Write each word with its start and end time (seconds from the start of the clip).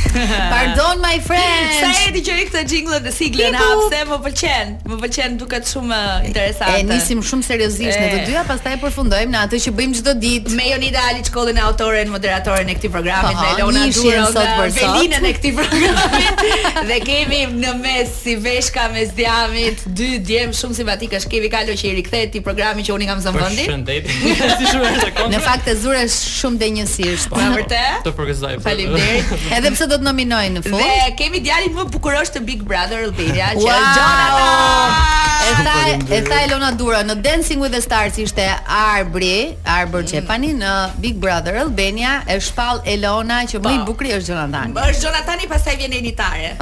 Pardon 0.54 0.96
my 1.08 1.16
friend. 1.20 1.68
Sa 1.82 1.88
e 2.08 2.12
di 2.14 2.22
që 2.24 2.32
këtë 2.48 2.62
jingle 2.70 2.98
dhe 3.04 3.12
sigle 3.14 3.50
na 3.54 3.60
pse 3.62 4.00
më 4.08 4.18
pëlqen. 4.24 4.72
Më 4.90 4.98
pëlqen 5.02 5.36
duket 5.40 5.68
shumë 5.70 5.96
uh, 5.98 6.26
interesante. 6.28 6.80
E 6.80 6.86
nisim 6.88 7.20
shumë 7.30 7.46
seriozisht 7.46 7.98
në 8.00 8.06
të 8.14 8.20
dyja, 8.30 8.42
pastaj 8.48 8.76
e 8.76 8.80
përfundojmë 8.82 9.30
në 9.34 9.42
atë 9.46 9.60
që 9.66 9.72
bëjmë 9.78 9.98
çdo 10.00 10.14
ditë. 10.24 10.54
Me 10.58 10.68
Jonida 10.70 11.04
Ali 11.10 11.24
shkollën 11.26 11.60
e 11.60 11.64
autorën 11.68 12.12
moderatorën 12.14 12.72
e 12.72 12.76
këtij 12.80 12.92
programi, 12.94 13.32
me 13.38 13.50
Elona 13.56 13.84
Duro 13.96 14.26
sot 14.30 14.40
për 14.40 14.72
sot. 14.78 14.98
Me 15.10 15.30
e 15.30 15.34
këtij 15.38 15.54
programi. 15.58 16.50
Dhe 16.90 16.98
kemi 17.04 17.42
në 17.60 17.74
mes 17.84 18.16
si 18.24 18.36
veshka 18.44 18.88
me 18.94 19.04
zjamit, 19.10 19.84
dy 20.00 20.10
djem 20.26 20.54
shumë 20.56 20.80
simpatike. 20.82 21.22
Kevi 21.30 21.50
kalo 21.52 21.76
që 21.78 21.88
i 21.90 21.92
rikthehet 22.00 22.32
ti 22.34 22.40
programi 22.44 22.82
që 22.86 22.94
uni 22.96 23.06
kam 23.10 23.20
zënë 23.22 23.42
vendi. 23.44 23.68
Faleminderit. 23.68 24.48
Si 24.60 24.66
shumë 24.66 25.30
Në 25.30 25.38
fakt 25.44 25.68
e 25.70 25.76
zure 25.78 26.00
shumë 26.10 26.58
denjësisht. 26.58 27.28
Po 27.30 27.38
vërtet. 27.54 28.00
Të 28.06 28.12
përgëzoj. 28.18 28.56
Faleminderit. 28.64 29.30
Edhe 29.54 29.70
pse 29.76 29.86
do 29.90 29.98
të 29.98 30.06
nominojnë 30.06 30.58
në 30.58 30.62
fund. 30.64 30.78
Dhe 30.82 31.14
kemi 31.18 31.40
djalin 31.44 31.74
më 31.76 31.86
bukuros 31.94 32.30
të 32.34 32.44
Big 32.46 32.62
Brother 32.66 33.02
Albania, 33.08 33.50
që 33.56 33.62
wow! 33.62 33.80
Jonathan. 33.80 34.98
E 35.40 35.52
tha, 35.64 36.16
e 36.18 36.20
tha 36.28 36.38
Elona 36.46 36.68
Dura 36.78 37.00
në 37.06 37.14
Dancing 37.24 37.62
with 37.64 37.72
the 37.74 37.80
Stars 37.82 38.18
ishte 38.20 38.44
Arbri, 38.76 39.56
Arbor 39.78 40.04
Çepani 40.06 40.52
mm. 40.52 40.60
në 40.60 40.74
Big 41.02 41.16
Brother 41.22 41.56
Albania 41.64 42.18
e 42.30 42.36
shpall 42.44 42.82
Elona 42.92 43.40
që 43.48 43.56
më 43.64 43.72
i 43.72 43.78
po. 43.82 43.86
bukuri 43.88 44.12
është 44.18 44.34
Jonathan. 44.34 44.76
Është 44.82 45.08
Jonathani 45.08 45.48
pastaj 45.50 45.76
vjen 45.80 45.96
Enitare. 45.98 46.52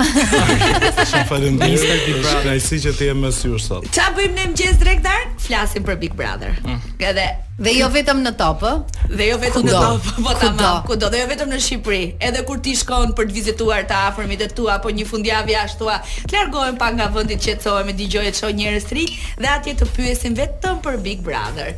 Faleminderit 1.32 2.06
Big 2.06 2.22
Brother. 2.22 2.52
Ai 2.54 2.62
që 2.64 2.94
ti 3.00 3.10
je 3.10 3.18
me 3.18 3.34
syr 3.34 3.58
sot. 3.62 3.90
Ça 3.94 4.08
bëjmë 4.14 4.34
ne 4.36 4.46
mëngjes 4.52 4.80
drekt 4.80 5.10
Flasim 5.42 5.84
për 5.84 5.96
Big 6.06 6.12
Brother. 6.16 6.54
Mm. 6.64 6.80
Edhe 7.10 7.28
Dhe 7.58 7.72
jo 7.74 7.88
vetëm 7.90 8.20
në 8.22 8.30
top, 8.38 8.60
ë? 8.62 8.72
Dhe 9.18 9.26
jo 9.32 9.36
vetëm 9.42 9.64
në 9.66 9.72
top, 9.74 10.04
po 10.24 10.34
ta 10.38 10.50
mam. 10.54 10.84
Ku 10.86 10.94
do? 10.94 11.08
Dhe 11.10 11.24
jo 11.24 11.30
vetëm 11.30 11.48
në 11.50 11.56
Shqipëri. 11.64 12.02
Edhe 12.28 12.44
kur 12.46 12.60
ti 12.62 12.76
shkon 12.78 13.16
për 13.18 13.26
të 13.26 13.34
vizituar 13.34 13.82
të 13.90 13.96
afërmit 14.12 14.44
të 14.44 14.50
tua 14.60 14.76
apo 14.78 14.92
një 14.94 15.06
fundjavë 15.10 15.56
ashtu, 15.64 15.90
të 16.28 16.36
largohen 16.36 16.78
pak 16.78 16.94
nga 17.00 17.08
vendi 17.16 17.34
që 17.42 17.56
çohem 17.64 17.90
e 17.90 17.96
dëgjojë 17.98 18.34
çon 18.38 18.54
njerëz 18.60 18.86
të 18.92 18.98
rinj 19.00 19.18
dhe 19.42 19.50
atje 19.56 19.74
të 19.82 19.90
pyesin 19.96 20.38
vetëm 20.38 20.78
për 20.86 21.00
Big 21.02 21.26
Brother. 21.26 21.74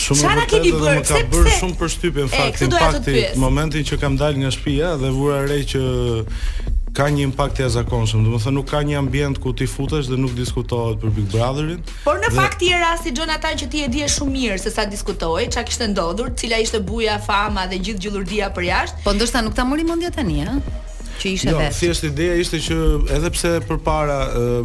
Shumë 0.00 0.20
Shana 0.22 0.46
keni 0.48 0.72
bërë, 0.72 0.98
bërë 1.02 1.04
sepse 1.04 1.22
bër 1.36 1.52
shumë 1.60 1.78
përshtypën 1.82 2.28
faktin 2.32 2.72
pak 2.80 2.98
ti 3.04 3.18
momentin 3.42 3.84
që 3.90 3.96
kam 4.00 4.14
dalë 4.20 4.44
nga 4.44 4.52
shpia 4.56 4.94
dhe 5.02 5.08
vura 5.16 5.40
re 5.50 5.60
që 5.72 5.80
ka 6.96 7.06
një 7.10 7.22
impakt 7.28 7.56
të 7.58 7.64
jashtëzakonshëm. 7.64 8.24
Do 8.26 8.32
të 8.34 8.40
thonë 8.44 8.56
nuk 8.58 8.68
ka 8.70 8.80
një 8.86 8.96
ambient 8.98 9.38
ku 9.42 9.52
ti 9.56 9.66
futesh 9.70 10.08
dhe 10.10 10.18
nuk 10.20 10.34
diskutohet 10.38 10.98
për 11.02 11.12
Big 11.16 11.28
Brotherin. 11.32 11.80
Por 12.06 12.18
në 12.22 12.28
dhe... 12.28 12.36
fakt 12.40 12.64
je 12.66 12.80
rasti 12.82 13.14
Jonathan 13.16 13.58
që 13.62 13.68
ti 13.72 13.84
e 13.86 13.88
di 13.94 14.02
shumë 14.16 14.34
mirë 14.36 14.58
se 14.64 14.72
sa 14.74 14.86
diskutoi, 14.90 15.48
çka 15.52 15.64
kishte 15.68 15.90
ndodhur, 15.92 16.32
cila 16.40 16.58
ishte 16.64 16.82
buja 16.82 17.20
fama 17.26 17.68
dhe 17.70 17.78
gjithë 17.80 18.06
gjullurdia 18.08 18.50
për 18.56 18.68
jashtë. 18.72 19.04
Po 19.06 19.14
ndoshta 19.16 19.44
nuk 19.46 19.54
ta 19.58 19.64
mori 19.66 19.86
mendja 19.88 20.10
tani, 20.14 20.42
ëh 20.48 20.88
që 21.20 21.32
ishte 21.36 21.52
jo, 21.52 21.58
vetë. 21.58 21.68
Jo, 21.68 21.78
thjesht 21.80 22.06
ideja 22.08 22.36
ishte 22.40 22.60
që 22.64 22.76
edhe 23.18 23.30
pse 23.34 23.50
përpara 23.68 24.18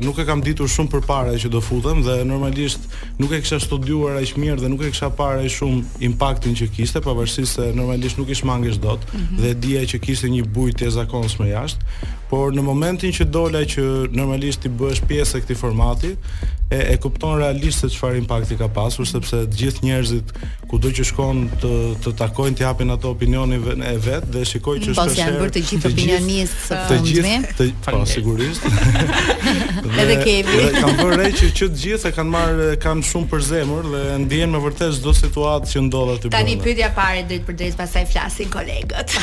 nuk 0.03 0.19
e 0.21 0.25
kam 0.27 0.41
ditur 0.45 0.69
shumë 0.71 0.93
përpara 0.95 1.33
që 1.41 1.51
do 1.53 1.61
futem 1.63 2.01
dhe 2.05 2.17
normalisht 2.27 2.85
nuk 3.21 3.33
e 3.35 3.41
kisha 3.43 3.59
studiuar 3.63 4.17
aq 4.21 4.33
mirë 4.39 4.61
dhe 4.63 4.71
nuk 4.71 4.85
e 4.87 4.91
kisha 4.93 5.09
parë 5.19 5.45
aq 5.47 5.55
shumë 5.57 6.03
impaktin 6.09 6.55
që 6.59 6.69
kishte, 6.77 7.01
pavarësisht 7.05 7.59
se 7.59 7.69
normalisht 7.77 8.19
nuk 8.19 8.31
i 8.33 8.39
shmangesh 8.39 8.79
dot 8.83 9.03
mm 9.11 9.17
-hmm. 9.19 9.39
dhe 9.43 9.53
dija 9.67 9.83
që 9.93 9.99
kishte 10.07 10.31
një 10.35 10.45
bujë 10.55 10.87
e 10.87 10.91
zakonshme 10.97 11.47
jashtë, 11.51 11.81
por 12.29 12.53
në 12.53 12.61
momentin 12.65 13.11
që 13.13 13.23
dola 13.35 13.61
që 13.73 13.81
normalisht 14.15 14.61
ti 14.65 14.69
bësh 14.69 15.01
pjesë 15.09 15.37
e 15.37 15.41
këtij 15.43 15.55
formati 15.63 16.15
e 16.77 16.79
e 16.93 16.95
kupton 16.97 17.37
realisht 17.39 17.79
se 17.79 17.87
çfarë 17.93 18.17
impakti 18.23 18.57
ka 18.57 18.67
pasur 18.79 19.05
sepse 19.07 19.37
të 19.51 19.55
gjithë 19.61 19.83
njerëzit 19.85 20.27
ku 20.75 20.81
do 20.83 20.91
që 20.91 21.05
shkon 21.07 21.37
të 21.63 21.69
të 22.03 22.11
takojnë 22.19 22.57
të 22.59 22.63
japin 22.65 22.89
ato 22.91 23.11
opinionin 23.15 23.81
e 23.87 23.91
vet 24.03 24.25
dhe 24.33 24.41
shikoj 24.47 24.73
që 24.83 24.95
shpesh 24.97 25.19
janë 25.21 25.37
bërë 25.39 25.53
të 25.55 25.61
gjithë 25.69 25.89
opinionistë 25.93 26.79
të 26.89 26.97
gjithë 27.05 27.53
të 27.59 27.67
pa 27.85 27.93
po, 27.95 28.01
sigurisht 28.11 28.65
edhe 30.03 30.17
kemi 30.19 30.65
kam 30.75 30.91
bërë 30.99 31.19
re 31.21 31.29
që 31.37 31.49
që 31.59 31.67
të 31.71 31.81
gjithë 31.83 32.11
kanë 32.17 32.33
marr 32.33 32.63
kanë 32.83 33.05
shumë 33.11 33.29
për 33.31 33.43
zemër 33.49 33.87
dhe 33.93 34.01
ndihen 34.25 34.51
me 34.51 34.61
vërtet 34.65 34.97
çdo 34.99 35.13
situatë 35.21 35.71
që 35.71 35.85
ndodh 35.87 36.11
aty 36.17 36.33
tani 36.35 36.57
pyetja 36.65 36.89
parë 36.99 37.23
drejt 37.31 37.47
për 37.47 37.57
drejt 37.63 37.79
pastaj 37.79 38.03
flasin 38.11 38.51
kolegët 38.57 39.15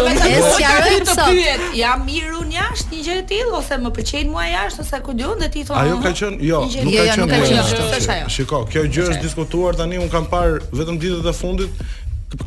të 1.11 1.17
pyet, 1.21 1.63
jam 1.77 2.03
mirë 2.09 2.33
un 2.41 2.49
jashtë 2.57 2.97
një 2.97 3.03
gjë 3.07 3.19
e 3.21 3.27
tillë 3.35 3.55
ose 3.61 3.77
më 3.85 3.93
pëlqejnë 3.99 4.33
mua 4.33 4.47
jashtë 4.49 4.85
ose 4.87 5.01
ku 5.05 5.15
diun 5.21 5.37
dhe 5.45 5.51
ti 5.53 5.61
Ajo 5.69 5.95
oh, 5.99 6.01
ka 6.03 6.11
qenë, 6.19 6.41
jo, 6.49 6.65
jo, 6.73 6.89
jo 6.89 7.17
nuk 7.21 7.37
ka 7.37 7.87
thënë. 7.93 8.19
Shikoj, 8.33 8.65
kjo 8.73 8.87
gjë 8.89 9.05
është 9.11 9.21
diskutuar 9.29 9.77
tani 9.77 10.01
un 10.01 10.09
kam 10.09 10.25
parë 10.31 10.57
vetëm 10.73 10.97
ditët 10.99 11.29
e 11.29 11.33
fundit 11.37 11.89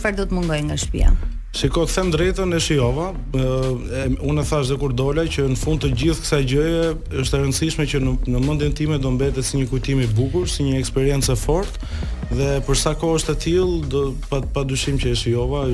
të 0.00 0.48
të 0.48 0.80
të 0.80 0.96
të 1.28 1.31
Shiko, 1.52 1.82
të 1.84 1.92
them 1.98 2.10
drejtën 2.14 2.54
e 2.56 2.58
shijova, 2.64 3.10
unë 3.36 4.40
e 4.40 4.44
thash 4.48 4.70
dhe 4.72 4.78
kur 4.80 4.94
dola 4.96 5.26
që 5.28 5.44
në 5.52 5.58
fund 5.60 5.82
të 5.84 5.90
gjithë 6.00 6.22
kësaj 6.24 6.40
gjëje 6.48 6.84
është 7.22 7.36
e 7.38 7.40
rëndësishme 7.42 7.84
që 7.92 8.00
në, 8.00 8.14
në 8.32 8.40
mendjen 8.46 8.72
time 8.78 8.96
do 9.04 9.10
mbetet 9.12 9.44
si 9.44 9.60
një 9.60 9.66
kujtim 9.68 10.00
i 10.00 10.08
bukur, 10.16 10.48
si 10.48 10.64
një 10.64 10.78
eksperiencë 10.80 11.34
e 11.34 11.36
fortë 11.42 11.90
dhe 12.38 12.48
për 12.64 12.80
sa 12.80 12.94
kohë 12.96 13.18
është 13.20 13.34
e 13.36 13.40
tillë, 13.44 13.84
do 13.92 14.02
pa, 14.30 14.40
pa 14.54 14.64
që 14.64 14.96
e 15.10 15.14
shijova. 15.20 15.66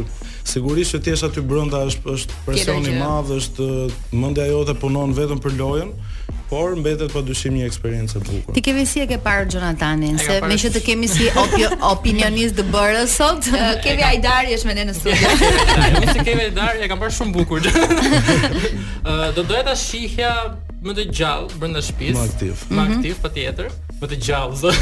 Sigurisht 0.48 0.96
që 0.96 1.02
ti 1.06 1.14
aty 1.14 1.46
brenda 1.46 1.84
është 1.92 2.14
është 2.16 2.42
presion 2.48 2.90
i 2.90 2.98
madh, 2.98 3.30
është 3.38 3.70
mendja 4.18 4.50
jote 4.50 4.74
punon 4.82 5.14
vetëm 5.14 5.38
për 5.44 5.60
lojën. 5.62 5.92
Mm 6.00 6.07
por 6.48 6.72
mbetet 6.76 7.12
pa 7.12 7.20
dyshim 7.24 7.52
një 7.58 7.66
eksperiencë 7.68 8.16
e 8.16 8.22
bukur. 8.26 8.54
Ti 8.56 8.62
kemi 8.64 8.84
si 8.88 9.02
e 9.04 9.06
ke 9.10 9.18
parë 9.24 9.44
Jonathanin, 9.52 10.18
se 10.22 10.38
me 10.48 10.56
që 10.60 10.70
të 10.78 10.82
kemi 10.86 11.08
si 11.12 11.28
opi 11.42 11.66
opinionist 11.90 12.56
të 12.58 12.64
bërë 12.72 13.04
sot, 13.12 13.50
kemi 13.84 14.06
i 14.08 14.50
jesh 14.52 14.64
me 14.68 14.74
ne 14.78 14.86
në 14.90 14.96
studio. 14.96 15.34
Nëse 15.98 16.24
kemi 16.28 16.48
Ajdar, 16.48 16.80
e 16.80 16.88
kam 16.88 17.02
parë 17.02 17.14
shumë 17.18 17.34
bukur. 17.36 17.68
Ë 17.68 17.68
uh, 17.82 19.28
do 19.36 19.44
doja 19.44 19.66
ta 19.70 19.76
shihja 19.84 20.32
më 20.88 20.96
të 21.02 21.06
gjallë 21.20 21.60
brenda 21.60 21.82
shtëpisë. 21.84 22.16
Më 22.16 22.24
aktiv. 22.26 22.64
Më 22.72 22.78
mhm. 22.80 22.96
aktiv 22.96 23.22
patjetër. 23.26 23.70
Më 24.00 24.08
të 24.12 24.16
gjallë 24.28 24.58
zë. 24.60 24.72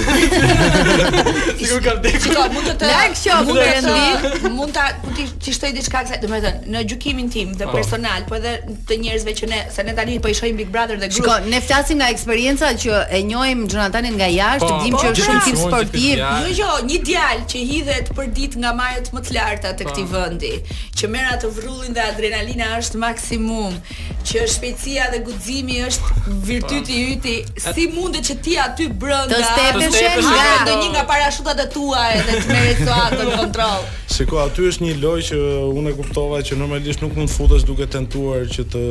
Sigur 1.62 1.78
ka 1.84 1.92
vdekur. 1.96 2.26
Çka 2.26 2.42
mund 2.52 2.66
të 2.66 2.72
të? 2.82 2.88
kjo, 3.16 3.36
mund 3.48 3.56
të 3.56 3.68
rendi, 3.68 4.50
mund 4.58 4.74
ta 4.76 4.82
ti 5.16 5.24
ti 5.40 5.54
shtoj 5.56 5.70
diçka 5.72 6.02
kësaj, 6.04 6.18
domethënë, 6.20 6.72
në 6.74 6.82
gjykimin 6.90 7.30
tim 7.32 7.54
të 7.56 7.68
po. 7.70 7.78
personal, 7.78 8.26
po 8.28 8.36
edhe 8.36 8.52
të 8.90 8.98
njerëzve 9.00 9.32
që 9.38 9.48
ne 9.48 9.60
se 9.72 9.84
ne 9.88 9.94
tani 9.96 10.16
po 10.24 10.28
i 10.28 10.34
shohim 10.36 10.58
Big 10.60 10.68
Brother 10.74 11.00
dhe 11.00 11.08
grup. 11.08 11.30
Çka, 11.30 11.36
ne 11.48 11.60
flasim 11.64 12.00
nga 12.02 12.10
eksperjenca 12.12 12.74
që 12.82 12.98
e 13.16 13.22
njohim 13.30 13.62
Jonathanin 13.72 14.18
nga 14.20 14.28
jashtë, 14.34 14.68
po. 14.76 14.82
dim 14.84 14.98
që 14.98 15.06
po, 15.06 15.14
është 15.14 15.38
një 15.38 15.40
tip 15.46 15.56
sportiv. 15.62 16.20
Jo, 16.20 16.36
jo, 16.52 16.68
një 16.90 17.00
djalë 17.08 17.48
që 17.54 17.64
hidhet 17.72 18.12
për 18.20 18.30
ditë 18.40 18.62
nga 18.66 18.74
majët 18.82 19.10
më 19.16 19.24
të 19.30 19.36
larta 19.38 19.72
të 19.80 19.88
këtij 19.92 20.06
vendi, 20.12 20.52
që 21.00 21.10
merr 21.16 21.32
atë 21.38 21.54
vrrullin 21.62 21.96
dhe 21.96 22.04
adrenalina 22.12 22.68
është 22.82 23.00
maksimum, 23.06 23.80
që 24.28 24.44
shpejtësia 24.58 25.08
dhe 25.16 25.24
guximi 25.30 25.80
është 25.88 26.38
virtyti 26.50 27.00
i 27.00 27.08
yti. 27.16 27.36
Si 27.66 27.88
mundet 27.96 28.26
që 28.28 28.34
ti 28.44 28.58
aty 28.66 28.90
brenda. 29.06 29.38
Të 29.38 29.90
stepesh 29.98 30.28
nga 30.28 30.56
ndonjë 30.66 30.90
nga 30.94 31.04
parashutat 31.08 31.60
e 31.64 31.68
tua 31.74 32.02
edhe 32.18 32.38
të 32.42 32.50
merret 32.50 32.82
të 32.86 32.96
atë 33.04 33.28
kontroll. 33.36 33.86
Shikoj, 34.16 34.40
aty 34.48 34.64
është 34.70 34.84
një 34.86 34.92
lojë 35.02 35.24
që 35.28 35.38
unë 35.80 35.90
e 35.92 35.96
kuptova 35.98 36.38
që 36.46 36.56
normalisht 36.60 37.02
nuk 37.04 37.16
mund 37.18 37.32
futesh 37.32 37.66
duke 37.68 37.84
tentuar 37.92 38.46
që 38.52 38.64
të 38.72 38.82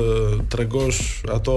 tregosh 0.53 0.99
ato 1.33 1.55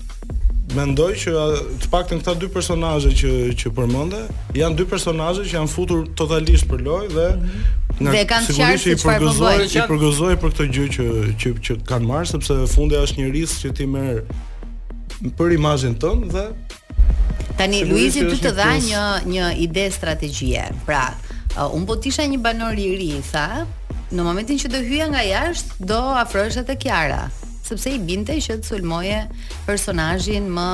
mendoj 0.76 1.12
që 1.22 1.32
të 1.82 1.88
paktën 1.92 2.20
këta 2.22 2.34
dy 2.40 2.48
personazhe 2.52 3.12
që 3.20 3.30
që 3.60 3.72
përmende 3.76 4.22
janë 4.58 4.76
dy 4.80 4.86
personazhe 4.90 5.44
që 5.46 5.56
janë 5.58 5.72
futur 5.72 6.02
totalisht 6.18 6.66
për 6.70 6.82
lojë 6.88 7.10
dhe 7.14 7.26
mhm. 7.34 8.00
nga 8.04 8.14
dhe 8.16 8.22
kanë 8.32 8.56
qartë 8.58 8.80
se 8.84 8.96
çfarë 9.02 9.26
po 9.26 9.52
Që 9.74 9.84
përgëzoj 9.90 10.36
për 10.42 10.54
këtë 10.54 10.66
gjë 10.76 10.86
që 10.96 11.06
që 11.44 11.52
që 11.68 11.78
kanë 11.90 12.10
marrë 12.10 12.30
sepse 12.34 12.58
fundi 12.74 12.98
është 13.00 13.22
një 13.22 13.30
risk 13.36 13.66
që 13.66 13.74
ti 13.78 13.88
merr 13.90 14.24
për 15.38 15.56
imazhin 15.58 15.96
tënd 16.02 16.28
dhe 16.34 16.46
Tani 17.58 17.84
Luizi 17.86 18.24
ty 18.32 18.40
të 18.42 18.54
dha 18.56 18.68
një 18.82 19.02
një 19.30 19.48
ide 19.62 19.84
strategjie. 19.94 20.64
Pra, 20.88 21.04
uh, 21.54 21.68
un 21.76 21.84
po 21.86 21.94
të 22.00 22.10
isha 22.10 22.24
një 22.26 22.40
banor 22.42 22.78
i 22.82 22.88
ri, 22.98 23.10
tha, 23.30 23.44
në 24.10 24.24
momentin 24.26 24.58
që 24.58 24.70
do 24.74 24.80
hyja 24.82 25.06
nga 25.12 25.22
jashtë, 25.22 25.76
do 25.86 26.00
afrohesh 26.24 26.58
atë 26.64 26.74
Kiara 26.82 27.20
sepse 27.64 27.90
i 27.96 27.98
binte 28.04 28.34
që 28.44 28.58
të 28.60 28.68
sulmoje 28.68 29.18
personazhin 29.64 30.50
më 30.52 30.68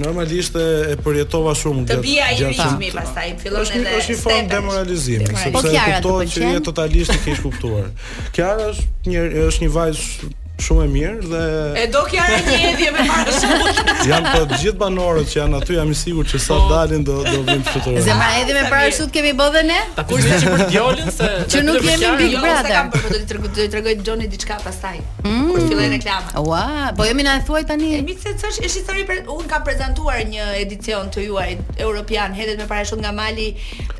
Normalisht 0.00 0.54
e 0.56 0.96
përjetova 1.04 1.52
shumë 1.58 1.82
gjë. 1.84 1.88
Të 1.90 1.96
bija 2.04 2.28
i 2.32 2.36
rishmi 2.46 2.90
pastaj 2.96 3.26
fillon 3.42 3.66
edhe. 3.76 3.96
është 3.98 4.12
një 4.14 4.20
formë 4.22 4.48
demoralizimi, 4.52 5.26
sepse 5.26 5.50
e 5.50 5.82
kuptoj 5.82 6.22
që 6.32 6.52
je 6.52 6.62
totalisht 6.68 7.14
i 7.14 7.18
keq 7.26 7.42
kuptuar. 7.44 7.90
Kjo 8.36 8.52
është 8.70 9.12
një 9.12 9.26
është 9.48 9.66
një 9.66 9.72
vajzë 9.76 10.32
shumë 10.62 10.84
e 10.84 10.90
mirë 10.92 11.30
dhe 11.30 11.42
E 11.82 11.86
do 11.94 12.02
kja 12.10 12.24
e 12.30 12.38
një 12.48 12.56
edhje 12.70 12.90
me 12.94 13.04
parashut. 13.08 13.82
Janë 14.08 14.34
të 14.34 14.58
gjithë 14.62 14.74
banorët 14.80 15.30
që 15.32 15.38
janë 15.40 15.58
aty 15.60 15.76
jam 15.78 15.90
i 15.94 15.96
sigurt 15.98 16.30
që 16.32 16.40
sa 16.44 16.58
po. 16.60 16.68
dalin 16.70 17.04
do 17.08 17.18
do 17.32 17.38
vim 17.48 17.62
fituar. 17.70 17.98
Se 18.06 18.16
ma 18.20 18.28
edhe 18.40 18.56
me 18.58 18.64
parashut 18.70 19.12
kemi 19.16 19.32
bodhe 19.40 19.64
ne? 19.72 19.78
Kush 20.10 20.26
do 20.26 20.34
të 20.34 20.56
çojë 20.58 20.58
për 20.58 20.64
djolin 20.74 21.12
se 21.16 21.30
që 21.54 21.62
nuk 21.66 21.88
jemi 21.88 22.12
Big 22.20 22.36
Brother. 22.36 22.50
Jo, 22.50 22.56
sa 22.60 22.74
kam 22.76 22.92
për 22.94 23.48
të 23.58 23.68
tregoj 23.74 23.96
Johnny 24.08 24.30
diçka 24.34 24.58
pastaj. 24.64 25.00
Mm. 25.24 25.42
Kur 25.50 25.66
filloi 25.70 25.88
reklama. 25.96 26.44
Ua, 26.46 26.66
po 26.98 27.08
jemi 27.10 27.26
na 27.26 27.36
e 27.40 27.44
thuaj 27.48 27.66
tani. 27.72 27.92
E 27.98 28.02
mi 28.06 28.16
se 28.22 28.34
thosh 28.42 28.60
është 28.62 28.74
histori 28.78 29.06
për 29.10 29.24
un 29.36 29.42
kam 29.52 29.64
prezantuar 29.66 30.22
një 30.32 30.46
edicion 30.62 31.10
të 31.14 31.26
juaj 31.28 31.50
European 31.82 32.36
hedet 32.38 32.58
me 32.62 32.68
parashut 32.70 33.02
nga 33.02 33.12
mali 33.16 33.52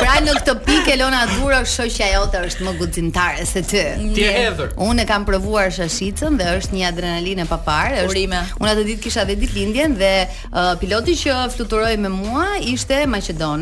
pra 0.00 0.16
në 0.24 0.36
këtë 0.40 0.56
pikë 0.70 0.94
Elona 0.96 1.24
Dhura 1.34 1.60
shoqja 1.76 2.08
jote 2.14 2.42
është 2.48 2.66
më 2.70 2.74
guximtare 2.80 3.44
se 3.48 3.62
ty. 3.66 3.84
Ti 4.16 4.24
e 4.26 4.32
hedhur. 4.38 4.72
Unë 4.88 5.04
kam 5.08 5.26
provuar 5.28 5.70
shashicën 5.74 6.38
dhe 6.40 6.48
është 6.62 6.78
një 6.78 6.88
adrenalinë 6.92 7.46
papare, 7.50 8.06
është. 8.06 8.24
Unë 8.62 8.72
atë 8.72 8.86
ditë 8.92 9.04
kisha 9.04 9.24
vetë 9.28 9.42
ditëlindjen 9.44 9.94
dhe 10.00 10.12
uh, 10.24 10.72
piloti 10.80 11.16
që 11.18 11.36
fluturoi 11.54 11.96
me 12.00 12.08
mua 12.12 12.46
ishte 12.62 13.02
që 13.32 13.32
do 13.42 13.56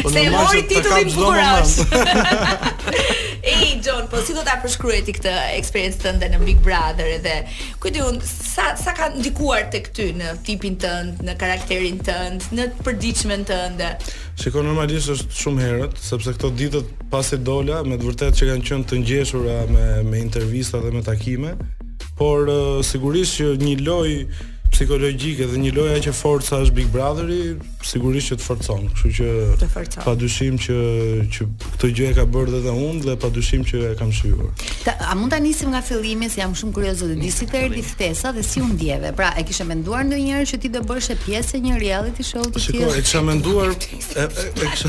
Po 0.04 0.12
Se 0.14 0.25
mori 0.37 0.62
titullin 0.71 1.11
bukurash. 1.16 1.80
Ej 3.50 3.80
Jon, 3.87 4.04
po 4.12 4.21
si 4.23 4.35
do 4.37 4.42
ta 4.45 4.59
përshkruaj 4.61 5.00
ti 5.07 5.14
këtë 5.16 5.30
eksperiencë 5.57 6.00
tënde 6.02 6.28
në 6.35 6.40
Big 6.45 6.59
Brother 6.64 7.09
edhe 7.16 7.38
ku 7.80 7.88
ti 7.90 8.02
un 8.04 8.21
sa 8.25 8.75
sa 8.76 8.92
ka 8.95 9.09
ndikuar 9.16 9.66
tek 9.73 9.88
ty 9.97 10.11
në 10.14 10.37
tipin 10.45 10.76
tënd, 10.78 11.25
në 11.25 11.38
karakterin 11.40 11.99
tënd, 12.04 12.47
në 12.54 12.71
përditshmën 12.85 13.47
tënde? 13.49 13.95
Shikon 14.40 14.64
normalisht 14.64 15.11
është 15.12 15.37
shumë 15.37 15.64
herët, 15.66 15.99
sepse 16.00 16.32
këto 16.32 16.49
ditët 16.56 16.94
pasi 17.12 17.37
dola, 17.44 17.82
me 17.85 17.99
të 18.00 18.09
vërtetë 18.09 18.38
që 18.38 18.49
kanë 18.50 18.68
qenë 18.70 18.88
të 18.92 19.00
ngjeshura 19.02 19.56
me 19.68 19.85
me 20.09 20.23
intervista 20.25 20.80
dhe 20.80 20.92
me 20.97 21.02
takime, 21.04 21.52
por 22.16 22.49
uh, 22.49 22.78
sigurisht 22.85 23.37
që 23.40 23.52
një 23.61 23.76
lojë 23.85 24.16
psikologjike 24.70 25.44
dhe 25.50 25.59
një 25.61 25.70
lojë 25.76 25.97
që 26.06 26.12
forca 26.16 26.61
është 26.64 26.73
Big 26.76 26.87
Brotheri, 26.94 27.42
sigurisht 27.85 28.30
që 28.30 28.37
të 28.38 28.44
forcon. 28.44 28.85
Kështu 28.97 29.11
që 29.18 30.02
padyshim 30.04 30.61
që 30.64 30.76
që 31.35 31.47
këtë 31.64 31.90
gjë 31.99 32.06
e 32.09 32.14
ka 32.20 32.25
bërë 32.37 32.54
edhe 32.61 32.73
unë 32.78 33.02
dhe 33.09 33.16
padyshim 33.20 33.64
që 33.66 33.80
e 33.90 33.90
kam 33.99 34.12
shijuar. 34.14 34.52
A 35.11 35.16
mund 35.18 35.35
ta 35.35 35.40
nisim 35.42 35.73
nga 35.75 35.82
fillimi 35.85 36.30
se 36.32 36.40
jam 36.44 36.54
shumë 36.56 36.76
kurioze 36.76 37.11
të 37.11 37.18
di 37.18 37.32
si 37.35 37.49
të 37.50 37.61
erdhi 37.66 37.82
ftesa 37.90 38.30
dhe 38.37 38.44
si 38.47 38.62
u 38.62 38.68
ndjeve. 38.70 39.11
Pra, 39.18 39.32
e 39.40 39.44
kishe 39.49 39.66
menduar 39.68 40.06
ndonjëherë 40.06 40.49
që 40.52 40.61
ti 40.62 40.70
do 40.78 40.85
bësh 40.87 41.11
pjesë 41.26 41.61
një 41.66 41.80
reality 41.82 42.28
show 42.30 42.44
të 42.47 42.62
tillë? 42.70 42.92
e 42.94 43.04
kisha 43.04 43.25
menduar 43.26 43.75
E 44.17 44.26
kështu. 44.67 44.88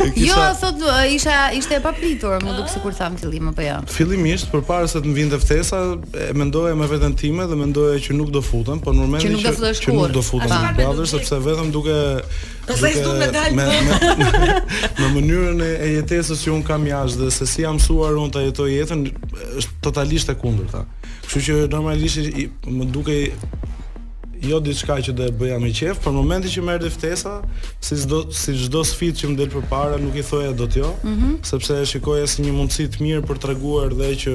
E 0.00 0.12
Jo, 0.22 0.36
sot 0.58 0.80
isha 1.14 1.36
ishte 1.56 1.76
e 1.76 1.80
papritur, 1.82 2.38
më 2.44 2.56
duk 2.58 2.68
sikur 2.68 2.94
tham 2.96 3.16
fillim 3.18 3.48
apo 3.52 3.64
jo. 3.64 3.78
Fillimisht 3.94 4.50
përpara 4.52 4.88
se 4.90 5.00
të 5.00 5.08
më 5.10 5.16
vinte 5.16 5.38
ftesa, 5.42 5.80
e 6.12 6.32
mendoja 6.36 6.74
me 6.76 6.88
veten 6.90 7.14
time 7.18 7.46
dhe 7.48 7.56
mendoja 7.58 8.00
që 8.04 8.16
nuk 8.18 8.32
do 8.34 8.42
futem, 8.44 8.80
por 8.82 8.94
në 8.96 9.06
momentin 9.06 9.36
që, 9.36 9.54
nuk 9.94 10.12
do 10.12 10.22
futem, 10.26 10.56
brother, 10.76 11.06
sepse 11.12 11.38
vetëm 11.46 11.72
duke 11.74 11.96
Pastaj 12.62 12.94
me 13.18 13.26
dal. 13.34 13.56
Në 13.58 15.06
mënyrën 15.16 15.62
e, 15.66 15.70
jetesës 15.96 16.44
që 16.44 16.52
un 16.54 16.60
kam 16.66 16.84
jashtë 16.86 17.18
dhe 17.24 17.32
se 17.34 17.48
si 17.50 17.64
jam 17.64 17.74
mësuar 17.80 18.14
un 18.22 18.30
ta 18.32 18.38
jetoj 18.44 18.68
jetën 18.70 19.02
është 19.58 19.80
totalisht 19.82 20.30
e 20.30 20.36
kundërta. 20.38 20.84
Kështu 21.24 21.42
që 21.48 21.56
normalisht 21.72 22.30
më 22.70 22.86
dukej 22.94 23.24
jo 24.42 24.58
diçka 24.62 24.98
që 25.02 25.14
do 25.16 25.24
e 25.28 25.32
bëja 25.38 25.58
me 25.62 25.70
qejf, 25.74 26.00
por 26.02 26.12
momenti 26.14 26.50
që 26.50 26.62
më 26.66 26.74
erdhi 26.78 26.90
ftesa, 26.94 27.34
si 27.84 27.98
çdo 28.02 28.18
si 28.34 28.54
çdo 28.58 28.82
sfidë 28.86 29.20
që 29.20 29.30
më 29.30 29.36
del 29.38 29.50
përpara, 29.54 29.98
nuk 30.02 30.16
i 30.18 30.24
thoja 30.26 30.52
dot 30.58 30.74
jo, 30.78 30.88
mm 31.02 31.14
-hmm. 31.14 31.34
sepse 31.50 31.80
e 31.82 31.86
shikoja 31.86 32.26
si 32.26 32.42
një 32.42 32.52
mundësi 32.58 32.88
të 32.92 32.98
mirë 33.04 33.22
për 33.28 33.38
t'rëguar 33.42 33.90
dhe 33.98 34.10
që 34.22 34.34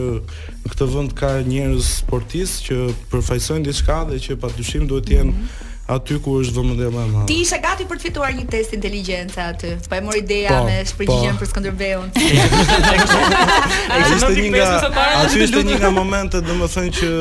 në 0.64 0.68
këtë 0.72 0.86
vend 0.96 1.12
ka 1.20 1.32
njerëz 1.52 1.86
sportistë 2.02 2.60
që 2.68 2.78
përfaqësojnë 3.12 3.68
diçka 3.70 3.98
dhe 4.10 4.18
që 4.26 4.36
patyshim 4.44 4.84
duhet 4.88 5.06
të 5.08 5.14
jenë 5.18 5.32
mm 5.32 5.38
-hmm 5.42 5.66
aty 5.88 6.18
ku 6.20 6.34
është 6.44 6.54
vëmendja 6.58 6.88
më 6.92 7.00
e 7.00 7.10
madhe. 7.14 7.22
Ti 7.30 7.36
ishe 7.46 7.58
gati 7.64 7.86
për 7.88 8.00
të 8.00 8.04
fituar 8.08 8.34
një 8.36 8.46
test 8.52 8.74
inteligjence 8.76 9.40
aty. 9.40 9.70
Po 9.88 9.96
e 9.96 10.02
mori 10.04 10.20
ideja 10.20 10.58
po, 10.58 10.64
me 10.68 10.80
shpërgjigjen 10.90 11.38
po. 11.38 11.44
për 11.44 11.50
Skënderbeun. 11.52 12.10
Ishte 13.98 14.32
një 14.36 14.50
nga 14.52 15.06
aty 15.22 15.40
ishte 15.46 15.62
një 15.68 15.78
nga 15.80 15.92
momentet 15.96 16.44
domethënë 16.48 16.92
që 16.98 17.12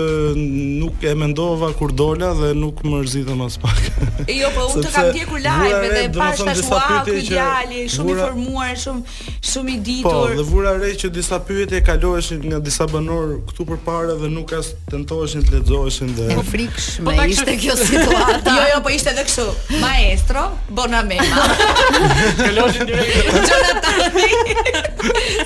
nuk 0.83 1.07
e 1.07 1.13
mendova 1.19 1.69
kur 1.79 1.95
dola 2.01 2.33
dhe 2.41 2.51
nuk 2.59 2.83
më 2.83 3.05
rzitëm 3.07 3.45
as 3.47 3.59
pak. 3.63 3.79
jo, 4.41 4.51
po 4.57 4.67
unë 4.73 4.83
të 4.87 4.93
kam 4.97 5.11
djegur 5.15 5.45
live 5.47 5.95
dhe 5.95 6.03
pa 6.19 6.33
shtash 6.43 6.65
wow, 6.73 6.97
ky 7.07 7.21
djali 7.29 7.85
shumë 7.95 8.17
i 8.17 8.19
formuar, 8.23 8.75
shumë 8.83 9.17
shumë 9.53 9.75
i 9.77 9.79
po, 9.79 9.87
ditur. 9.91 10.11
Po, 10.11 10.25
dhe 10.41 10.49
vura 10.51 10.75
re 10.81 10.91
që 11.05 11.13
disa 11.21 11.39
pyetje 11.47 11.85
kaloheshin 11.87 12.43
nga 12.51 12.59
disa 12.67 12.89
banor 12.91 13.37
këtu 13.51 13.69
përpara 13.71 14.19
dhe 14.25 14.33
nuk 14.35 14.57
as 14.59 14.75
tentoheshin 14.91 15.47
të 15.47 15.61
lexoheshin 15.61 16.13
dhe. 16.19 16.29
Po 16.35 16.45
frikshme 16.51 17.15
ishte 17.31 17.55
kjo 17.63 17.79
situatë. 17.85 18.56
Jo, 18.57 18.63
jo, 18.75 18.81
po 18.83 18.89
ishte 18.89 19.11
edhe 19.11 19.25
kështu. 19.27 19.45
Maestro, 19.83 20.43
Bonamema 20.73 21.43
me. 21.47 21.99
direkt. 22.87 23.51
Jonathan. 23.51 23.99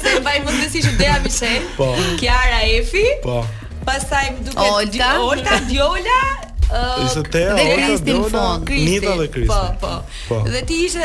Se 0.04 0.12
mbaj 0.20 0.36
mund 0.44 0.54
të 0.62 0.68
si 0.70 0.82
Dea 1.00 1.16
Michel. 1.24 1.64
Po. 1.76 1.88
Kiara 2.20 2.60
Efi. 2.76 3.02
Po. 3.26 3.40
Pastaj 3.86 4.28
më 4.36 4.46
duket 4.46 4.70
Olta, 4.70 5.10
Olta 5.26 5.58
Diola, 5.66 6.20
Uh, 6.70 7.00
ishte 7.02 7.24
te 7.34 7.40
dhe 7.50 7.62
Kristin 7.82 8.20
fond. 8.30 8.68
Nita 8.70 9.16
dhe 9.18 9.24
Kristin. 9.34 9.48
Po, 9.50 9.72
po, 9.82 10.20
po. 10.28 10.36
Dhe 10.46 10.60
ti 10.68 10.76
ishe 10.86 11.02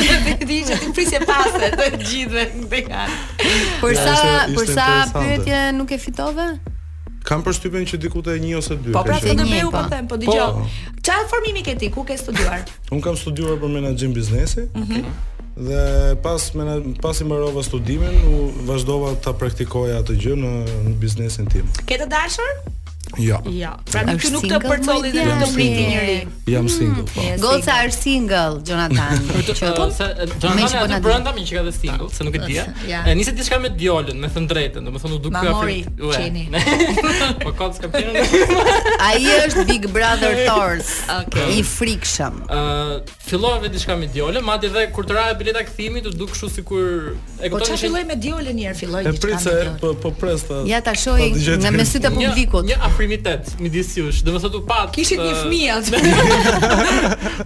ti 0.48 0.56
ishe 0.62 0.74
ti 0.82 0.88
prisje 0.96 1.20
pastre 1.22 1.68
të 1.76 1.86
gjithëve 2.02 2.42
në 2.58 2.66
Bekan. 2.72 3.14
Por 3.78 3.94
sa 3.94 4.16
por 4.56 4.66
sa 4.66 4.88
pyetje 5.14 5.68
nuk 5.78 5.94
e 5.94 6.00
fitove? 6.02 6.48
Kam 7.24 7.40
përshtypjen 7.46 7.86
që 7.88 7.98
diku 8.04 8.20
te 8.26 8.34
1 8.36 8.52
ose 8.58 8.76
2. 8.84 8.92
Po 8.92 9.00
pra, 9.08 9.16
do 9.22 9.46
më 9.48 9.60
po 9.72 9.82
them, 9.88 10.08
po, 10.10 10.18
po 10.18 10.20
dëgjoj. 10.20 10.64
Çfarë 11.06 11.28
formimi 11.30 11.62
ke 11.64 11.74
ti? 11.80 11.88
Ku 11.94 12.04
ke 12.04 12.16
studiuar? 12.20 12.66
Un 12.92 13.00
kam 13.04 13.16
studiuar 13.16 13.56
për 13.62 13.72
menaxhim 13.78 14.12
biznesi. 14.16 14.68
Mhm. 14.74 15.14
dhe 15.54 15.82
pas 16.22 16.42
me 16.54 16.64
pas 17.02 17.20
i 17.20 17.24
mbarova 17.24 17.62
studimin, 17.62 18.16
u 18.26 18.50
vazhdova 18.66 19.12
ta 19.22 19.32
praktikoja 19.32 20.00
atë 20.02 20.16
gjë 20.24 20.34
në, 20.40 20.50
në 20.88 20.94
biznesin 20.98 21.46
tim. 21.52 21.68
Ke 21.86 21.94
të 22.00 22.08
dashur? 22.10 22.50
Jo. 23.18 23.38
Jo. 23.46 23.70
Pra 23.90 24.02
nuk 24.06 24.18
është 24.22 24.30
nuk 24.34 24.44
të 24.48 24.58
përcolli 24.64 25.10
dhe 25.14 25.24
nuk 25.28 25.42
të 25.42 25.48
priti 25.54 25.82
njëri. 25.90 26.14
Jam 26.52 26.64
mm. 26.66 26.70
single. 26.74 27.04
Po. 27.12 27.22
Yes, 27.24 27.40
Goca 27.42 27.76
është 27.86 27.96
single, 27.96 28.62
Jonathan. 28.68 29.28
Që 29.60 29.70
po 29.78 29.88
se 29.94 30.08
Jonathan 30.42 30.62
është 30.66 30.82
po 30.90 31.00
brenda 31.04 31.34
më 31.36 31.44
që 31.48 31.58
ka 31.58 31.64
dhe 31.66 31.74
single, 31.78 32.08
se 32.14 32.26
nuk 32.26 32.38
e 32.38 32.42
dia. 32.48 32.66
E 33.08 33.14
nisi 33.18 33.34
diçka 33.36 33.58
me 33.62 33.70
djalën, 33.74 34.18
me 34.24 34.30
thën 34.34 34.48
drejtën, 34.50 34.86
domethënë 34.88 35.18
u 35.18 35.20
duk 35.26 35.38
ka 35.38 35.54
fit. 35.62 36.52
Po 37.44 37.52
kod 37.58 37.74
ska 37.78 37.88
Ai 39.06 39.24
është 39.44 39.64
Big 39.68 39.86
Brother 39.92 40.34
Thors. 40.46 40.90
Okej. 41.08 41.58
I 41.58 41.62
frikshëm. 41.66 42.40
Ë, 42.48 42.98
fillova 43.28 43.60
me 43.64 43.70
diçka 43.72 43.96
me 43.98 44.08
djalën, 44.12 44.42
madje 44.44 44.70
edhe 44.72 44.86
kur 44.94 45.06
të 45.08 45.16
ra 45.16 45.24
bileta 45.38 45.64
kthimi 45.68 46.02
u 46.08 46.12
duk 46.12 46.32
kështu 46.34 46.50
sikur 46.52 46.86
e 47.14 47.50
kupton. 47.50 47.52
Po 47.52 47.60
çfarë 47.68 47.80
filloi 47.84 48.04
me 48.08 48.18
djalën 48.20 48.56
një 48.58 48.68
herë, 48.68 48.78
filloi 48.82 49.04
diçka. 49.06 49.14
E 49.14 49.22
pritse, 49.24 49.54
po 49.80 49.92
po 50.02 50.12
presta. 50.20 50.62
Ja 50.68 50.80
tashoj 50.84 51.30
me 51.34 51.58
në 51.64 51.74
mesit 51.78 52.04
të 52.04 52.10
publikut. 52.16 52.68
Një 52.68 52.78
afri 52.88 53.03
afrimitet 53.04 53.54
midis 53.60 53.92
jush. 53.96 54.22
Do 54.24 54.32
të 54.34 54.40
thotë 54.46 54.56
u 54.58 54.60
pa. 54.68 54.78
Kishit 54.94 55.18
një 55.20 55.32
uh, 55.32 55.36
fëmijë 55.44 55.74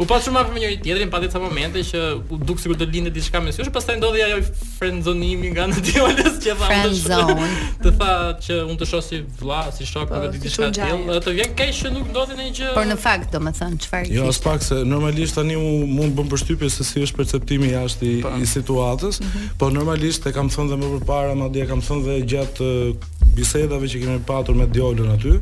U 0.03 0.05
pa 0.09 0.19
shumë 0.23 0.39
afër 0.41 0.53
me 0.55 0.61
njëri 0.63 0.77
tjetrin, 0.85 1.09
patë 1.13 1.23
disa 1.27 1.39
momente 1.43 1.79
që 1.91 2.01
u 2.31 2.33
duk 2.47 2.59
sikur 2.63 2.77
të 2.79 2.85
lindë 2.93 3.11
diçka 3.15 3.39
me 3.43 3.51
syrë, 3.55 3.73
pastaj 3.75 3.95
ndodhi 3.99 4.21
ajo 4.27 4.39
frenzonimi 4.79 5.47
nga 5.55 5.63
ana 5.67 5.79
tjetër, 5.79 6.11
që 6.19 6.25
tha 6.39 6.45
që 6.45 6.51
frenzon. 6.63 7.37
Të 7.85 7.89
tha 7.99 8.13
që 8.47 8.55
unë 8.69 8.79
të 8.81 8.85
shoh 8.93 9.05
si 9.07 9.17
vlla, 9.41 9.61
si 9.75 9.83
shok 9.89 10.09
apo 10.15 10.27
diçka 10.37 10.67
tjetër. 10.71 10.97
Atë 11.19 11.31
vjen 11.41 11.51
keq 11.59 11.73
që 11.83 11.89
nuk 11.97 12.07
ndodhi 12.13 12.35
në 12.39 12.45
gjë. 12.59 12.71
Por 12.79 12.87
në 12.91 12.97
fakt, 13.03 13.29
domethënë, 13.35 13.77
çfarë 13.87 14.05
ishte? 14.09 14.19
Jo, 14.21 14.25
as 14.31 14.39
pak 14.45 14.61
se 14.67 14.77
normalisht 14.87 15.35
tani 15.39 15.57
u 15.59 15.61
mund 15.87 16.13
bën 16.19 16.29
përshtypje 16.33 16.69
se 16.73 16.83
si 16.87 16.97
është 17.07 17.17
perceptimi 17.23 17.67
jashtë 17.75 18.05
i, 18.13 18.15
po. 18.27 18.31
i 18.39 18.41
situatës, 18.49 19.15
mm 19.21 19.27
-hmm. 19.27 19.45
po 19.59 19.65
normalisht 19.75 20.23
e 20.27 20.31
kam 20.37 20.47
thënë 20.55 20.77
më 20.83 20.87
parë, 21.09 21.33
madje 21.39 21.65
kam 21.71 21.81
thënë 21.83 22.03
edhe 22.09 22.23
gjatë 22.35 22.61
uh, 22.65 22.69
bisedave 23.35 23.87
që 23.89 23.97
kemi 24.05 24.21
patur 24.27 24.55
me 24.59 24.67
Diolën 24.69 25.11
aty, 25.15 25.33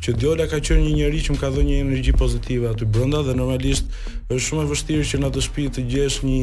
që 0.00 0.12
Djola 0.16 0.46
ka 0.48 0.58
qenë 0.64 0.80
një 0.86 0.92
njerëz 1.00 1.24
që 1.26 1.34
më 1.34 1.40
ka 1.42 1.50
dhënë 1.54 1.68
një 1.70 1.80
energji 1.84 2.14
pozitive 2.16 2.70
aty 2.70 2.86
brenda 2.88 3.20
dhe 3.26 3.34
normalisht 3.36 3.90
është 4.32 4.44
shumë 4.46 4.62
e 4.62 4.68
vështirë 4.70 5.06
që 5.10 5.20
në 5.20 5.28
atë 5.28 5.42
shtëpi 5.46 5.66
të 5.76 5.84
gjesh 5.92 6.16
një 6.24 6.40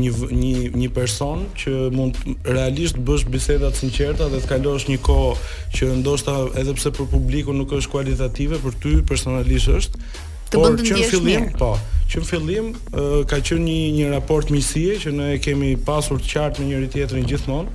një 0.00 0.30
një 0.40 0.54
një 0.82 0.88
person 0.96 1.44
që 1.60 1.74
mund 1.96 2.20
realisht 2.48 2.96
të 2.98 3.04
bësh 3.10 3.26
biseda 3.34 3.68
të 3.74 3.82
sinqerta 3.82 4.30
dhe 4.32 4.40
të 4.44 4.50
kalosh 4.54 4.88
një 4.92 4.98
kohë 5.04 5.36
që 5.76 5.90
ndoshta 6.00 6.38
edhe 6.62 6.74
pse 6.80 6.94
për 6.98 7.10
publikun 7.14 7.60
nuk 7.60 7.76
është 7.78 7.92
kualitative, 7.96 8.62
për 8.64 8.80
ty 8.82 8.96
personalisht 9.12 9.72
është 9.78 10.04
të 10.50 10.64
bën 10.64 10.80
të 10.80 10.88
ndjesh 10.88 11.18
mirë. 11.26 11.50
Po, 11.60 11.74
që 12.10 12.18
në 12.20 12.26
fillim 12.28 12.70
ka 13.30 13.36
qenë 13.38 13.62
një 13.62 13.74
një 14.00 14.06
raport 14.12 14.48
miqësie 14.50 14.96
që 15.04 15.10
ne 15.14 15.26
kemi 15.42 15.72
pasur 15.86 16.18
të 16.22 16.30
qartë 16.32 16.62
me 16.62 16.64
njëri 16.72 16.88
tjetrin 16.90 17.26
gjithmonë 17.30 17.68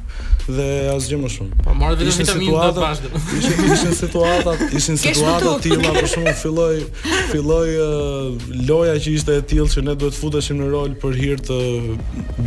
dhe 0.45 0.65
asgjë 0.93 1.17
më 1.21 1.29
shumë. 1.33 1.59
Po 1.65 1.73
marrë 1.79 1.95
vetëm 2.03 2.19
vitaminë 2.21 2.65
bashkë. 2.77 3.21
Ishin 3.39 3.63
ishin 3.75 3.95
situata, 3.97 4.51
ishin 4.77 4.99
situata 5.01 5.53
të 5.53 5.53
tilla 5.63 5.93
për 5.95 6.09
shkakun 6.11 6.35
filloi 6.41 6.83
filloi 7.31 7.71
uh, 7.79 8.49
loja 8.69 8.97
që 9.05 9.13
ishte 9.17 9.37
e 9.39 9.45
tillë 9.53 9.69
që 9.73 9.85
ne 9.87 9.95
duhet 10.03 10.17
të 10.17 10.19
futeshim 10.21 10.59
në 10.61 10.67
rol 10.75 10.93
për 11.01 11.15
hir 11.21 11.39
të 11.47 11.59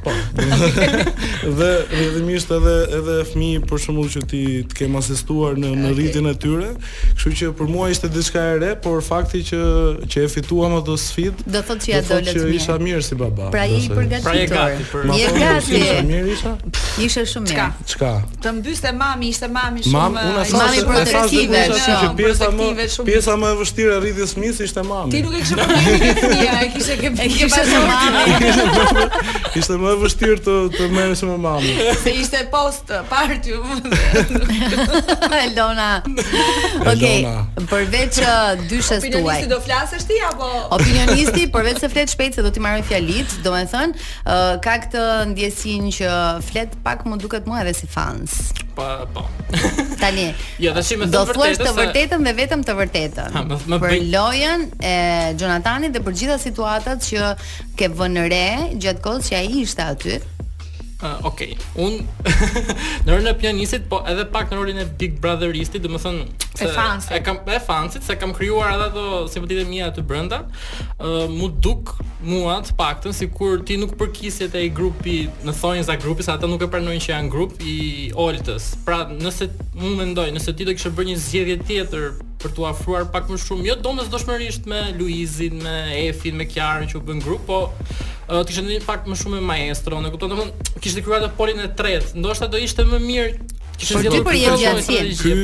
Po. 0.08 0.12
dhe 1.60 1.70
rrjedhimisht 1.90 2.50
edhe 2.54 2.72
edhe 2.98 3.14
fëmijë 3.30 3.60
për 3.70 3.80
shembull 3.82 4.08
që 4.12 4.20
ti 4.30 4.40
të 4.70 4.74
kem 4.78 4.92
asistuar 5.00 5.52
në 5.60 5.68
në 5.82 5.88
rritjen 5.96 6.26
e 6.30 6.32
tyre, 6.42 6.68
kështu 7.18 7.30
që 7.40 7.46
për 7.58 7.66
mua 7.72 7.86
ishte 7.92 8.08
diçka 8.14 8.42
e 8.54 8.56
re, 8.62 8.72
por 8.84 8.98
fakti 9.06 9.40
që 9.50 9.60
që 10.12 10.16
e 10.26 10.28
fituam 10.34 10.72
ato 10.80 10.94
sfidë 11.02 11.40
do 11.46 11.50
thotë 11.56 11.80
që 11.84 11.88
ja 11.90 11.94
dolet 12.04 12.14
mirë. 12.18 12.18
Do 12.18 12.18
thotë 12.34 12.42
që 12.42 12.46
isha 12.60 12.74
mirë 12.86 13.02
si 13.08 13.14
baba. 13.22 13.44
Pra 13.54 13.64
i 13.68 13.70
përgatitur. 13.92 14.26
Pra 14.26 14.32
gati 14.52 14.82
për. 14.92 15.00
Ma 15.10 15.14
je 15.18 15.26
po, 15.28 15.32
gati. 15.44 15.70
Isha 15.78 16.02
mirë 16.10 16.28
isha. 16.36 16.52
Ishe 17.06 17.22
shumë 17.34 17.46
mirë. 17.48 17.70
Çka? 17.92 18.12
Të 18.44 18.48
mbyste 18.58 18.90
mami, 18.98 19.24
ishte 19.34 19.48
mami 19.54 19.80
shumë. 19.86 19.98
mami 19.98 20.16
unë 20.32 20.40
asaj 21.18 21.46
Pjesa 22.18 22.46
më 22.52 22.64
pjesa 23.04 23.32
më 23.38 23.46
e 23.52 23.54
vështirë 23.58 23.92
e 23.94 23.96
rritjes 24.02 24.32
fëmijës 24.36 24.58
ishte 24.66 24.80
mami. 24.86 25.10
Ti 25.12 25.18
nuk 25.24 25.32
e 25.38 25.40
kishe 25.46 25.56
problemin 25.58 26.00
me 26.04 26.10
fëmia, 26.18 26.52
e 26.60 26.62
kishe 26.74 26.94
ke 26.98 27.08
kishe 27.18 27.46
Ishte 29.58 29.74
më 29.80 29.90
vështirë 30.02 30.36
të 30.44 30.54
të 30.72 30.86
mëmë 30.92 31.16
shumë 31.18 31.36
mami. 31.42 31.70
Se 32.02 32.10
ishte 32.18 32.40
post 32.52 32.90
party. 33.10 33.54
Elona. 35.48 35.88
Okej, 36.82 37.26
përveç 37.70 38.18
uh, 38.24 38.54
dyshës 38.70 39.04
tuaj. 39.04 39.14
Opinionisti 39.18 39.52
do 39.52 39.60
flasësh 39.64 40.06
ti 40.10 40.18
apo? 40.28 40.48
Opinionisti, 40.76 41.46
përveç 41.54 41.82
se 41.84 41.90
flet 41.92 42.12
shpejt 42.14 42.38
se 42.40 42.44
do 42.46 42.50
t'i 42.54 42.62
marrë 42.64 42.82
fjalit, 42.88 43.36
domethënë, 43.44 43.98
uh, 43.98 44.46
ka 44.64 44.78
këtë 44.86 45.04
ndjesin 45.34 45.88
që 46.00 46.12
flet 46.48 46.76
pak 46.86 47.04
më 47.08 47.20
duket 47.22 47.46
mua 47.50 47.62
edhe 47.64 47.76
si 47.78 47.90
fans. 47.90 48.38
Po, 48.78 48.86
po. 49.14 49.24
Tani. 49.98 50.28
Jo, 50.62 50.70
tash 50.74 50.90
më 51.00 51.06
Do 51.12 51.20
thuash 51.28 51.58
të 51.60 51.70
vërtetën 51.74 52.22
dhe 52.26 52.32
vetëm 52.38 52.60
të 52.66 52.74
vërtetën. 52.80 53.36
Për 53.82 53.92
lojën 54.14 54.64
e 54.86 54.94
Jonatanit 55.38 55.94
dhe 55.94 56.02
për 56.06 56.16
gjitha 56.20 56.36
situatat 56.42 57.02
që 57.04 57.30
ke 57.78 57.90
vënë 57.94 58.26
re 58.30 58.44
gjatë 58.82 59.02
kohës 59.04 59.30
që 59.32 59.38
ai 59.38 59.52
ishte 59.62 59.82
aty, 59.86 60.16
Uh, 60.98 61.22
okay. 61.30 61.52
unë 61.78 62.30
në 63.06 63.10
rrën 63.12 63.28
e 63.30 63.34
pianisit, 63.38 63.84
po 63.86 64.00
edhe 64.10 64.24
pak 64.34 64.50
në 64.50 64.56
rrën 64.58 64.80
e 64.82 64.86
Big 64.98 65.20
Brotheristit, 65.22 65.84
dhe 65.84 65.92
më 65.94 66.00
thënë... 66.02 66.24
E 66.66 66.70
fansit. 66.74 67.12
E, 67.14 67.20
kam, 67.22 67.36
e 67.46 67.60
fansit, 67.62 68.02
se 68.02 68.16
kam 68.18 68.32
kryuar 68.34 68.72
edhe 68.74 68.88
dhe 68.96 69.04
simpatit 69.30 69.60
e 69.62 69.66
mija 69.68 69.92
të 69.94 70.02
brënda, 70.10 70.40
uh, 70.98 71.20
mu 71.30 71.52
duk 71.62 71.92
mua 72.26 72.56
të 72.66 72.74
paktën, 72.80 73.14
si 73.14 73.30
kur 73.30 73.60
ti 73.62 73.78
nuk 73.78 73.94
përkisjet 74.00 74.58
e 74.58 74.64
i 74.66 74.72
grupi, 74.74 75.20
në 75.46 75.54
thonjën 75.60 75.86
za 75.86 75.94
grupi, 76.02 76.26
sa 76.26 76.34
ata 76.34 76.50
nuk 76.50 76.66
e 76.66 76.70
pranojnë 76.72 77.04
që 77.06 77.12
janë 77.14 77.30
grup 77.30 77.54
i 77.62 77.76
oltës. 78.18 78.72
Pra, 78.88 79.04
nëse, 79.06 79.52
mu 79.78 79.94
mendoj, 80.00 80.32
nëse 80.34 80.56
ti 80.58 80.66
do 80.66 80.74
kështë 80.74 80.96
bërë 80.98 81.12
një 81.12 81.20
zjedhje 81.28 81.60
tjetër 81.68 82.08
për 82.42 82.52
t'u 82.54 82.66
afruar 82.68 83.06
pak 83.12 83.28
më 83.32 83.38
shumë, 83.44 83.66
jo 83.72 83.76
do 83.76 83.92
me 83.98 84.82
Luizin, 84.98 85.60
me 85.62 85.98
Efin, 86.08 86.36
me 86.38 86.46
Kjarën 86.46 86.88
që 86.90 86.98
u 86.98 87.02
bën 87.02 87.20
grup, 87.22 87.46
po 87.46 87.58
uh, 87.70 88.42
t'ishtë 88.46 88.64
një 88.66 88.82
pak 88.86 89.06
më 89.10 89.16
shumë 89.18 89.38
me 89.38 89.46
maestro, 89.52 89.98
në 90.04 90.12
kupton, 90.12 90.32
në 90.32 90.36
mund, 90.38 90.70
kishtë 90.82 91.00
dikruar 91.00 91.22
dhe 91.22 91.30
polin 91.38 91.60
e 91.64 91.68
tretë, 91.78 92.14
ndoshta 92.20 92.48
do 92.52 92.60
ishte 92.62 92.86
më 92.88 93.00
mirë 93.06 93.30
Kështë 93.78 94.20
për 94.26 94.34
jetë 94.38 94.60
gjatësien 94.60 95.12
Ky, 95.20 95.34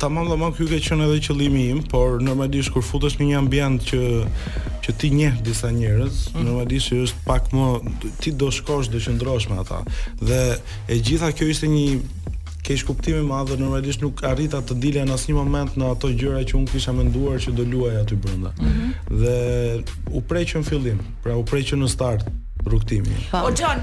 ta 0.00 0.10
mam 0.12 0.26
dhe 0.28 0.36
mam, 0.36 0.50
ky 0.52 0.66
ka 0.68 0.78
qënë 0.84 1.06
edhe 1.06 1.22
qëlimi 1.24 1.62
im 1.72 1.78
Por 1.88 2.18
normalisht, 2.20 2.68
kur 2.74 2.84
futesh 2.84 3.14
një 3.16 3.30
një 3.30 3.38
ambient 3.38 3.86
që, 3.88 4.02
që 4.84 4.94
ti 5.00 5.08
njeh 5.14 5.38
disa 5.46 5.70
njerëz, 5.72 6.18
mm. 6.34 6.44
normalisht 6.44 6.92
që 6.92 7.00
është 7.06 7.24
pak 7.24 7.48
më 7.56 7.70
ti 8.20 8.34
do 8.36 8.50
shkosh 8.52 8.92
dhe 8.92 9.00
qëndrosh 9.06 9.48
me 9.48 9.62
ata. 9.62 9.80
Dhe 10.20 10.42
e 10.92 11.00
gjitha 11.06 11.32
kjo 11.32 11.48
ishte 11.54 11.72
një 11.72 11.86
Kesh 12.64 12.80
kuptimi 12.88 13.18
i 13.20 13.24
madh, 13.28 13.50
normalisht 13.60 14.00
nuk 14.00 14.22
arrita 14.24 14.56
të 14.64 14.76
dilja 14.80 15.02
në 15.04 15.12
asnjë 15.18 15.34
moment 15.36 15.74
në 15.80 15.90
ato 15.92 16.08
gjëra 16.20 16.40
që 16.48 16.54
unë 16.56 16.70
kisha 16.72 16.94
menduar 16.96 17.36
që 17.44 17.52
do 17.58 17.66
luaj 17.68 17.90
aty 18.00 18.16
brenda. 18.26 18.54
Mm 18.56 18.70
-hmm. 18.72 19.20
Dhe 19.20 19.36
u 20.16 20.22
preqën 20.30 20.64
fillim, 20.68 21.00
pra 21.22 21.36
u 21.40 21.44
preqën 21.50 21.78
në 21.84 21.88
start 21.96 22.24
rukëtimi. 22.72 23.16
O 23.46 23.48
John, 23.60 23.78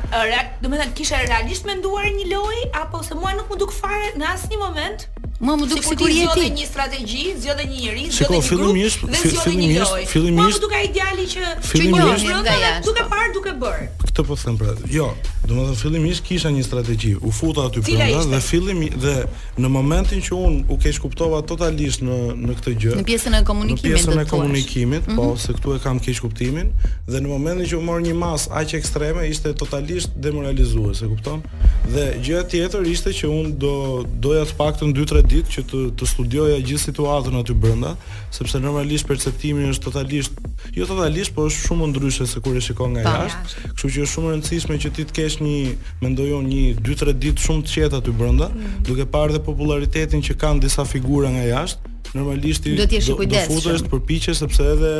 do 0.62 0.70
me 0.70 0.76
thënë, 0.82 0.96
kisha 1.00 1.18
realisht 1.30 1.66
menduar 1.66 2.06
një 2.18 2.26
loj, 2.34 2.58
apo 2.82 3.04
se 3.04 3.14
mua 3.20 3.32
nuk 3.38 3.48
më 3.54 3.58
duk 3.62 3.72
fare 3.82 4.08
në 4.20 4.26
asë 4.34 4.48
një 4.52 4.60
moment? 4.66 5.00
Ma 5.42 5.56
më 5.58 5.66
duk 5.72 5.82
si 5.84 5.96
kur 5.98 6.06
jeti. 6.06 6.22
Zgjodhe 6.30 6.50
një 6.58 6.66
strategji, 6.70 7.24
zgjodhe 7.42 7.64
një 7.66 7.78
njerëz, 7.84 8.10
zgjodhe 8.16 8.34
një 8.34 8.34
grup. 8.34 8.36
një 8.36 8.38
Po 8.38 8.44
fillimisht, 8.52 9.02
fillimisht, 9.46 9.96
fillimisht. 10.14 10.60
Duke 10.66 10.82
ideali 10.90 11.26
që 11.34 11.48
që 11.66 11.82
një 11.82 11.92
njerëz 11.98 12.24
brenda 12.30 12.54
dhe 12.62 12.72
duke 12.86 13.04
parë, 13.12 13.30
duke 13.38 13.54
bërë. 13.64 13.88
Këtë 14.06 14.26
po 14.28 14.36
them 14.42 14.58
pra. 14.62 14.74
Jo, 14.98 15.08
domethënë 15.50 15.78
fillimisht 15.82 16.24
kisha 16.30 16.52
një 16.54 16.64
strategji. 16.70 17.14
U 17.26 17.34
futa 17.34 17.66
aty 17.72 17.82
brenda 17.88 18.22
dhe 18.36 18.40
fillim 18.50 18.80
dhe 19.06 19.16
në 19.58 19.70
momentin 19.78 20.22
që 20.28 20.38
un 20.50 20.60
u 20.70 20.78
keq 20.84 21.00
kuptova 21.08 21.42
totalisht 21.52 22.06
në 22.06 22.20
në 22.46 22.60
këtë 22.62 22.76
gjë. 22.86 23.00
Në 23.02 23.08
pjesën 23.10 23.40
e 23.40 23.42
komunikimit. 23.50 23.82
Në 23.82 23.88
pjesën 23.96 24.22
e 24.22 24.28
komunikimit, 24.34 25.10
po 25.16 25.32
mhm. 25.32 25.42
se 25.42 25.58
këtu 25.58 25.76
e 25.80 25.82
kam 25.84 25.98
keq 26.00 26.22
kuptimin 26.28 26.70
dhe 27.10 27.18
në 27.18 27.26
momentin 27.34 27.66
që 27.66 27.82
u 27.82 27.82
mor 27.88 27.98
një 28.06 28.14
mas 28.14 28.46
aq 28.62 28.76
ekstreme 28.78 29.26
ishte 29.34 29.58
totalisht 29.58 30.14
demoralizuese, 30.22 31.10
kupton? 31.10 31.42
Dhe 31.90 32.06
gjëja 32.22 32.46
tjetër 32.48 32.86
ishte 32.94 33.10
që 33.10 33.26
un 33.26 33.56
do 33.58 33.74
doja 34.22 34.46
të 34.46 34.54
paktën 34.62 34.94
2-3 34.96 35.26
ditë 35.32 35.56
që 35.56 35.64
të 35.72 35.82
të 36.00 36.08
studioja 36.12 36.58
gjithë 36.62 36.84
situatën 36.90 37.38
aty 37.40 37.56
brenda, 37.64 37.92
sepse 38.36 38.60
normalisht 38.64 39.08
perceptimi 39.10 39.68
është 39.72 39.86
totalisht, 39.88 40.36
jo 40.78 40.88
totalisht, 40.90 41.34
por 41.36 41.50
është 41.52 41.64
shumë 41.70 41.90
ndryshe 41.94 42.28
se 42.34 42.44
kur 42.44 42.58
e 42.60 42.64
shikon 42.66 42.96
nga 42.96 43.06
jashtë. 43.06 43.62
Kështu 43.78 43.92
që 43.96 44.04
është 44.08 44.14
shumë 44.16 44.32
e 44.32 44.36
rëndësishme 44.36 44.80
që 44.86 44.94
ti 44.98 45.08
të 45.12 45.18
kesh 45.22 45.40
një 45.44 45.56
mendojon 46.04 46.50
një 46.52 46.66
2-3 46.86 47.16
ditë 47.26 47.46
shumë 47.48 47.66
të 47.70 47.78
qetë 47.80 48.02
aty 48.04 48.18
brenda, 48.22 48.52
mm 48.52 48.78
duke 48.88 49.04
parë 49.14 49.36
dhe 49.36 49.40
popularitetin 49.46 50.24
që 50.26 50.34
kanë 50.42 50.64
disa 50.66 50.84
figura 50.90 51.30
nga 51.32 51.44
jashtë. 51.48 51.90
Normalisht 52.12 52.66
do 52.66 52.74
të 52.90 52.98
jesh 52.98 53.10
i 53.14 53.14
kujdesshëm. 53.16 53.54
Do 53.54 53.60
futesh 53.62 53.84
për 54.28 54.34
sepse 54.36 54.66
edhe 54.74 54.94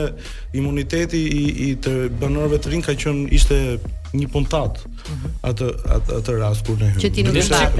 imuniteti 0.56 1.20
i 1.40 1.44
i 1.66 1.70
të 1.84 1.96
banorëve 2.22 2.60
të 2.64 2.72
rinj 2.72 2.86
ka 2.86 2.96
qenë 3.02 3.26
ishte 3.36 3.58
një 4.20 4.28
puntat 4.32 4.80
mhm. 4.88 5.34
atë 5.52 5.70
atë 6.20 6.38
rast 6.40 6.64
kur 6.68 6.78
ne 6.80 6.94
hyrëm. 6.96 7.34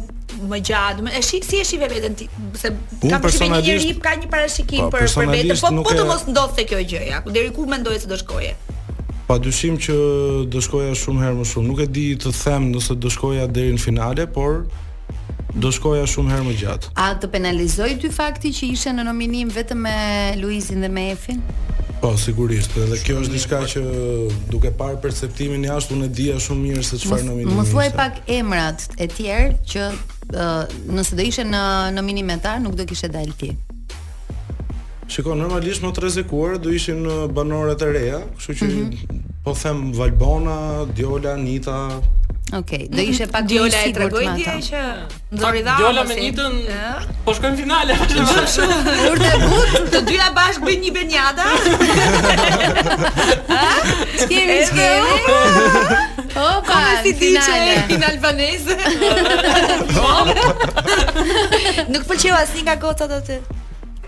më 0.52 0.62
gjatë. 0.70 1.06
Më 1.08 1.22
shi 1.28 1.42
si 1.48 1.62
e 1.62 1.64
shive 1.70 1.88
veten 1.94 2.16
ti 2.20 2.28
se 2.62 2.72
kam 3.08 3.28
shpenjë 3.28 3.80
një 3.86 3.96
ka 4.04 4.14
një 4.22 4.30
parashikim 4.36 4.90
për 4.94 5.08
për 5.16 5.32
veten, 5.34 5.60
po 5.64 5.74
po 5.90 5.96
të 5.98 6.06
mos 6.10 6.28
ndodhte 6.32 6.68
kjo 6.70 6.82
gjëja. 6.92 7.24
Deri 7.30 7.52
kur 7.56 7.68
mendoje 7.72 8.04
se 8.06 8.10
do 8.10 8.18
shkoje? 8.20 8.54
Pa 9.24 9.38
dyshim 9.40 9.76
që 9.80 9.94
do 10.52 10.60
shkoja 10.60 10.92
shumë 11.02 11.22
herë 11.24 11.37
më 11.38 11.44
shumë. 11.48 11.68
Nuk 11.70 11.78
e 11.80 11.87
di 11.96 12.08
të 12.20 12.32
them 12.42 12.66
nëse 12.74 12.96
do 13.00 13.12
shkoja 13.14 13.46
deri 13.48 13.72
në 13.72 13.80
finale, 13.80 14.26
por 14.28 14.58
do 15.64 15.70
shkoja 15.72 16.04
shumë 16.14 16.34
herë 16.34 16.46
më 16.50 16.56
gjatë. 16.60 16.90
A 17.00 17.06
të 17.22 17.30
penalizoi 17.32 17.94
dy 18.02 18.10
fakti 18.12 18.52
që 18.58 18.68
ishe 18.74 18.92
në 18.98 19.06
nominim 19.08 19.52
vetëm 19.54 19.80
me 19.87 19.94
Luizin 20.42 20.84
dhe 20.84 20.90
me 20.92 21.06
Efin? 21.14 21.40
Po, 22.02 22.10
sigurisht. 22.20 22.76
Edhe 22.76 22.98
kjo 23.00 23.16
është 23.22 23.32
diçka 23.32 23.62
që 23.76 23.82
duke 24.52 24.72
parë 24.76 25.00
perceptimin 25.00 25.64
jashtë 25.72 25.96
unë 25.96 26.10
e 26.10 26.14
dija 26.20 26.37
shumë 26.44 26.66
mirë 26.66 26.84
se 26.84 27.00
çfarë 27.00 27.24
nominimi. 27.30 27.56
Më 27.62 27.68
thuaj 27.70 27.88
pak 27.96 28.20
emrat 28.40 28.90
e 29.00 29.08
tjerë 29.08 29.52
që 29.72 29.84
uh, 29.88 30.80
nëse 30.92 31.16
do 31.16 31.24
ishe 31.30 31.48
në 31.48 31.62
nominimet 31.96 32.44
tar 32.44 32.60
nuk 32.60 32.76
do 32.76 32.84
kishe 32.92 33.08
dalë 33.16 33.38
ti. 33.40 33.54
Shiko, 35.10 35.34
normalisht 35.36 35.84
më 35.84 35.90
të 35.94 36.02
rezikuar 36.06 36.56
do 36.62 36.72
ishin 36.72 37.04
uh, 37.06 37.24
banorët 37.30 37.82
e 37.84 37.88
reja, 37.92 38.18
kështu 38.38 38.54
që 38.60 38.66
mm 38.66 38.74
-hmm. 38.74 39.22
po 39.44 39.52
them 39.52 39.92
Valbona, 39.94 40.58
Diola, 40.96 41.36
Nita. 41.36 41.78
Okej, 42.54 42.88
okay, 42.88 42.88
do 42.88 43.00
ishte 43.02 43.26
pak 43.26 43.44
Diola 43.48 43.78
e 43.88 43.92
tregoj 43.92 44.24
dje 44.38 44.52
që 44.68 44.80
nxori 45.34 45.62
dha. 45.66 45.74
Diola 45.78 46.02
me 46.08 46.14
Nitën. 46.14 46.54
Po 47.24 47.32
shkojmë 47.34 47.56
finale. 47.56 47.92
Po 47.98 48.04
Urdhë 49.10 49.32
gut, 49.44 49.70
të 49.92 50.00
dyja 50.08 50.26
bashk 50.38 50.60
bëjnë 50.66 50.82
një 50.84 50.92
benjada. 50.96 51.44
Kemi 54.30 54.58
shkëmbë. 54.68 56.36
Opa, 56.52 56.76
në 56.84 57.02
si 57.02 57.12
ti 57.20 57.28
që 57.44 57.52
e 57.72 58.04
albanese 58.10 58.74
Nuk 61.92 62.02
pëlqeu 62.08 62.34
asnjë 62.42 62.62
nga 62.66 62.76
kota 62.78 63.04
të 63.06 63.38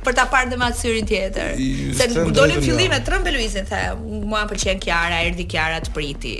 për 0.06 0.14
ta 0.20 0.24
parë 0.30 0.52
dhe 0.52 0.58
me 0.60 0.68
syrin 0.78 1.08
tjetër. 1.08 1.60
Se 1.98 2.06
dolën 2.14 2.62
fillime 2.64 3.00
trembe 3.06 3.32
Luizin 3.34 3.66
the, 3.70 3.82
mua 4.02 4.44
qenë 4.50 4.78
Kiara, 4.82 5.22
erdhi 5.26 5.46
Kiara 5.50 5.82
të 5.84 5.92
priti 5.96 6.36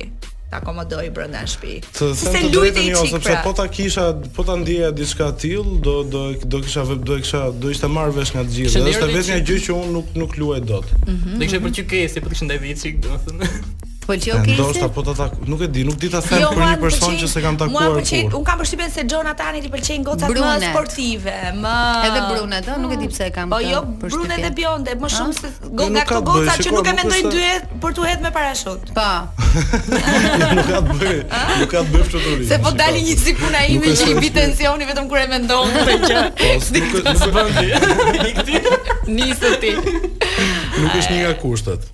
ta 0.47 0.61
akomodoj 0.61 1.09
brenda 1.11 1.41
në 1.43 1.49
shtëpi. 1.51 1.73
Se 1.99 2.09
se 2.21 2.31
të 2.37 2.53
lutej 2.53 2.71
ti, 2.77 2.83
jo, 2.93 3.01
sepse 3.11 3.33
pra. 3.33 3.41
po 3.43 3.51
ta 3.59 3.65
kisha, 3.67 4.05
po 4.37 4.45
ta 4.47 4.55
ndjeja 4.61 4.93
diçka 4.95 5.33
të 5.33 5.41
tillë, 5.43 5.73
do 5.83 5.95
do 6.15 6.21
do 6.53 6.61
kisha 6.63 6.85
do 7.11 7.17
kisha 7.19 7.41
do 7.65 7.73
ishte 7.75 7.91
marrë 7.97 8.15
vesh 8.21 8.33
nga 8.37 8.45
të 8.47 8.55
Dhe 8.61 8.85
Është 8.93 9.09
vetëm 9.17 9.27
një 9.33 9.41
gjë 9.51 9.57
që 9.67 9.75
unë 9.81 9.91
nuk 9.99 10.15
nuk 10.23 10.37
luaj 10.39 10.61
dot. 10.71 10.93
Mhm. 11.11 11.41
Dhe 11.41 11.49
-hmm. 11.49 11.67
Do 11.67 11.83
kishte 11.83 11.91
për 11.91 11.91
që 11.91 12.07
si 12.15 12.23
po 12.25 12.31
të 12.31 12.35
kishte 12.37 12.49
ndaj 12.51 12.63
vici, 12.69 12.95
domethënë. 13.09 13.86
Po 14.07 14.15
që 14.15 14.31
okay. 14.39 14.55
Jo 14.55 14.67
Ndoshta 14.71 14.87
po 14.95 15.03
ta 15.03 15.27
Nuk 15.51 15.63
e 15.67 15.69
di, 15.71 15.83
nuk 15.87 15.97
di 15.99 16.09
ta 16.11 16.21
them 16.23 16.39
jo, 16.43 16.51
për 16.55 16.63
një 16.63 16.79
person 16.81 17.17
që 17.19 17.29
s'e 17.31 17.41
kam 17.43 17.57
takuar. 17.59 17.89
Mua 17.91 18.01
pëlqej, 18.01 18.29
un 18.39 18.45
kam 18.47 18.61
përshtypjen 18.63 18.93
se 18.95 19.03
Jonathan 19.11 19.59
i 19.59 19.71
pëlqejn 19.73 20.05
gocat 20.07 20.37
më 20.37 20.61
sportive, 20.71 21.35
më 21.59 21.75
Edhe 22.07 22.21
Brune, 22.29 22.61
nuk 22.85 22.95
e 22.95 22.99
di 23.01 23.09
pse 23.11 23.27
e 23.31 23.33
kam. 23.35 23.51
Po 23.55 23.59
jo, 23.65 23.81
Brune 24.05 24.39
dhe 24.45 24.51
bjonde. 24.59 24.95
më 25.03 25.11
shumë 25.17 25.37
se 25.41 25.51
gonga 25.81 26.05
këto 26.11 26.21
goca 26.29 26.55
që 26.63 26.75
nuk 26.77 26.91
e 26.93 26.97
mendoj 27.01 27.21
dy 27.35 27.51
për 27.83 27.97
tu 27.99 28.07
hedh 28.11 28.23
me 28.27 28.31
parashut. 28.37 28.87
Po. 28.97 29.09
Nuk 29.57 30.67
ka 30.69 30.81
të 30.85 30.95
bëj. 31.01 31.19
Nuk 31.61 31.71
ka 31.73 31.81
të 31.81 31.93
bëj 31.93 32.03
çfarë 32.09 32.25
duri. 32.31 32.49
Se 32.51 32.59
po 32.63 32.73
dalin 32.79 33.05
një 33.09 33.15
sikuna 33.25 33.63
ime 33.75 33.95
që 33.97 34.09
i 34.13 34.17
vi 34.23 34.31
tensioni 34.37 34.89
vetëm 34.91 35.09
kur 35.11 35.21
e 35.21 35.27
mendon 35.33 35.73
po, 35.73 35.87
këtë 35.97 36.11
gjë. 36.13 37.17
nuk 37.33 37.33
e 37.33 38.37
vëndi. 38.37 39.17
Nisë 39.19 39.55
ti. 39.63 39.77
Nuk 40.77 40.93
është 41.01 41.13
një 41.15 41.21
nga 41.23 41.31
kushtet. 41.41 41.85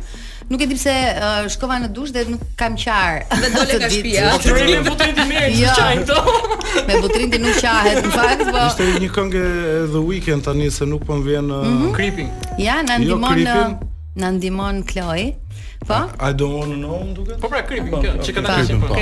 Nuk 0.50 0.60
e 0.62 0.66
di 0.66 0.74
pse 0.74 0.92
uh, 1.14 1.44
shkova 1.46 1.76
në 1.78 1.88
dush 1.94 2.10
dhe 2.10 2.24
nuk 2.26 2.40
kam 2.58 2.74
qar. 2.74 3.20
Dhe 3.38 3.50
dole 3.54 3.76
ka 3.78 3.86
shtëpia. 3.92 4.32
Po, 4.42 4.56
me 4.66 4.80
butrin 4.88 5.20
e 5.22 5.26
mirë 5.28 5.50
çaj 5.60 5.92
jo. 5.94 6.00
këto. 6.00 6.54
Me 6.88 6.96
butrin 7.04 7.30
ti 7.32 7.38
nuk 7.42 7.56
qahet 7.62 7.98
në 8.02 8.10
fakt, 8.14 8.42
po. 8.48 8.64
Ishte 8.70 8.86
një 9.02 9.08
këngë 9.14 9.44
the 9.94 10.02
weekend 10.06 10.44
tani 10.46 10.66
se 10.74 10.86
nuk 10.90 11.06
po 11.06 11.20
vjen 11.22 11.50
mhm. 11.54 11.92
creeping. 11.94 12.30
Ja, 12.58 12.80
na 12.82 12.98
jo, 12.98 13.14
ndihmon 13.20 13.44
na 14.18 14.32
ndihmon 14.36 14.82
Kloj. 14.90 15.30
Po. 15.88 15.94
A 16.20 16.28
do 16.36 16.44
unë 16.60 16.76
në 16.76 16.78
nom 16.82 17.12
duket? 17.16 17.38
Po 17.40 17.48
pra 17.48 17.62
kripi 17.64 17.88
kjo, 18.02 18.10
që 18.20 18.30
kanë 18.36 18.44
dashur 18.44 18.84
po. 18.84 18.92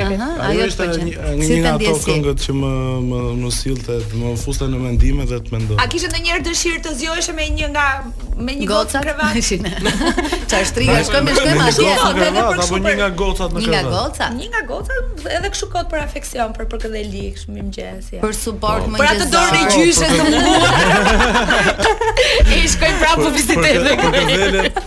Ajo 0.47 0.63
është 0.63 0.95
një 1.03 1.59
nga 1.65 1.73
ato 1.75 1.95
këngët 2.05 2.37
që 2.45 2.53
më 2.59 2.71
më 3.09 3.19
më 3.41 3.51
sillte, 3.57 3.95
më 4.21 4.27
fuste 4.39 4.67
në 4.71 4.79
mendime 4.85 5.25
dhe 5.27 5.39
të 5.43 5.49
mendoj. 5.57 5.79
A 5.83 5.85
kishte 5.91 6.09
ndonjëherë 6.13 6.45
dëshirë 6.47 6.81
të 6.85 6.91
zgjohesh 7.01 7.29
me 7.39 7.43
një 7.57 7.67
nga 7.73 7.87
me 8.47 8.53
një 8.61 8.67
gocë 8.71 9.01
privat? 9.03 9.33
Çfarë 9.43 10.67
shtrihet? 10.71 11.03
shkojmë 11.11 11.31
shkojmë 11.41 11.63
atje, 11.67 11.83
edhe 11.91 12.21
për 12.39 12.47
shkak 12.63 12.71
të 12.71 12.81
një 12.87 12.95
nga 13.03 13.09
gocat 13.23 13.51
në 13.59 13.63
këtë. 13.67 13.75
Një 13.75 13.75
nga 13.75 13.83
goca, 13.91 14.27
një 14.37 14.47
nga 14.47 14.63
goca 14.71 14.95
edhe 15.41 15.49
kështu 15.57 15.67
kot 15.75 15.87
për 15.91 15.99
afeksion, 16.05 16.51
për 16.61 16.65
për 16.71 16.77
këtë 16.87 17.01
lik, 17.11 17.35
shumë 17.43 17.57
i 17.59 17.61
mëngjesi. 17.67 18.15
Për 18.23 18.33
suport 18.39 18.85
më 18.87 18.97
gjithë. 19.03 19.11
Pra 19.11 19.13
të 19.19 19.27
dorë 19.35 19.53
në 19.53 19.61
gjyshe 19.75 20.07
të 20.15 20.23
mua. 20.47 20.69
Ai 22.49 22.65
shkoi 22.71 22.93
prapë 23.03 23.21
për 23.21 23.31
vizitë 23.37 23.57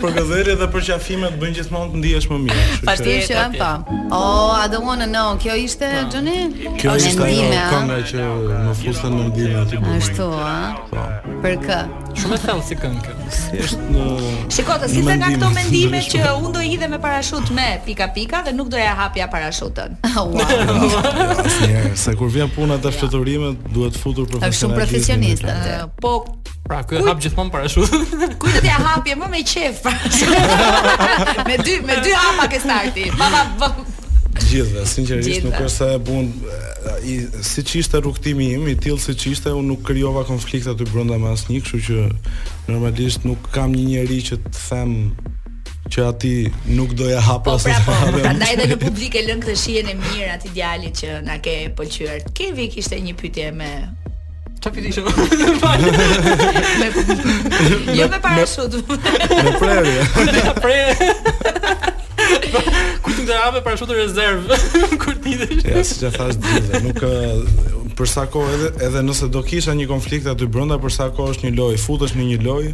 për 0.02 0.10
gëdhëri 0.18 0.52
dhe 0.58 0.66
për 0.74 0.80
qafimet 0.88 1.34
bën 1.42 1.52
gjithmonë 1.58 1.81
mund 1.82 1.94
të 1.94 2.02
ndihesh 2.02 2.28
më 2.30 2.38
mirë. 2.46 2.62
Pastaj 2.86 3.16
që 3.28 3.38
an 3.42 3.56
pa. 3.58 3.70
Po. 3.86 3.98
Oh, 4.14 4.52
I 4.62 4.68
don't 4.72 4.86
want 4.86 5.02
to 5.04 5.08
know. 5.14 5.34
Kjo 5.42 5.56
ishte 5.64 5.88
po. 5.88 6.14
Johnny? 6.14 6.68
Kjo 6.80 6.94
ishte 7.00 7.30
kënga 7.72 8.00
që 8.12 8.30
më 8.68 8.76
fustën 8.82 9.18
mendimin 9.18 9.60
aty. 9.64 9.82
Ashtu, 9.96 10.30
ha. 10.42 10.56
Po. 10.90 11.06
Për 11.44 11.58
kë? 11.66 11.80
Shumë 12.14 12.36
e 12.36 12.40
thellë 12.42 12.64
si 12.66 12.76
këngë. 12.78 13.12
Është 13.62 13.84
në 13.92 14.06
Shikoj, 14.52 14.86
si 14.92 15.02
të 15.06 15.14
nga 15.20 15.30
këto 15.34 15.48
mendime 15.56 16.00
që 16.12 16.24
un 16.38 16.52
do 16.54 16.60
i 16.64 16.72
hidhe 16.74 16.88
me 16.92 16.98
parashut 17.00 17.52
me 17.56 17.66
pika 17.86 18.08
pika 18.16 18.42
dhe 18.46 18.52
nuk 18.56 18.68
do 18.74 18.80
ja 18.80 18.94
hapja 19.00 19.28
parashutën. 19.32 19.98
Wow. 20.32 21.42
Se 21.98 22.12
kur 22.16 22.28
vjen 22.30 22.50
puna 22.52 22.76
të 22.80 22.90
fluturimit, 22.96 23.62
duhet 23.74 23.96
futur 23.98 24.26
profesionist. 24.28 24.94
Është 25.00 25.02
shumë 25.10 25.78
Po 26.00 26.12
Pra, 26.62 26.78
kjo 26.86 27.00
e 27.00 27.02
hap 27.08 27.18
gjithmonë 27.20 27.50
parashut. 27.50 27.94
Kujt 28.40 28.58
do 28.60 28.60
t'ia 28.62 28.76
hapje 28.78 29.16
më 29.18 29.28
me 29.32 29.40
qef? 29.48 29.80
me 31.48 31.56
dy, 31.58 31.78
me 31.88 31.96
dy 32.04 32.12
hapa 32.14 32.46
ke 32.52 32.60
starti. 32.62 33.08
Baba, 33.18 33.72
gjithëve, 34.52 34.84
sinqerisht 34.88 35.44
nuk 35.46 35.58
është 35.58 35.74
se 35.74 35.90
e 35.94 36.00
bun 36.08 36.26
i 37.08 37.18
siç 37.44 37.74
ishte 37.82 38.00
rrugtimi 38.00 38.50
im, 38.56 38.66
i 38.70 38.74
tillë 38.78 39.00
siç 39.02 39.26
ishte, 39.32 39.52
unë 39.54 39.70
nuk 39.72 39.84
krijova 39.86 40.24
konflikte 40.28 40.72
aty 40.74 40.86
brenda 40.90 41.16
me 41.20 41.30
asnjë, 41.32 41.62
kështu 41.64 41.82
që 41.86 42.08
normalisht 42.70 43.26
nuk 43.28 43.48
kam 43.54 43.74
një 43.76 43.84
njerëz 43.94 44.26
që 44.30 44.40
të 44.44 44.52
them 44.66 44.92
që 45.92 46.04
aty 46.08 46.34
nuk 46.72 46.92
doja 46.96 47.20
hap 47.24 47.42
po, 47.46 47.56
asaj. 47.58 47.74
Pra, 47.86 47.96
po, 48.02 48.12
pra, 48.12 48.22
prandaj 48.28 48.54
edhe 48.54 48.68
në 48.72 48.76
publik 48.84 49.16
e 49.20 49.24
lën 49.26 49.42
këtë 49.42 49.56
shijen 49.64 49.90
e 49.92 49.96
mirë 49.98 50.30
aty 50.36 50.52
djalit 50.54 51.02
që 51.02 51.18
na 51.26 51.40
ke 51.44 51.56
pëlqyer. 51.78 52.28
Kevi 52.38 52.68
kishte 52.74 53.00
një 53.08 53.16
pyetje 53.20 53.48
me 53.56 53.72
Çfarë 54.62 54.76
pyetje? 54.78 55.02
Jo 57.98 58.06
me 58.12 58.20
parashut. 58.22 58.76
Me 58.78 59.56
prerje. 59.58 60.04
Me 60.30 60.52
prerje. 60.60 61.88
kushtin 63.12 63.28
të 63.28 63.36
rave 63.36 63.60
para 63.64 63.76
shotë 63.76 63.98
rezervë 63.98 64.58
kur 65.02 65.16
ti 65.22 65.36
dish. 65.40 65.64
Ja, 65.68 65.82
si 65.84 65.98
të 66.00 66.10
thash 66.16 66.38
dhe 66.62 66.80
nuk 66.86 67.02
për 67.98 68.08
sa 68.08 68.24
kohë 68.32 68.52
edhe 68.56 68.70
edhe 68.86 69.02
nëse 69.04 69.26
do 69.32 69.42
kisha 69.44 69.74
një 69.76 69.84
konflikt 69.90 70.26
aty 70.32 70.46
brenda 70.54 70.78
për 70.80 70.94
sa 70.94 71.08
kohë 71.12 71.34
është 71.34 71.46
një 71.48 71.52
lojë 71.58 71.80
futesh 71.82 72.14
në 72.16 72.24
një 72.30 72.38
lojë 72.46 72.70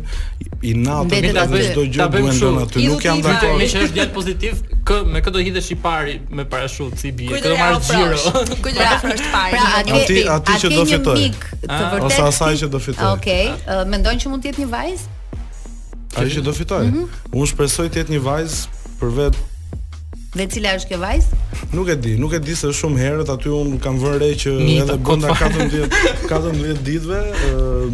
i 0.68 0.76
natë 0.78 1.20
me 1.26 1.32
do 1.74 1.84
gjë 1.90 2.06
duhen 2.14 2.40
të 2.42 2.52
na 2.52 2.68
nuk 2.92 3.06
jam 3.08 3.22
dakord 3.24 3.56
me 3.58 3.66
që 3.72 3.82
është 3.88 3.96
djalë 3.98 4.14
pozitiv 4.14 4.62
kë 4.86 5.00
me 5.10 5.22
kë 5.26 5.34
do 5.34 5.42
hidhesh 5.48 5.72
i 5.74 5.78
pari 5.88 6.14
me 6.38 6.46
parashut 6.54 6.94
si 7.02 7.10
bie 7.18 7.42
do 7.48 7.56
marr 7.58 7.80
xhiro 7.90 8.46
kujt 8.62 8.78
do 8.78 8.88
është 8.94 9.28
pra, 9.34 9.44
pari 9.50 9.52
pra 9.58 9.68
aty 9.82 10.00
aty 10.00 10.24
aty 10.36 10.60
që 10.64 10.70
do 10.78 10.86
fitoj 10.94 11.20
ah, 11.66 12.00
ose 12.06 12.22
asaj 12.30 12.60
që 12.64 12.70
do 12.76 12.80
fitoj 12.86 13.10
okay 13.16 13.52
mendon 13.90 14.14
që 14.22 14.32
mund 14.32 14.44
të 14.46 14.52
jetë 14.52 14.62
një 14.66 14.70
vajz 14.76 15.08
Ai 16.16 16.24
që 16.32 16.40
do 16.46 16.50
fitoj 16.56 16.84
mhm. 16.92 17.08
unë 17.36 17.50
shpresoj 17.52 17.90
të 17.92 18.04
jetë 18.04 18.14
një 18.18 18.22
vajz 18.30 18.62
për 19.02 19.16
vetë 19.20 19.46
Dhe 20.34 20.44
cila 20.52 20.74
është 20.76 20.90
kjo 20.90 20.96
vajzë? 21.00 21.36
Nuk 21.72 21.88
e 21.88 21.94
di, 22.04 22.10
nuk 22.20 22.34
e 22.36 22.40
di 22.44 22.52
se 22.56 22.68
shumë 22.74 22.98
herët 23.00 23.30
aty 23.32 23.48
un 23.54 23.70
kam 23.80 23.96
vënë 24.00 24.18
re 24.20 24.26
që 24.42 24.50
edhe 24.74 24.96
po 25.00 25.14
brenda 25.16 25.32
14 25.38 25.96
14 26.28 26.82
ditëve 26.84 27.20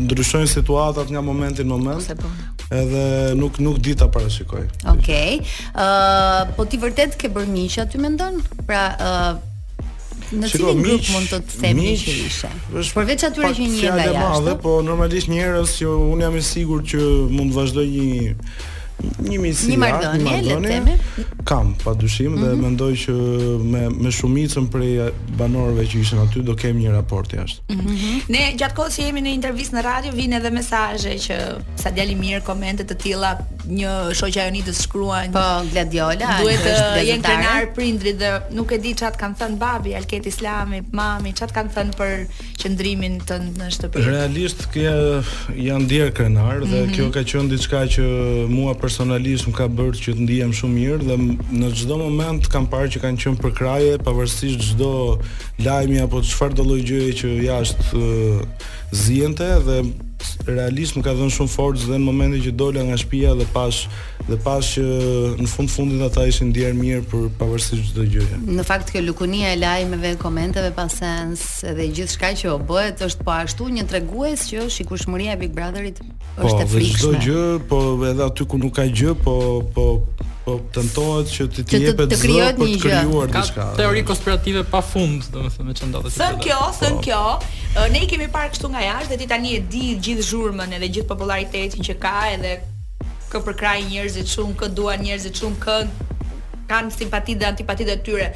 ndryshojnë 0.03 0.51
situatat 0.51 1.12
nga 1.14 1.23
momenti 1.23 1.62
në 1.62 1.70
moment. 1.70 2.03
se 2.03 2.16
po. 2.18 2.33
Edhe 2.75 3.38
nuk 3.38 3.61
nuk 3.62 3.79
di 3.79 3.94
ta 3.94 4.11
parashikoj. 4.11 4.64
Okej. 4.66 4.92
Okay. 4.97 5.38
Ë, 5.38 5.87
uh, 5.87 6.53
po 6.59 6.66
ti 6.66 6.83
vërtet 6.83 7.14
ke 7.23 7.31
bërë 7.31 7.55
miq 7.55 7.79
aty 7.87 8.03
mendon? 8.03 8.42
Pra, 8.66 8.87
ë 8.99 9.12
uh, 9.16 9.42
Në 10.35 10.49
Shiko, 10.49 10.70
cilin 10.73 10.79
miq, 10.81 11.03
grup 11.03 11.09
mund 11.14 11.29
të 11.31 11.38
të 11.47 11.59
themi 11.61 11.88
që 12.01 12.12
ishe? 12.27 12.49
Është 12.81 12.94
përveç 12.97 13.25
atyre 13.29 13.51
që 13.55 13.66
një 13.70 13.90
nga 13.99 14.07
jashtë. 14.14 14.55
Po 14.64 14.73
normalisht 14.83 15.29
njerëz 15.31 15.75
që 15.77 15.90
un 16.14 16.23
jam 16.25 16.38
i 16.40 16.42
sigurt 16.42 16.88
që 16.90 17.03
mund 17.37 17.53
të 17.53 17.59
vazhdoj 17.61 17.85
një 17.92 18.33
një 19.29 19.38
misi 19.40 19.73
një 19.73 19.79
mardonje, 19.81 20.27
mardonje 20.27 21.25
kam 21.49 21.75
pa 21.85 21.95
dushim 21.95 22.33
mm 22.33 22.37
-hmm. 22.37 22.45
dhe 22.47 22.55
mhm. 22.55 22.62
mendoj 22.62 22.93
që 22.93 23.14
me, 23.73 23.83
me 23.90 24.11
shumicën 24.12 24.69
prej 24.71 25.11
banorve 25.38 25.83
që 25.85 26.01
ishen 26.01 26.19
aty 26.19 26.43
do 26.43 26.55
kem 26.57 26.77
një 26.79 26.90
raport 26.93 27.33
jashtë 27.33 27.61
mm 27.75 27.81
-hmm. 27.81 28.21
ne 28.29 28.53
gjatë 28.59 28.75
kohës 28.75 28.99
që 28.99 29.03
jemi 29.07 29.21
në 29.21 29.35
intervist 29.35 29.73
në 29.73 29.83
radio 29.83 30.12
vine 30.12 30.37
edhe 30.37 30.51
mesaje 30.51 31.17
që 31.27 31.37
sa 31.83 31.90
djali 31.90 32.14
mirë 32.14 32.40
komentet 32.45 32.90
të 32.93 32.97
tila 33.03 33.38
një 33.69 34.14
shoqja 34.19 34.43
jonitës 34.47 34.83
shkruan 34.83 35.33
po 35.33 35.45
gladiola 35.73 36.29
duhet 36.40 36.67
jenë 37.09 37.23
krenar 37.23 37.62
prindri 37.75 38.12
dhe 38.12 38.31
nuk 38.53 38.73
e 38.73 38.79
di 38.79 38.95
që 38.95 39.05
atë 39.09 39.19
kanë 39.23 39.37
thënë 39.40 39.59
babi 39.59 39.95
alket 39.95 40.27
islami, 40.27 40.83
mami, 40.93 41.33
që 41.33 41.45
atë 41.45 41.55
kanë 41.59 41.71
thënë 41.77 41.93
për 42.01 42.12
qëndrimin 42.61 43.14
të 43.29 43.35
në 43.59 43.71
shtëpër 43.71 44.03
realisht 44.11 44.69
kje 44.75 44.90
janë 45.69 45.87
djerë 45.87 46.12
krenar 46.12 46.57
dhe 46.64 46.81
mm 46.81 46.87
-hmm. 46.87 46.95
kjo 46.95 47.11
ka 47.14 47.21
qënë 47.21 47.49
diçka 47.49 47.81
që 47.95 48.03
mua 48.49 48.73
për 48.75 48.88
personalisht 48.94 49.48
më 49.50 49.57
ka 49.59 49.66
bërë 49.66 49.98
që 50.00 50.12
të 50.16 50.22
ndihem 50.24 50.52
shumë 50.54 50.74
mirë 50.78 51.09
dhe 51.09 51.14
në 51.59 51.70
çdo 51.80 51.96
moment 51.98 52.46
kam 52.52 52.68
parë 52.70 52.92
që 52.94 53.02
kanë 53.02 53.22
qenë 53.24 53.40
për 53.42 53.54
kraje, 53.59 53.92
pavarësisht 54.07 54.62
çdo 54.70 54.90
lajmi 55.66 55.98
apo 56.04 56.20
çfarë 56.28 56.59
do 56.61 56.66
lloj 56.68 56.83
gjëje 56.87 57.14
që 57.20 57.33
jashtë 57.44 58.04
zihente 59.04 59.50
dhe 59.66 59.78
realizmi 60.46 61.03
ka 61.05 61.14
dhënë 61.16 61.33
shumë 61.35 61.53
forcë 61.53 61.87
dhe 61.88 61.98
në 61.98 62.05
momentin 62.07 62.42
që 62.44 62.53
dola 62.59 62.83
nga 62.88 62.98
shtëpia 63.00 63.33
dhe 63.38 63.46
pas 63.55 63.79
dhe 64.29 64.37
pas 64.44 64.68
që 64.72 64.83
në 65.40 65.46
fund 65.53 65.72
fundit 65.72 66.03
ata 66.07 66.24
ishin 66.31 66.50
ndier 66.53 66.72
mirë 66.77 67.03
për 67.11 67.24
pavarësisht 67.40 67.90
çdo 67.92 68.07
gjë. 68.14 68.38
Në 68.57 68.64
fakt 68.64 68.92
kjo 68.94 69.03
lukunia 69.05 69.50
e 69.53 69.59
lajmeve, 69.61 70.14
komenteve 70.20 70.70
pas 70.77 70.92
seans 71.00 71.44
dhe 71.66 71.87
gjithçka 71.96 72.31
që 72.40 72.53
u 72.55 72.59
bëhet 72.70 73.05
është 73.09 73.24
po 73.27 73.35
ashtu 73.37 73.68
një 73.79 73.87
tregues 73.90 74.46
që 74.53 74.66
sikurshmëria 74.79 75.37
e 75.37 75.40
Big 75.44 75.53
Brotherit 75.57 76.00
po, 76.00 76.46
është 76.48 76.61
e 76.64 76.68
frikshme. 76.77 77.00
Po 77.00 77.09
çdo 77.09 77.24
gjë, 77.27 77.48
po 77.72 77.81
edhe 78.14 78.29
aty 78.31 78.46
ku 78.53 78.62
nuk 78.62 78.79
ka 78.81 78.87
gjë, 78.88 79.16
po 79.24 79.35
po 79.77 79.88
po 80.44 80.59
tentohet 80.77 81.31
që 81.33 81.44
ti 81.57 81.62
të 81.70 81.79
jepet 81.81 82.11
të 82.12 82.16
krijohet 82.20 82.59
një 82.61 82.72
gjë. 82.83 83.20
Ka 83.33 83.70
teori 83.79 84.03
konspirative 84.05 84.61
pafund, 84.68 85.24
domethënë 85.33 85.70
me 85.70 85.77
çfarë 85.79 85.88
ndodhet. 85.94 86.16
Sen 86.18 86.37
kjo, 86.44 86.59
sen 86.77 86.98
po. 86.98 87.05
kjo. 87.07 87.87
Ne 87.94 88.03
i 88.05 88.09
kemi 88.11 88.27
parë 88.33 88.50
kështu 88.53 88.68
nga 88.74 88.83
jashtë 88.85 89.14
dhe 89.14 89.18
ti 89.22 89.29
tani 89.31 89.55
e 89.57 89.62
di 89.72 89.87
gjithë 90.14 90.31
zhurmën 90.31 90.72
edhe 90.79 90.88
gjithë 90.98 91.11
popularitetin 91.11 91.83
që 91.88 91.96
ka 92.03 92.12
edhe 92.35 92.53
kë 93.33 93.55
kraj 93.59 93.81
njerëzit 93.90 94.31
shumë, 94.31 94.55
kë 94.61 94.68
duan 94.79 95.03
njerëzit 95.03 95.40
shumë, 95.40 95.59
kë 95.64 95.77
kanë 96.70 96.94
simpati 96.94 97.35
dhe 97.37 97.48
antipati 97.50 97.85
dhe 97.88 97.96
tyre. 98.07 98.29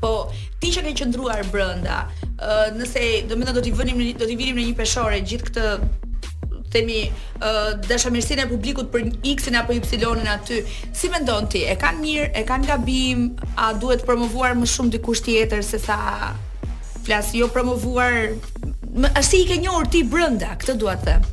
Po, 0.00 0.14
ti 0.62 0.72
që 0.74 0.86
ke 0.88 0.94
qëndruar 1.02 1.44
brënda, 1.52 1.98
nëse 2.78 3.04
do 3.28 3.36
më 3.38 3.52
do 3.52 3.62
t'i 3.62 3.74
vënim 3.76 4.00
do 4.16 4.24
t'i 4.26 4.36
vinim 4.40 4.56
në 4.60 4.64
një 4.70 4.78
peshore 4.78 5.20
gjithë 5.28 5.50
këtë 5.50 5.76
themi 6.74 7.02
dashamirësinë 7.86 8.46
e 8.46 8.50
publikut 8.50 8.88
për 8.94 9.04
X-in 9.36 9.60
apo 9.60 9.76
Y-in 9.76 10.32
aty. 10.32 10.62
Si 10.96 11.12
mendon 11.12 11.46
ti, 11.52 11.66
e 11.68 11.76
kanë 11.78 12.00
mirë, 12.02 12.32
e 12.40 12.46
kanë 12.48 12.70
gabim, 12.72 13.28
a 13.60 13.72
duhet 13.76 14.08
promovuar 14.08 14.56
më 14.58 14.72
shumë 14.72 14.96
dikush 14.96 15.22
tjetër 15.28 15.62
se 15.64 15.78
sa 15.82 16.00
flas 17.06 17.28
jo 17.36 17.46
promovuar 17.54 18.32
më 19.00 19.08
a 19.12 19.20
si 19.22 19.42
i 19.44 19.46
ke 19.48 19.56
njohur 19.60 19.84
ti 19.92 20.00
brenda, 20.12 20.54
këtë 20.60 20.76
dua 20.80 20.96
të 20.96 21.04
them. 21.04 21.26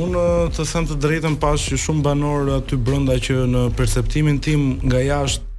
Unë 0.00 0.22
të 0.54 0.64
them 0.72 0.86
të 0.90 0.96
drejtën 1.04 1.36
pas 1.44 1.64
që 1.68 1.78
shumë 1.84 2.02
banor 2.06 2.52
aty 2.60 2.78
brenda 2.88 3.18
që 3.26 3.42
në 3.54 3.64
perceptimin 3.78 4.38
tim 4.44 4.66
nga 4.86 5.02
jashtë 5.04 5.49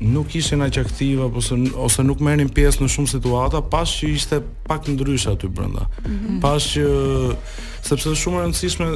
nuk 0.00 0.34
ishin 0.34 0.60
aq 0.62 0.78
aktiv 0.78 1.20
ose 1.26 1.52
ose 1.74 2.02
nuk 2.06 2.20
merrnin 2.22 2.48
pjesë 2.54 2.84
në 2.84 2.88
shumë 2.94 3.10
situata 3.16 3.64
pas 3.66 3.90
që 3.98 4.12
ishte 4.14 4.38
pak 4.68 4.86
ndrysh 4.94 5.26
aty 5.26 5.48
brenda. 5.50 5.88
Mm 6.06 6.14
-hmm. 6.18 6.40
Pas 6.40 6.62
që 6.62 6.86
sepse 7.82 8.08
është 8.10 8.20
shumë 8.22 8.38
e 8.38 8.42
rëndësishme 8.44 8.86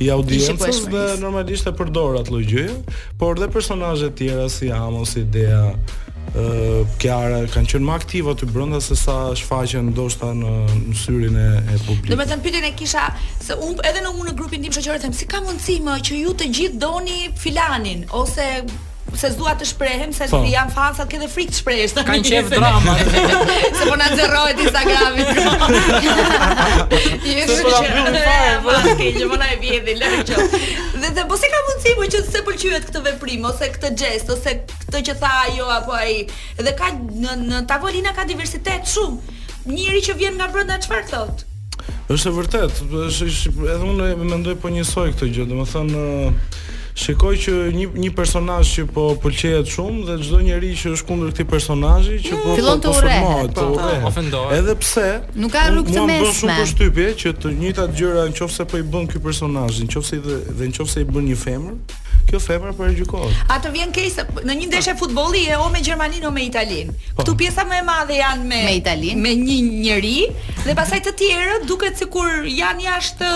i 0.00 0.10
audiencës 0.12 0.82
dhe 0.92 1.04
normalisht 1.22 1.66
e 1.70 1.74
përdor 1.78 2.20
atë 2.22 2.34
lloj 2.34 2.44
gjëje, 2.52 2.76
por 3.20 3.40
dhe 3.40 3.48
personazhe 3.52 4.10
të 4.10 4.18
tjera 4.22 4.46
si 4.52 4.70
Amos, 4.74 5.14
Idea, 5.20 5.60
ë 6.30 6.44
uh, 6.44 6.96
Kiara 7.02 7.40
kanë 7.50 7.70
qenë 7.74 7.86
më 7.88 7.94
aktive 7.98 8.34
aty 8.36 8.46
brenda 8.52 8.78
se 8.84 8.96
sa 8.98 9.16
shfaqen 9.36 9.88
ndoshta 9.92 10.32
në, 10.38 10.52
në 10.92 10.98
syrin 11.00 11.36
e, 11.40 11.46
e 11.74 11.80
publikut. 11.86 12.12
Domethënë 12.12 12.44
pyetjen 12.44 12.68
e 12.68 12.74
kisha 12.78 13.08
se 13.46 13.56
un 13.66 13.78
edhe 13.90 14.04
në 14.04 14.12
unë 14.14 14.30
në 14.30 14.36
grupin 14.38 14.62
tim 14.64 14.76
shoqëror 14.76 15.00
them 15.02 15.16
si 15.16 15.26
ka 15.30 15.42
mundësi 15.46 15.80
më 15.86 15.98
që 16.08 16.20
ju 16.22 16.36
të 16.40 16.50
gjithë 16.60 16.80
doni 16.86 17.20
filanin 17.40 18.06
ose 18.22 18.48
se 19.18 19.30
zdua 19.34 19.54
të 19.58 19.66
shprehem 19.70 20.12
se 20.12 20.26
po. 20.30 20.38
janë 20.38 20.50
jam 20.54 20.70
fansat 20.74 21.10
këtë 21.10 21.28
frikë 21.32 21.54
të 21.54 21.58
shprehesh. 21.60 21.94
Ka 22.06 22.16
një 22.18 22.42
drama. 22.50 22.94
Se 23.00 23.86
po 23.88 23.96
në 23.98 24.08
xherrohet 24.14 24.60
Instagrami. 24.66 25.26
Ti 26.90 27.36
e 27.36 27.48
ke 27.48 27.58
shëruar 27.64 28.20
fare, 28.20 28.54
po 28.64 28.74
ah, 28.76 28.88
ke 29.00 29.10
një 29.18 29.28
mona 29.32 29.48
po 29.48 29.56
e 29.56 29.58
vjedhi, 29.64 29.82
dhe 29.88 29.98
lëre 30.00 30.22
qoftë. 30.30 30.62
Dhe 31.02 31.12
dhe 31.18 31.24
po 31.30 31.38
si 31.40 31.50
ka 31.54 31.62
mundësi 31.68 31.92
më 31.92 31.98
po, 31.98 32.08
që 32.14 32.22
të 32.22 32.30
se 32.36 32.44
pëlqyet 32.48 32.88
këtë 32.90 33.04
veprim 33.08 33.46
ose 33.50 33.70
këtë 33.76 33.92
gest 34.02 34.32
ose 34.36 34.56
këtë 34.72 35.04
që 35.10 35.18
tha 35.22 35.34
ajo 35.48 35.70
apo 35.80 35.96
ai. 35.98 36.24
Dhe 36.60 36.74
ka 36.80 36.92
në 36.98 37.36
në 37.48 37.62
tavolina 37.70 38.12
ka 38.16 38.24
diversitet 38.28 38.88
shumë. 38.94 39.38
Njëri 39.70 40.02
që 40.06 40.16
vjen 40.18 40.36
nga 40.40 40.46
brenda 40.52 40.78
çfarë 40.80 41.08
thot? 41.10 41.46
Është 42.12 42.30
vërtet, 42.34 42.80
edhe 43.04 43.86
unë 43.86 44.08
mendoj 44.18 44.54
po 44.60 44.68
njësoj 44.72 45.12
këtë 45.14 45.28
gjë, 45.36 45.46
domethënë 45.52 46.04
Shikoj 46.98 47.36
që 47.40 47.52
një 47.74 47.86
një 48.00 48.10
personazh 48.16 48.72
që 48.74 48.84
po 48.94 49.04
pëlqejet 49.22 49.68
shumë 49.72 50.00
dhe 50.08 50.16
çdo 50.24 50.40
njeri 50.42 50.70
që 50.80 50.92
është 50.96 51.06
kundër 51.08 51.30
këtij 51.32 51.46
personazhi 51.52 52.16
që 52.24 52.40
po 52.42 52.56
fillon 52.58 52.80
po 52.80 52.82
të 52.82 52.94
po 52.94 53.70
urrejë. 53.70 54.12
Po, 54.32 54.42
Edhe 54.58 54.74
pse 54.82 55.06
nuk 55.38 55.54
ka 55.54 55.68
rrugë 55.70 55.94
të 55.94 56.04
mesme. 56.08 56.18
Do 56.18 56.26
të 56.26 56.36
shumë 56.40 56.58
përshtypje 56.60 57.12
që 57.22 57.32
të 57.42 57.54
njëjta 57.62 57.86
gjëra 58.00 58.26
nëse 58.32 58.66
po 58.72 58.80
i 58.82 58.86
bën 58.92 59.08
ky 59.12 59.22
personazh, 59.24 59.80
nëse 59.86 60.18
i 60.18 60.22
dhe 60.26 60.66
nëse 60.72 61.04
i 61.04 61.06
bën 61.14 61.28
një 61.30 61.36
femër, 61.44 62.00
kjo 62.32 62.42
femër 62.48 62.74
po 62.78 62.88
rregjikohet. 62.88 63.38
A 63.54 63.60
të 63.62 63.72
vjen 63.76 63.94
keq 63.94 64.10
se 64.16 64.26
në 64.42 64.58
një 64.64 64.68
ndeshje 64.72 64.96
futbolli 65.00 65.44
e 65.50 65.56
o 65.62 65.70
me 65.70 65.80
Gjermaninë 65.86 66.26
o 66.28 66.34
me 66.34 66.42
Italinë. 66.48 66.96
Këtu 67.20 67.36
pjesa 67.40 67.64
më 67.70 67.78
e 67.80 67.86
madhe 67.86 68.18
janë 68.18 68.44
me 68.50 68.60
me 68.66 68.74
Italinë, 68.80 69.20
me 69.22 69.32
një 69.38 69.56
njerëj 69.68 70.18
dhe 70.66 70.74
pastaj 70.78 71.00
të 71.06 71.14
tjerët 71.22 71.64
duket 71.70 71.98
sikur 72.02 72.44
janë 72.50 72.84
jashtë 72.88 73.30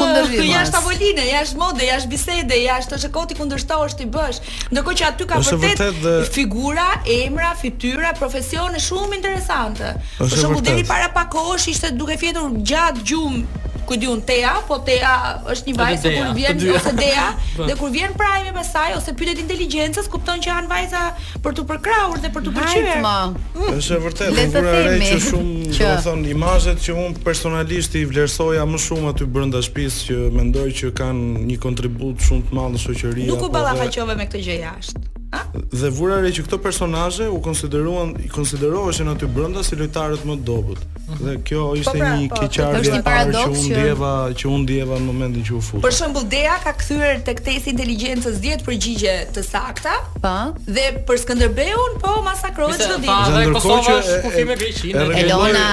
jashtë 0.50 0.74
tavoline, 0.74 1.24
jashtë 1.30 1.58
mode, 1.58 1.86
jashtë 1.88 2.10
bisede, 2.12 2.58
jashtë 2.66 2.98
çka 3.06 3.12
koti 3.16 3.36
është 3.52 3.98
ti 3.98 4.06
bësh. 4.06 4.38
Ndërkohë 4.70 4.96
që 5.00 5.08
aty 5.08 5.24
ka 5.28 5.38
vërtet, 5.38 5.60
vërtet 5.64 5.98
dhe... 6.04 6.14
figura, 6.32 6.88
emra, 7.10 7.52
fytyra, 7.60 8.14
profesione 8.16 8.78
shumë 8.80 9.16
interesante. 9.18 9.94
Ose 10.18 10.34
për 10.34 10.44
shembull 10.44 10.62
deri 10.64 10.84
para 10.88 11.10
pak 11.12 11.32
kohësh 11.34 11.68
ishte 11.74 11.90
duke 11.96 12.16
fjetur 12.16 12.50
gjatë 12.62 13.04
gjumë 13.10 13.70
ku 13.84 13.98
diun 14.00 14.22
Tea, 14.24 14.54
po 14.64 14.78
Tea 14.80 15.10
është 15.52 15.66
një 15.68 15.74
vajzë 15.76 16.10
kur 16.14 16.28
vjen 16.38 16.62
ose 16.72 16.92
Dea, 16.96 17.26
po. 17.56 17.66
dhe 17.68 17.74
kur 17.76 17.90
vjen 17.92 18.14
Prime 18.16 18.54
me 18.56 18.62
saj 18.64 18.94
ose 18.96 19.12
pyetet 19.12 19.42
inteligjencës, 19.42 20.06
kupton 20.08 20.40
që 20.40 20.48
janë 20.48 20.70
vajza 20.70 21.02
për 21.44 21.56
të 21.58 21.64
përkrahur 21.68 22.22
dhe 22.22 22.30
për 22.32 22.46
të 22.46 22.54
pëlqyer. 22.56 23.02
Mm. 23.04 23.74
Është 23.74 23.98
vërtet, 24.06 24.32
le 24.38 24.46
të 24.54 24.62
themi 24.70 25.10
shumë, 25.26 25.58
domethënë, 25.84 26.24
imazhet 26.32 26.80
që 26.80 26.96
un 27.02 27.18
personalisht 27.26 27.98
i 28.00 28.06
vlerësoja 28.08 28.64
më 28.72 28.80
shumë 28.86 29.10
aty 29.12 29.26
brenda 29.36 29.60
shtëpisë 29.66 30.00
që 30.08 30.16
mendoj 30.38 30.64
që 30.80 30.94
kanë 31.02 31.44
një 31.50 31.58
kontribut 31.66 32.24
shumë 32.24 32.48
të 32.48 32.56
madh 32.58 32.74
në 32.78 32.82
shoqëri 32.86 33.28
nuk 33.34 33.48
u 33.48 33.52
ballafaqove 33.52 34.14
me 34.16 34.26
këtë 34.28 34.42
gjë 34.46 34.58
jashtë. 34.62 35.02
Ha? 35.34 35.40
Dhe 35.74 35.88
vura 35.90 36.20
re 36.22 36.28
që 36.30 36.44
këto 36.46 36.60
personazhe 36.62 37.24
u 37.26 37.40
konsideruan 37.42 38.12
i 38.22 38.28
konsideroheshin 38.30 39.08
aty 39.10 39.26
brenda 39.26 39.64
si 39.66 39.74
lojtarët 39.80 40.22
më 40.28 40.36
të 40.38 40.44
dobët. 40.46 40.84
Mhm. 41.08 41.16
Dhe 41.26 41.32
kjo 41.48 41.62
po 41.64 41.72
ishte 41.80 41.94
pra, 41.98 42.10
një 42.20 42.28
po, 42.30 42.36
keqardhje 42.40 42.92
e 42.96 43.00
parë 43.06 43.24
që 43.40 43.46
unë 43.52 43.62
ndjeva, 43.64 44.12
që 44.40 44.46
unë 44.50 44.62
ndjeva 44.64 44.98
në 45.00 45.06
momentin 45.08 45.42
që 45.48 45.56
u 45.58 45.60
fut. 45.66 45.80
Për 45.82 45.96
shembull, 45.98 46.28
Dea 46.30 46.54
ka 46.62 46.74
kthyer 46.78 47.18
tek 47.26 47.42
testi 47.48 47.74
inteligjencës 47.74 48.38
10 48.46 48.62
përgjigje 48.68 49.16
të 49.34 49.42
sakta. 49.48 49.96
Po. 50.22 50.36
Dhe 50.76 50.86
për 51.08 51.18
Skënderbeun 51.24 51.98
po 52.04 52.14
masakrohet 52.28 52.78
çdo 52.86 53.00
ditë. 53.02 53.18
Dhe 53.34 53.42
Kosova 53.58 53.98
është 53.98 54.22
kufi 54.28 54.44
me 54.44 54.54
Greqinë. 54.54 55.18
Elona, 55.24 55.66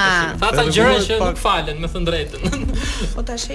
ata 0.49 0.65
gjëra 0.73 0.97
që 1.05 1.21
nuk 1.21 1.37
falen, 1.45 1.79
me 1.79 1.87
thënë 1.93 2.09
drejtën. 2.09 2.61
Po 3.13 3.21
tash 3.29 3.49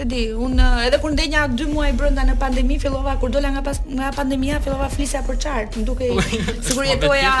e 0.00 0.04
di, 0.06 0.30
un 0.38 0.54
eh, 0.58 0.86
edhe 0.86 0.98
kur 1.00 1.10
ndenja 1.16 1.40
2 1.56 1.66
muaj 1.72 1.92
brenda 1.98 2.22
në 2.24 2.34
pandemi, 2.40 2.76
fillova 2.82 3.16
kur 3.20 3.30
dola 3.34 3.50
nga 3.54 3.62
pas, 3.66 3.80
nga 3.86 4.08
pandemia 4.16 4.60
fillova 4.64 4.88
flisja 4.94 5.20
për 5.28 5.36
chart, 5.42 5.76
më 5.76 5.82
dukej 5.90 6.12
e 6.16 6.86
jetoja 6.90 7.32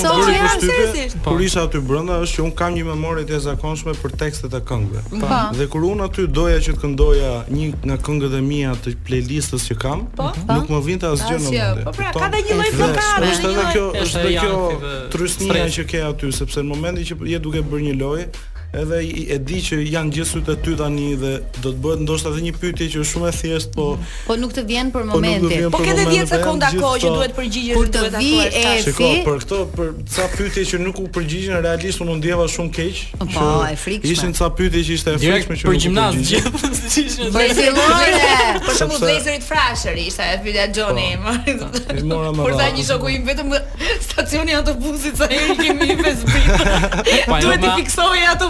seriozisht. 0.61 1.15
Po. 1.15 1.23
Po. 1.25 1.31
Kur 1.33 1.43
isha 1.47 1.63
aty 1.69 1.81
brenda 1.89 2.19
është 2.25 2.35
që 2.41 2.45
un 2.47 2.53
kam 2.61 2.77
një 2.77 2.85
memorie 2.91 3.25
të 3.29 3.39
zakonshme 3.47 3.95
për 4.03 4.15
tekstet 4.23 4.57
e 4.57 4.61
këngëve. 4.69 5.03
Po. 5.23 5.31
Dhe 5.57 5.67
kur 5.73 5.87
un 5.89 6.03
aty 6.07 6.27
doja 6.39 6.59
që 6.67 6.75
të 6.77 6.83
këndoja 6.85 7.31
një 7.55 7.71
nga 7.89 7.97
këngët 8.05 8.37
e 8.37 8.43
mia 8.51 8.75
të 8.85 8.93
playlistës 9.07 9.65
që 9.71 9.79
kam, 9.85 10.05
mhm. 10.05 10.47
nuk 10.53 10.71
më 10.75 10.83
vinte 10.91 11.09
asgjë 11.09 11.39
në 11.39 11.43
mendje. 11.47 11.67
Po 11.89 11.95
pra, 11.97 12.13
ka 12.19 12.29
dhe 12.35 12.43
një 12.45 12.59
lloj 12.61 12.69
fllokare. 12.77 13.33
Është 13.33 13.53
edhe 13.55 13.67
kjo, 13.73 13.87
është 14.05 14.25
kjo 14.37 14.95
trysnia 15.17 15.67
që 15.79 15.89
ke 15.93 16.05
aty 16.13 16.33
sepse 16.41 16.61
në 16.61 16.73
momentin 16.75 17.09
që 17.11 17.17
je 17.33 17.41
duke 17.49 17.65
bërë 17.65 17.87
një 17.89 17.97
lojë, 18.05 18.29
edhe 18.73 18.99
e 19.35 19.37
di 19.43 19.57
që 19.59 19.77
janë 19.83 20.13
gjithë 20.15 20.29
sytë 20.31 20.53
ty 20.63 20.73
tani 20.79 21.07
dhe 21.19 21.31
do 21.59 21.71
të 21.73 21.79
bëhet 21.83 22.01
ndoshta 22.05 22.29
edhe 22.31 22.43
një 22.47 22.51
pyetje 22.61 22.85
që 22.93 22.99
është 23.03 23.07
shumë 23.11 23.27
e 23.27 23.31
thjesht, 23.35 23.71
po 23.75 23.87
mhm. 23.97 24.11
po 24.27 24.35
nuk 24.39 24.53
të 24.55 24.61
vjen 24.69 24.91
për 24.95 25.07
momentin. 25.09 25.65
Po, 25.73 25.81
po 25.81 25.81
ke 25.83 25.95
10 25.97 26.29
sekonda 26.31 26.69
kohë 26.77 27.01
që 27.03 27.11
duhet 27.15 27.33
përgjigjesh 27.35 27.77
duhet 27.77 27.91
të, 27.91 28.03
të, 28.05 28.11
të, 28.15 28.77
të, 28.87 29.09
për 29.25 29.41
këto 29.43 29.59
për 29.73 29.89
ca 30.15 30.27
pyetje 30.37 30.63
që 30.71 30.79
nuk 30.85 31.01
u 31.03 31.07
përgjigjen 31.17 31.59
realisht 31.65 32.03
unë 32.05 32.15
ndjeva 32.21 32.45
shumë 32.53 32.71
keq. 32.77 33.01
Po 33.33 33.49
e 33.67 33.75
frikshme. 33.83 34.13
Ishin 34.15 34.37
ca 34.39 34.49
pyetje 34.61 34.85
që 34.87 34.95
ishte 34.95 35.17
e 35.17 35.21
frikshme 35.25 35.59
që 35.59 35.67
për 35.67 35.81
gimnaz 35.87 36.31
gjithë. 36.31 37.75
Po 37.75 38.77
shumë 38.79 39.01
vlezërit 39.03 39.45
frashër 39.49 39.99
ishte 40.05 40.29
e 40.31 40.39
fytya 40.47 40.69
Joni. 40.79 41.09
Por 42.39 42.55
tha 42.55 42.71
një 42.77 42.87
shoku 42.87 43.11
i 43.17 43.19
vetëm 43.27 43.51
stacioni 44.01 44.55
autobusit 44.61 45.19
sa 45.19 45.27
herë 45.33 45.59
kemi 45.59 45.99
pesë 45.99 46.33
ditë. 46.33 46.59
Duhet 47.41 47.61
të 47.61 47.67
jo, 47.67 47.75
fiksoj 47.81 48.21
ato 48.31 48.49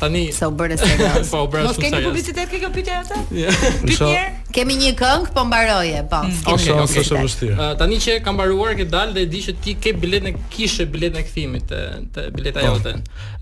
tani 0.00 0.30
sa 0.32 0.48
u 0.48 0.52
bëre 0.54 0.76
serioz. 0.78 1.30
Po, 1.32 1.42
u 1.44 1.48
bëre 1.50 1.64
serioz. 1.66 1.74
Mos 1.74 1.80
keni 1.82 1.98
publicitet 2.04 2.48
ke 2.50 2.58
kjo 2.62 2.70
pyetje 2.74 2.94
atë? 3.00 3.18
Pyet 3.30 4.00
yeah. 4.00 4.34
mirë. 4.56 4.78
një 4.84 4.92
këngë, 5.00 5.32
po 5.34 5.44
mbaroje, 5.46 6.02
po. 6.10 6.20
Mm. 6.24 6.36
Okej, 6.44 6.72
okay, 6.74 7.02
është 7.02 7.16
e 7.18 7.24
vështirë. 7.26 7.70
tani 7.82 7.98
që 8.04 8.16
ka 8.24 8.34
mbaruar 8.34 8.76
ke 8.78 8.86
dalë 8.90 9.16
dhe 9.16 9.24
e 9.26 9.30
di 9.34 9.42
që 9.46 9.54
ti 9.64 9.74
ke 9.80 9.94
biletën 10.02 10.30
e 10.32 10.44
kishe 10.52 10.86
biletën 10.86 11.18
po. 11.20 11.24
e 11.24 11.28
kthimit 11.28 11.66
të 11.70 11.80
te 12.14 12.28
bileta 12.34 12.66
jote. 12.68 12.94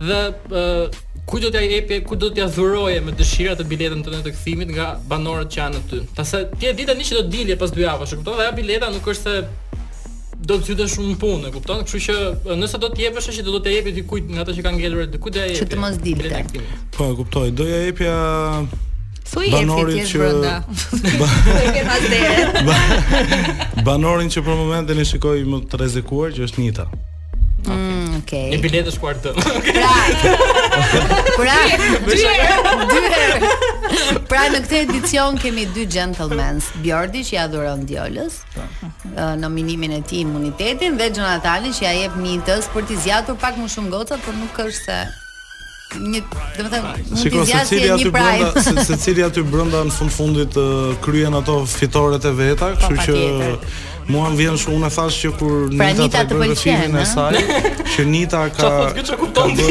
Dhe 0.08 0.20
ku 1.28 1.40
do 1.42 1.50
t'ja 1.52 1.62
jepi, 1.68 2.00
ku 2.08 2.16
do 2.16 2.30
t'ja 2.32 2.46
dhuroje 2.52 3.00
me 3.04 3.12
dëshira 3.16 3.56
të 3.58 3.68
biletën 3.72 4.04
tënde 4.06 4.22
të 4.28 4.34
kthimit 4.36 4.72
nga 4.76 4.90
banorët 5.10 5.52
që 5.52 5.58
janë 5.62 5.82
aty. 5.82 6.02
Tase 6.16 6.44
ti 6.58 6.68
e 6.70 6.74
di 6.76 6.88
tani 6.88 7.04
që 7.04 7.20
do 7.22 7.24
dilje 7.32 7.56
pas 7.60 7.70
dy 7.72 7.84
javësh, 7.84 8.14
e 8.14 8.20
kupton? 8.20 8.38
Dhe 8.38 8.48
ja 8.48 8.52
bileta 8.60 8.88
nuk 8.92 9.08
është 9.14 9.24
se 9.24 9.42
do 10.46 10.58
të 10.62 10.70
thotë 10.76 10.86
shumë 10.92 11.16
punë, 11.20 11.48
e 11.48 11.52
kupton? 11.54 11.80
Kështu 11.86 12.00
që 12.06 12.56
nëse 12.60 12.78
do 12.82 12.90
të 12.92 13.02
jepesh 13.06 13.30
që 13.38 13.44
do 13.46 13.58
të 13.62 13.72
jepi 13.76 13.92
dikujt 13.96 14.28
nga 14.34 14.44
ato 14.44 14.54
që 14.56 14.64
kanë 14.66 14.80
ngelur, 14.80 15.08
dikujt 15.14 15.34
do 15.36 15.42
ja 15.42 15.48
jepi. 15.50 15.58
Që 15.62 15.68
të 15.72 15.80
mos 15.82 15.98
dilte. 16.04 16.44
Po, 16.96 17.08
e 17.08 17.16
kuptoj. 17.18 17.48
Do 17.58 17.66
ja 17.68 17.80
jepja 17.88 18.14
Thuaj 19.32 19.50
banorit 19.52 20.08
që 20.08 20.32
banorin 23.88 24.32
që 24.32 24.40
për 24.46 24.56
momentin 24.62 25.02
e 25.04 25.04
shikoj 25.04 25.36
më 25.52 25.60
të 25.68 25.82
rrezikuar 25.82 26.32
që 26.32 26.46
është 26.48 26.64
Nita. 26.64 26.88
Mm, 27.66 28.14
okej. 28.22 28.44
Okay. 28.48 28.54
E 28.54 28.58
biletës 28.62 28.96
ku 29.00 29.04
ardëm. 29.10 29.34
Pra. 29.34 29.42
Pra. 31.58 31.58
Pra 34.30 34.42
në 34.54 34.58
këtë 34.62 34.74
edicion 34.84 35.32
kemi 35.42 35.64
dy 35.74 35.82
gentlemen, 35.90 36.56
Bjordi 36.84 37.20
që 37.26 37.32
i 37.34 37.40
adhuron 37.42 37.82
Djolës 37.88 38.34
po. 38.54 38.62
Nominimin 39.42 39.92
e 39.98 40.00
tij 40.06 40.20
imunitetin 40.24 40.92
dhe 41.00 41.06
Jonathanin 41.16 41.72
që 41.74 41.82
ja 41.88 41.92
jep 42.04 42.14
mitës, 42.22 42.64
për 42.74 42.82
të 42.90 42.94
zgjatur 43.06 43.36
pak 43.42 43.54
më 43.58 43.66
shumë 43.74 43.90
gocat, 43.96 44.20
por 44.24 44.34
nuk 44.38 44.54
është 44.68 44.82
se 44.92 44.96
një, 46.04 46.20
domethënë, 46.58 46.84
mund 47.10 47.24
të 47.34 47.38
zgjasë 47.50 47.72
një 48.04 48.12
prajë, 48.12 48.12
secili 48.12 48.12
aty 48.12 48.12
brenda, 48.14 48.46
secili 48.90 49.22
aty 49.26 49.40
brenda 49.54 49.78
në 49.88 49.92
fund 49.98 50.10
fundit 50.14 50.54
kryen 51.04 51.34
ato 51.40 51.54
fitoret 51.74 52.24
e 52.28 52.30
veta, 52.44 52.68
kështu 52.84 52.96
që 53.08 53.16
Mua 54.08 54.28
më 54.32 54.38
vjen 54.38 54.54
shumë 54.56 54.78
na 54.80 54.88
thash 54.88 55.16
që 55.20 55.30
kur 55.36 55.56
pra 55.76 55.90
Nita 55.92 56.08
ka 56.16 56.22
të 56.30 56.36
bëjë 56.40 56.54
filmin 56.62 56.94
e 56.96 57.02
saj, 57.04 57.34
që 57.92 58.04
Nita 58.08 58.44
ka 58.56 58.68
Çfarë 58.68 59.02
po 59.04 59.16
kupton 59.20 59.50
ti. 59.58 59.66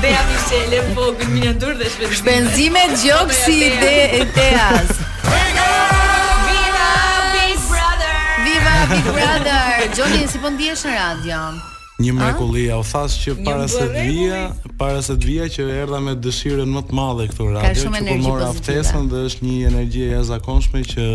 Bea 0.00 0.24
Michele, 0.30 0.80
po 0.96 1.10
gënë 1.18 1.34
minë 1.36 1.52
ndurë 1.58 1.76
dhe 1.82 1.90
shpenzime 1.92 2.22
Shpenzime 2.22 2.86
gjokë 3.04 3.38
si 3.38 3.58
ide 3.68 3.92
e 4.20 4.24
teas 4.34 4.90
Viva 5.28 6.88
Big 7.36 7.60
Brother 7.68 8.16
Viva 8.48 8.74
Big 8.92 9.06
Brother 9.12 9.86
Gjoni, 9.94 10.26
si 10.34 10.42
po 10.42 10.50
ndihesh 10.56 10.84
në 10.90 10.96
radio? 10.98 11.44
një 12.02 12.12
mrekulli, 12.18 12.64
u 12.74 12.82
thas 12.92 13.14
që 13.22 13.34
para 13.44 13.66
se 13.70 13.84
të 13.86 14.04
vija, 14.06 14.40
para 14.78 15.02
se 15.04 15.14
të 15.20 15.26
vija 15.28 15.46
që 15.56 15.66
erdha 15.82 16.00
me 16.04 16.14
dëshirën 16.26 16.70
më 16.76 16.82
të 16.88 16.96
madhe 16.98 17.26
këtu 17.30 17.46
radio, 17.54 17.84
që 17.84 17.92
po 17.94 18.16
mor 18.26 18.44
aftësën 18.48 19.08
dhe 19.12 19.22
është 19.28 19.46
një 19.46 19.56
energji 19.70 20.02
e 20.06 20.10
jashtëzakonshme 20.10 20.82
që 20.92 21.06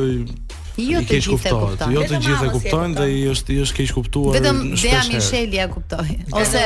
Jo 0.80 1.02
të 1.04 1.18
gjithë 1.20 1.50
e 1.50 1.56
kuptojnë, 1.56 1.88
jo 1.98 2.04
të 2.08 2.20
gjithë 2.26 2.46
e 2.48 2.52
kuptojnë 2.54 2.94
dhe 2.96 3.08
i 3.16 3.24
është 3.32 3.52
i 3.52 3.58
është 3.66 3.78
keq 3.80 3.92
kuptuar. 3.98 4.36
Vetëm 4.38 4.60
Dea 4.80 5.02
Michelli 5.12 5.60
e 5.60 5.66
kupton. 5.72 6.12
Ose 6.42 6.62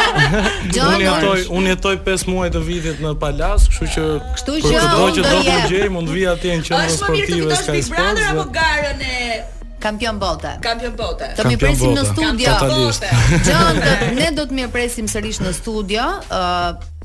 Unë 0.91 1.01
jetoj, 1.05 1.39
unë 1.59 1.71
jetoj 1.73 1.95
5 2.09 2.27
muaj 2.31 2.49
të 2.55 2.61
vitit 2.67 3.01
në 3.05 3.13
palas, 3.23 3.67
kështu 3.71 3.89
që 3.95 4.05
kështu 4.35 4.59
që 4.67 4.83
do 4.83 4.83
të 4.83 5.15
që 5.17 5.25
do 5.27 5.39
të 5.47 5.57
gjej 5.75 5.89
mund 5.95 6.11
të 6.11 6.17
vi 6.19 6.25
atje 6.33 6.59
në 6.59 6.67
qendrën 6.69 6.93
sportive 6.97 7.57
të 7.61 7.75
Big 7.77 7.89
Brother 7.95 8.29
apo 8.35 8.45
garën 8.59 9.05
e 9.13 9.41
Kampion 9.81 10.19
bote. 10.21 10.49
Kampion 10.61 10.91
bote. 10.93 11.31
Të 11.39 11.45
mi 11.49 11.55
presim 11.57 11.95
në 11.97 12.03
studio. 12.11 12.51
Kampion 12.53 12.85
bote. 12.85 13.39
Gjante, 13.47 14.11
ne 14.13 14.27
do 14.37 14.45
të 14.45 14.57
mi 14.59 14.67
presim 14.69 15.09
sërish 15.09 15.41
në 15.41 15.55
studio. 15.57 16.05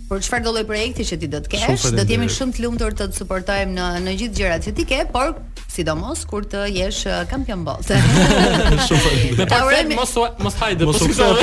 Por 0.07 0.21
çfarë 0.23 0.45
do 0.47 0.53
lloj 0.55 0.63
projekti 0.69 1.03
që 1.09 1.17
ti 1.19 1.27
do 1.31 1.39
të 1.43 1.51
kesh, 1.51 1.85
do 1.91 1.99
të 2.07 2.13
jemi 2.15 2.27
shumë 2.31 2.53
të 2.55 2.63
lumtur 2.63 2.95
të 2.95 3.07
të 3.11 3.19
suportojmë 3.21 3.73
në 3.75 3.87
në 4.05 4.13
gjithë 4.21 4.39
gjërat 4.39 4.67
që 4.69 4.73
ti 4.79 4.85
ke, 4.87 4.99
por 5.11 5.33
sidomos 5.75 6.21
kur 6.31 6.45
të 6.47 6.61
jesh 6.77 7.01
uh, 7.11 7.17
kampion 7.31 7.65
bote. 7.67 7.97
Shumë 8.87 9.01
faleminderit. 9.05 9.95
Mos 9.99 10.15
mos 10.47 10.59
hajde, 10.61 10.87
po 10.87 10.95
sukses. 10.95 11.43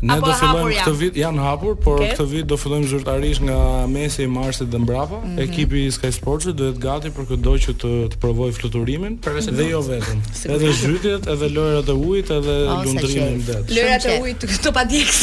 Ne 0.01 0.13
apo 0.17 0.25
do 0.31 0.33
hapur, 0.33 0.71
këtë 0.73 0.91
vit, 0.97 1.17
janë 1.21 1.43
hapur, 1.45 1.75
por 1.77 1.99
okay. 1.99 2.15
këtë 2.15 2.23
vit 2.31 2.45
do 2.49 2.55
fillojmë 2.57 2.87
zyrtarisht 2.89 3.43
nga 3.45 3.57
mesi 3.89 4.23
i 4.25 4.29
marsit 4.33 4.69
dhe 4.73 4.79
mbrapa. 4.81 5.17
Mm 5.19 5.35
-hmm. 5.35 5.43
Ekipi 5.43 5.83
i 5.87 5.91
Sky 5.93 6.09
Sports 6.15 6.45
do 6.47 6.69
jetë 6.71 6.81
gati 6.85 7.09
për 7.17 7.23
këtë 7.29 7.53
që 7.65 7.71
të, 7.81 7.91
të 8.11 8.15
provojë 8.23 8.55
fluturimin 8.57 9.13
dhe 9.59 9.65
jo 9.69 9.81
vetëm. 9.89 10.17
edhe 10.55 10.71
zhytjet, 10.81 11.23
edhe 11.33 11.47
lojrat 11.57 11.87
e 11.93 11.95
ujit, 12.07 12.29
edhe 12.39 12.55
oh, 12.71 12.81
lundrimin 12.83 13.35
e 13.37 13.43
det. 13.47 13.61
Lojrat 13.75 14.03
e 14.05 14.19
ujit 14.23 14.39
këto 14.51 14.69
padijes. 14.77 15.17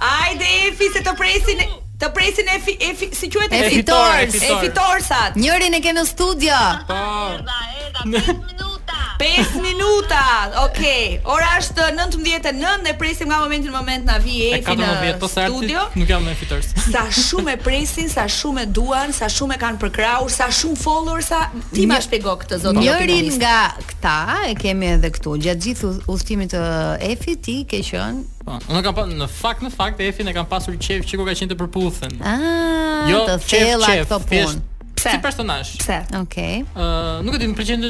Ajde 0.00 0.44
Efi 0.68 0.90
se 0.94 1.02
të 1.04 1.14
presin 1.18 1.62
Të 2.00 2.08
presin 2.14 2.48
Efi 2.56 2.74
fi, 2.98 3.06
si 3.14 3.28
quhet 3.32 3.52
Efi 3.54 3.76
fitor, 3.80 5.00
e 5.00 5.24
Njërin 5.38 5.76
e 5.78 5.80
kemi 5.80 6.00
në 6.00 6.08
studio. 6.08 6.56
Po. 6.88 6.96
Erda, 7.34 7.60
erda, 7.86 8.00
5 8.04 8.18
minuta. 8.48 8.96
5 9.20 9.54
minuta. 9.62 10.24
Okej. 10.64 10.64
Okay. 10.64 11.32
Ora 11.34 11.46
është 11.60 11.86
19:09 11.98 12.82
Ne 12.84 12.96
presim 12.98 13.28
nga 13.30 13.38
momenti 13.40 13.68
në 13.68 13.76
moment 13.76 14.04
na 14.10 14.18
vi 14.24 14.40
Efi 14.58 14.74
në 14.80 15.14
po 15.22 15.28
studio. 15.28 15.86
Nuk 15.94 16.08
jam 16.08 16.26
në 16.26 16.34
fitor. 16.40 16.66
Sa 16.92 17.06
shumë 17.22 17.54
e 17.54 17.56
presin, 17.62 18.10
sa 18.10 18.26
shumë 18.28 18.66
e 18.66 18.66
duan, 18.66 19.12
sa 19.14 19.30
shumë 19.30 19.54
e 19.54 19.60
kanë 19.62 19.78
përkrahur, 19.86 20.30
sa 20.34 20.50
shumë 20.50 20.76
follower 20.82 21.22
sa 21.22 21.46
ti 21.72 21.86
më 21.86 22.02
shpjego 22.08 22.34
këtë 22.42 22.58
zotë. 22.66 22.82
Njërin 22.82 23.30
nga 23.38 23.58
këta 23.86 24.18
e 24.50 24.52
kemi 24.58 24.92
edhe 24.98 25.14
këtu 25.14 25.38
gjatë 25.46 25.68
gjithë 25.68 25.94
udhëtimit 26.10 26.52
të 26.58 26.66
Efi 27.14 27.38
ti 27.48 27.60
ke 27.70 27.84
qenë 27.86 28.33
Po, 28.44 28.56
unë 28.68 28.80
kam 28.84 28.92
pas 28.96 29.08
në 29.08 29.28
fakt 29.32 29.62
në 29.64 29.70
fakt 29.72 30.00
e 30.04 30.10
Efin 30.12 30.28
e 30.28 30.34
kam 30.36 30.44
pasur 30.50 30.74
qef 30.76 31.06
që 31.08 31.16
ka 31.20 31.26
qenë 31.40 31.50
të 31.54 31.56
përputhen. 31.62 32.16
Ah, 32.20 33.06
jo, 33.08 33.22
të 33.28 33.36
thella 33.48 33.92
këto 34.02 34.18
punë. 34.24 34.56
Pse? 35.00 35.14
Si 35.16 35.20
personazh. 35.24 35.70
Pse? 35.80 35.96
Okej. 36.20 36.58
Ë, 36.76 36.88
nuk 37.24 37.36
e 37.36 37.40
di, 37.40 37.48
më 37.48 37.58
pëlqen 37.60 37.86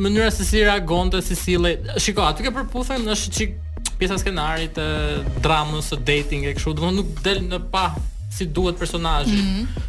mënyra 0.00 0.30
se 0.32 0.46
si 0.48 0.62
reagonte, 0.64 1.20
si 1.24 1.36
sille. 1.38 1.74
Shikoj, 2.00 2.30
aty 2.30 2.48
ke 2.48 2.52
përputhen 2.56 3.04
në 3.08 3.18
çik 3.20 3.58
pjesa 4.00 4.16
e 4.16 4.22
skenarit 4.22 4.72
të 4.78 4.88
dramës 5.44 5.92
së 5.92 6.00
dating 6.08 6.48
e 6.48 6.56
kështu, 6.56 6.78
domthonë 6.78 6.96
nuk 7.02 7.22
del 7.26 7.44
në 7.50 7.60
pa 7.72 7.90
si 8.32 8.46
duhet 8.56 8.80
personazhi. 8.80 9.36
Mm 9.36 9.54
-hmm. 9.66 9.88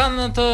kanë 0.01 0.27
të 0.37 0.45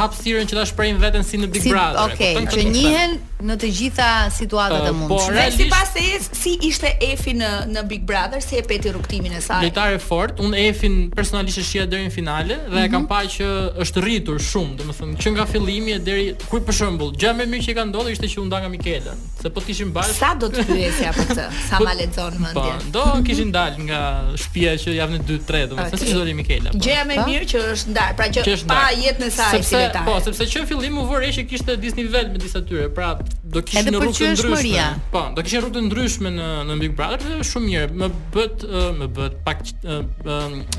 hapësirën 0.00 0.50
që 0.52 0.58
ta 0.60 0.66
shprehin 0.70 1.00
veten 1.02 1.26
si 1.26 1.40
në 1.42 1.50
Big 1.52 1.66
si, 1.66 1.72
Brother. 1.74 2.08
Okej, 2.12 2.34
okay, 2.36 2.46
po, 2.46 2.54
që 2.54 2.66
njihen 2.74 3.16
në 3.50 3.56
të 3.62 3.70
gjitha 3.78 4.10
situatat 4.36 4.86
e 4.86 4.94
mundshme. 5.00 5.44
Po, 5.44 5.56
si 5.58 5.66
pas 5.70 5.92
se 5.94 6.36
si 6.42 6.54
ishte 6.72 6.92
Efi 7.12 7.34
në 7.36 7.48
në 7.74 7.82
Big 7.90 8.04
Brother 8.08 8.40
si 8.42 8.56
e 8.58 8.64
peti 8.66 8.90
rrugtimin 8.92 9.34
e 9.36 9.40
saj. 9.44 9.64
Lojtare 9.66 9.98
fort, 10.02 10.40
un 10.42 10.54
Efin 10.56 10.96
personalisht 11.14 11.60
e 11.60 11.64
shija 11.66 11.86
deri 11.90 12.06
në 12.08 12.12
finale 12.14 12.56
dhe 12.56 12.68
e 12.68 12.68
mm 12.68 12.76
-hmm. 12.76 12.90
kam 12.92 13.04
mhm. 13.04 13.10
parë 13.12 13.30
që 13.36 13.82
është 13.84 14.04
rritur 14.06 14.40
shumë, 14.50 14.76
domethënë 14.80 15.18
që 15.24 15.32
nga 15.36 15.46
fillimi 15.50 15.94
e 15.96 15.98
deri 16.08 16.34
kur 16.48 16.60
për 16.68 16.76
shembull, 16.78 17.12
gjë 17.20 17.32
më 17.38 17.42
e 17.46 17.50
mirë 17.54 17.66
që 17.68 17.74
ka 17.78 17.84
ndodhur 17.90 18.12
ishte 18.14 18.30
që 18.34 18.40
u 18.40 18.44
nda 18.48 18.60
nga 18.62 18.68
Mikela, 18.74 19.14
se 19.42 19.50
po 19.54 19.60
kishin 19.66 19.90
bash. 19.94 20.14
Sa 20.22 20.30
do 20.40 20.46
të 20.54 20.62
pyesja 20.70 21.10
për 21.16 21.24
këtë? 21.30 21.46
Sa 21.68 21.76
po, 21.78 21.84
ma 21.84 21.92
lexon 22.00 22.34
mendin? 22.44 22.62
Po, 22.62 22.90
do 22.96 23.04
kishin 23.26 23.50
dalë 23.56 23.78
nga 23.88 24.00
shtëpia 24.42 24.72
që 24.82 24.88
javën 25.00 25.22
2-3, 25.28 25.68
domethënë 25.68 25.96
okay. 25.96 26.06
se 26.08 26.12
ç'do 26.12 26.22
li 26.28 26.34
Mikela. 26.38 26.70
Po. 26.72 26.78
Gjë 26.78 27.04
më 27.08 27.14
e 27.16 27.20
po? 27.22 27.28
mirë 27.30 27.46
që 27.52 27.58
është 27.74 27.88
ndar, 27.94 28.10
pra 28.16 28.26
që, 28.34 28.40
që 28.48 28.66
pa 28.70 28.80
jetën 29.04 29.26
e 29.26 29.30
saj 29.30 29.60
si 29.68 29.74
lojtare. 29.74 30.04
Po, 30.06 30.14
sepse 30.24 30.44
që 30.52 30.58
në 30.62 30.66
fillim 30.70 30.98
u 30.98 31.04
vorej 31.10 31.30
që 31.36 31.42
kishte 31.50 31.70
Disney 31.76 31.84
disnivel 32.04 32.26
me 32.32 32.38
disa 32.38 32.60
tyre, 32.68 32.88
pra 32.96 33.08
do 33.52 33.60
kishin 33.66 33.90
rrugë 33.92 34.14
të 34.16 34.28
ndryshme. 34.32 34.84
Po, 35.12 35.22
do 35.36 35.42
kishin 35.44 35.60
rrugë 35.62 35.74
të 35.76 35.80
ndryshme 35.88 36.30
në 36.32 36.46
në 36.70 36.74
Big 36.80 36.92
Brother 36.98 37.26
dhe 37.26 37.46
shumë 37.46 37.66
mirë. 37.66 37.90
Më 38.00 38.06
bët 38.36 38.56
më 38.98 39.06
bët 39.18 39.34
pak 39.46 39.58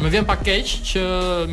më 0.03 0.07
vjen 0.15 0.25
pak 0.29 0.39
keq 0.47 0.67
që 0.91 1.01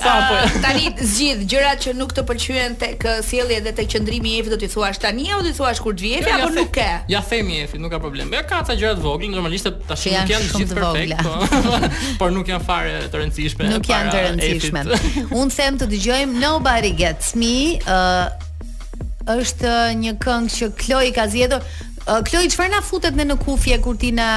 Tani 0.65 0.91
zgjidh 0.99 1.45
gjërat 1.53 1.85
që 1.85 1.93
nuk 1.95 2.11
të 2.17 2.25
pëlqyen 2.27 2.75
tek 2.81 3.05
uh, 3.07 3.21
sjellja 3.23 3.61
dhe 3.63 3.73
tek 3.79 3.87
qendrimi 3.93 4.33
i 4.35 4.41
Efit 4.43 4.55
do 4.55 4.59
t'i 4.59 4.67
thuash 4.73 4.99
tani 5.03 5.29
apo 5.31 5.45
do 5.45 5.53
t'i 5.53 5.57
thuash 5.59 5.83
kur 5.85 5.95
të 5.95 6.07
vjen 6.09 6.29
apo 6.35 6.49
nuk 6.57 6.81
e? 6.83 6.89
Ja 7.13 7.21
themi 7.27 7.61
Efit, 7.63 7.79
nuk 7.83 7.95
ka 7.95 8.01
problem. 8.03 8.33
Ja 8.35 8.43
ka 8.49 8.63
ca 8.67 8.75
gjëra 8.75 8.97
të 8.99 9.07
vogla, 9.07 9.31
normalisht 9.37 9.71
tash 9.87 10.09
nuk 10.11 10.33
janë 10.35 10.53
gjithë 10.57 10.83
po. 10.83 11.65
por 12.21 12.35
nuk 12.35 12.51
janë 12.51 12.67
fare 12.67 13.05
të 13.13 13.23
rëndësishme. 13.23 13.71
Nuk 13.71 13.91
janë 13.91 14.15
të 14.17 14.25
rëndësishme. 14.27 14.87
Unë 15.41 15.59
them 15.61 15.81
të 15.85 15.91
dëgjojmë 15.95 16.43
Nobody 16.43 16.95
Gets 16.99 17.37
Me, 17.39 17.55
ë 17.79 17.85
uh, 17.87 18.49
është 19.31 19.75
një 20.01 20.17
këngë 20.19 20.55
që 20.59 20.71
Chloe 20.81 21.13
ka 21.15 21.29
zgjedhur. 21.31 21.71
Kloj, 22.07 22.47
që 22.51 22.57
farë 22.59 22.73
na 22.73 22.81
futet 22.85 23.17
në 23.19 23.27
në 23.29 23.37
kufje 23.45 23.77
kur 23.85 23.99
ti 24.01 24.11
në 24.17 24.29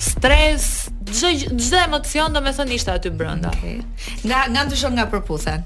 stres, 0.04 0.68
çdo 1.14 1.32
çdo 1.54 1.86
emocion 1.86 2.36
domethënë 2.36 2.76
ishte 2.80 2.92
aty 2.96 3.14
brenda. 3.14 3.54
Okay. 3.56 3.80
Nga 4.28 4.42
nga 4.52 4.66
ndryshon 4.68 4.98
nga 5.00 5.08
përputhen 5.14 5.64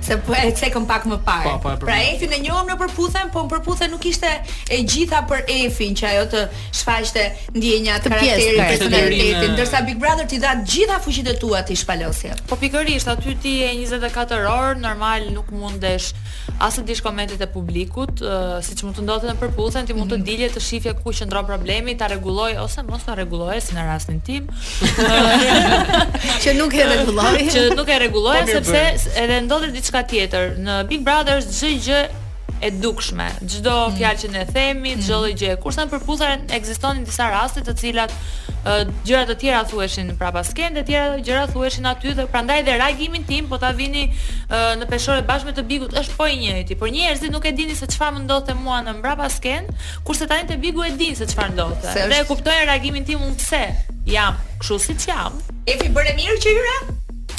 se 0.00 0.16
po 0.18 0.32
e 0.36 0.50
cekëm 0.54 0.84
pak 0.88 1.06
më 1.08 1.16
parë. 1.26 1.48
Pa, 1.48 1.56
pa, 1.62 1.74
pra 1.80 1.96
Efin 2.12 2.32
e 2.36 2.38
njohëm 2.44 2.68
në 2.70 2.76
përputhen, 2.82 3.30
po 3.34 3.42
në 3.44 3.50
përputhen 3.56 3.90
nuk 3.92 4.04
ishte 4.10 4.28
e 4.72 4.80
gjitha 4.84 5.22
për 5.30 5.44
Efin 5.52 5.96
që 5.98 6.08
ajo 6.12 6.24
të 6.34 6.42
shfaqte 6.80 7.24
ndjenja 7.56 7.96
të 8.04 8.12
karakterit 8.12 8.58
pra, 8.58 8.66
të 8.66 8.68
personalitetit, 8.74 9.48
ndërsa 9.56 9.82
Big 9.88 10.00
Brother 10.02 10.28
ti 10.30 10.38
dha 10.42 10.54
të 10.60 10.66
gjitha 10.72 10.98
fuqitë 11.04 11.36
tua 11.40 11.62
ti 11.66 11.76
shpalosje. 11.78 12.36
Po 12.50 12.58
pikërisht 12.60 13.10
aty 13.14 13.34
ti 13.42 13.56
e 13.66 13.72
24 13.82 14.50
orë 14.50 14.76
normal 14.82 15.28
nuk 15.34 15.50
mundesh 15.54 16.12
as 16.62 16.76
të 16.78 16.86
dish 16.92 17.02
komentet 17.04 17.42
e 17.42 17.48
publikut, 17.52 18.22
uh, 18.24 18.56
siç 18.64 18.84
mund 18.86 18.96
të 19.00 19.04
ndodhte 19.06 19.32
në 19.32 19.36
përputhen, 19.40 19.88
ti 19.88 19.96
mund 19.96 20.12
të 20.14 20.20
mhm. 20.20 20.28
dilje 20.28 20.52
të 20.56 20.62
shifje 20.62 20.94
ku 21.00 21.12
qëndron 21.16 21.48
problemi, 21.48 21.96
ta 21.98 22.08
rregulloj 22.12 22.54
ose 22.62 22.84
mos 22.86 23.02
ta 23.06 23.16
rregulloj 23.18 23.58
si 23.70 23.74
në 23.76 23.86
rastin 23.90 24.20
tim. 24.22 24.46
që 26.44 26.54
nuk 26.56 26.74
e 26.78 26.86
rregulloj. 26.92 27.42
që 27.50 27.62
nuk 27.74 27.90
e 27.90 27.98
rregulloj 28.04 28.42
po 28.46 28.52
sepse 28.60 28.82
po 29.02 29.20
edhe 29.22 29.40
ndodhet 29.46 29.85
diçka 29.86 30.02
tjetër. 30.10 30.54
Në 30.66 30.74
Big 30.90 31.04
Brother 31.06 31.42
çdo 31.46 31.68
gjë 31.78 32.00
e 32.64 32.70
dukshme. 32.82 33.28
Çdo 33.52 33.74
mm. 33.90 33.96
fjalë 33.98 34.18
që 34.22 34.28
ne 34.32 34.42
themi, 34.48 34.94
mm. 34.96 35.02
çdo 35.04 35.18
mm. 35.22 35.36
gjë. 35.38 35.52
Kurse 35.62 35.82
në 35.84 35.90
përputhje 35.92 36.30
ekzistonin 36.56 37.04
disa 37.06 37.28
raste 37.30 37.60
të 37.66 37.74
cilat 37.78 38.12
uh, 38.12 38.86
gjëra 39.06 39.26
të 39.28 39.36
tjera 39.44 39.60
thuheshin 39.70 40.10
para 40.18 40.42
skenë, 40.48 40.78
të 40.78 40.84
tjera 40.88 41.20
gjëra 41.22 41.44
thuheshin 41.52 41.86
aty 41.90 42.16
dhe 42.18 42.26
prandaj 42.32 42.64
dhe 42.66 42.74
reagimin 42.80 43.26
tim 43.28 43.46
po 43.50 43.60
ta 43.62 43.70
vini 43.78 44.08
uh, 44.10 44.72
në 44.80 44.88
peshore 44.90 45.22
bashkë 45.28 45.50
me 45.52 45.56
të 45.60 45.66
Bigut 45.70 45.94
është 46.00 46.16
po 46.18 46.26
i 46.32 46.38
njëjti, 46.42 46.78
por 46.80 46.90
njerëzit 46.96 47.30
nuk 47.36 47.44
e 47.44 47.54
dini 47.58 47.76
se 47.78 47.86
çfarë 47.94 48.16
më 48.18 48.24
ndodhte 48.26 48.58
mua 48.64 48.82
në 48.88 48.96
mbrapa 49.02 49.28
skenë, 49.36 49.78
kurse 50.08 50.26
tani 50.30 50.48
te 50.50 50.56
Bigu 50.64 50.82
e 50.88 50.94
din 50.98 51.14
se 51.22 51.28
çfarë 51.30 51.52
ndodhte. 51.54 51.92
Dhe 52.10 52.22
e 52.24 52.28
kuptojnë 52.32 52.66
reagimin 52.72 53.04
tim 53.06 53.20
unë 53.28 53.38
pse 53.42 53.62
jam 54.10 54.34
kështu 54.62 54.82
siç 54.90 55.10
jam. 55.12 55.38
Efi 55.70 55.92
bëre 55.94 56.16
mirë 56.18 56.40
që 56.44 56.58
hyra. 56.60 56.78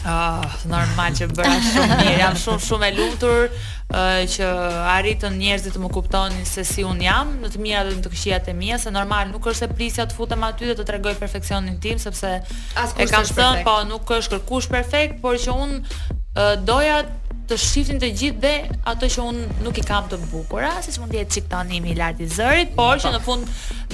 Ah, 0.05 0.43
oh, 0.43 0.57
normal 0.69 1.15
që 1.17 1.25
bëra 1.33 1.55
shumë 1.63 1.95
mirë. 1.97 2.13
Jam 2.21 2.37
shumë 2.39 2.61
shumë 2.67 2.87
e 2.87 2.89
lumtur 2.97 3.47
uh, 3.49 4.21
që 4.29 4.49
arritën 4.93 5.35
njerëzit 5.41 5.73
të 5.75 5.81
më 5.81 5.89
kuptonin 5.95 6.45
se 6.47 6.63
si 6.69 6.85
un 6.85 7.01
jam, 7.01 7.31
në 7.41 7.49
të 7.55 7.61
mia 7.63 7.81
dhe 7.87 7.95
në 7.97 8.03
të 8.05 8.11
këqijat 8.13 8.51
e 8.51 8.55
mia, 8.59 8.77
se 8.81 8.93
normal 8.93 9.31
nuk 9.31 9.47
është 9.49 9.63
se 9.65 9.69
prisja 9.73 10.05
të 10.11 10.17
futem 10.19 10.45
aty 10.47 10.69
dhe 10.69 10.77
të 10.79 10.85
tregoj 10.91 11.15
perfeksionin 11.21 11.79
tim, 11.83 12.01
sepse 12.03 12.35
e 12.43 13.09
kam 13.09 13.25
thënë, 13.31 13.65
po 13.67 13.79
nuk 13.89 14.13
është 14.19 14.35
kërkush 14.37 14.69
perfekt, 14.75 15.17
por 15.25 15.39
që 15.41 15.57
un 15.65 15.79
uh, 15.81 16.53
doja 16.69 17.01
të 17.47 17.55
shiftin 17.63 17.99
të 18.01 18.07
gjithë 18.19 18.41
dhe 18.43 18.53
ato 18.91 19.07
që 19.11 19.23
unë 19.29 19.61
nuk 19.65 19.77
i 19.79 19.83
kam 19.87 20.07
të 20.11 20.17
bukura, 20.31 20.71
siç 20.83 20.97
mund 20.99 21.13
të 21.13 21.21
jetë 21.21 21.35
çik 21.35 21.77
i 21.77 21.93
lart 21.95 22.19
i 22.19 22.27
zërit, 22.27 22.75
por 22.75 22.97
që 22.99 23.13
në 23.15 23.21
fund 23.23 23.47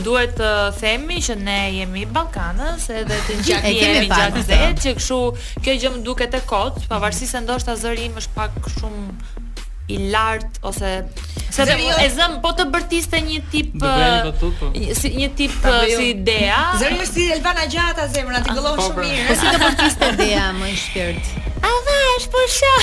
duhet 0.08 0.36
të 0.39 0.49
themi 0.80 1.20
që 1.28 1.36
ne 1.43 1.60
jemi 1.78 2.06
balkanës 2.20 2.89
edhe 3.01 3.20
të 3.28 3.38
gjithë 3.45 3.76
jemi 3.78 4.10
gjatë 4.10 4.39
po. 4.39 4.47
zë, 4.49 4.62
që 4.84 4.95
kështu 4.97 5.20
kjo 5.64 5.78
gjë 5.84 5.93
më 5.97 6.04
duket 6.10 6.34
e 6.34 6.41
kot, 6.49 6.82
pavarësisht 6.89 7.36
se 7.38 7.43
ndoshta 7.45 7.78
zëri 7.84 8.10
im 8.10 8.18
është 8.24 8.36
pak 8.38 8.58
shumë 8.80 9.41
i 9.90 10.12
lart 10.12 10.46
ose 10.62 11.06
se 11.52 11.62
jo- 11.64 11.98
e 12.00 12.06
zëm 12.16 12.38
po 12.44 12.52
të 12.58 12.66
bërtiste 12.72 13.20
një 13.22 13.40
tip 13.52 13.76
uh, 13.84 14.30
të 14.32 15.12
një 15.18 15.28
tip 15.38 15.58
uh, 15.68 15.84
si 15.96 16.08
idea. 16.14 16.62
Zëri 16.80 17.08
si 17.08 17.26
Elvana 17.36 17.68
Gjata 17.70 18.08
zemra, 18.10 18.40
ti 18.42 18.50
ah, 18.54 18.58
gëllon 18.58 18.78
po, 18.80 18.88
shumë 18.88 19.04
mirë. 19.06 19.28
Po 19.28 19.36
si 19.42 19.52
të 19.52 19.60
bërtiste 19.66 20.10
idea 20.16 20.46
më 20.56 20.70
i 20.74 20.78
shpirt. 20.82 21.34
A 21.64 21.72
vash, 21.90 22.28
po 22.34 22.44
sho. 22.58 22.74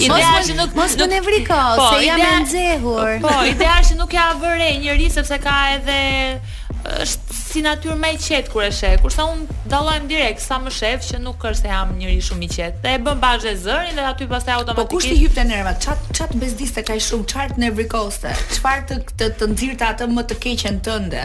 ideja 0.00 0.34
që 0.48 0.56
nuk 0.58 0.74
mos 0.78 0.96
më 1.00 1.08
ne 1.14 1.20
po, 1.22 1.60
se 1.92 2.02
jam 2.08 2.20
e 2.26 2.34
nxehur. 2.46 3.16
Po, 3.28 3.36
ideja 3.52 3.78
që 3.90 3.96
nuk 4.00 4.12
ja 4.18 4.30
vëre 4.40 4.70
njëri 4.82 5.10
sepse 5.20 5.38
ka 5.44 5.54
edhe 5.76 6.00
uh, 6.40 7.00
është 7.00 7.25
si 7.46 7.60
natyrë 7.64 7.94
më 8.00 8.08
e 8.14 8.16
qetë 8.22 8.50
kur 8.52 8.64
e 8.66 8.68
sheh. 8.74 8.94
Kurse 9.02 9.22
un 9.30 9.40
dallojm 9.70 10.04
direkt 10.10 10.40
sa 10.44 10.56
më 10.62 10.70
shef 10.76 10.98
që 11.10 11.16
nuk 11.24 11.40
është 11.50 11.62
se 11.62 11.68
jam 11.72 11.88
njëri 11.98 12.16
shumë 12.28 12.44
i 12.46 12.48
qetë. 12.54 12.76
Dhe 12.86 12.90
e 12.96 12.98
bën 13.06 13.18
bazhë 13.22 13.52
zërin 13.66 13.94
dhe 13.98 14.04
aty 14.12 14.24
pastaj 14.32 14.52
po 14.52 14.56
automatikisht. 14.64 14.90
Po 14.90 14.90
kush 14.96 15.08
ti 15.10 15.16
hyp 15.20 15.32
te 15.38 15.42
nerva? 15.50 15.72
Çat 15.84 16.00
çat 16.18 16.30
bezdiste 16.42 16.80
kaj 16.88 17.00
shumë 17.10 17.26
çart 17.32 17.54
nevrikoste. 17.62 18.30
Çfarë 18.56 18.82
të 18.90 18.96
të, 19.20 19.26
të 19.40 19.44
nxirta 19.52 19.84
atë 19.94 20.04
më 20.16 20.22
të 20.32 20.36
keqen 20.46 20.76
tënde? 20.86 21.22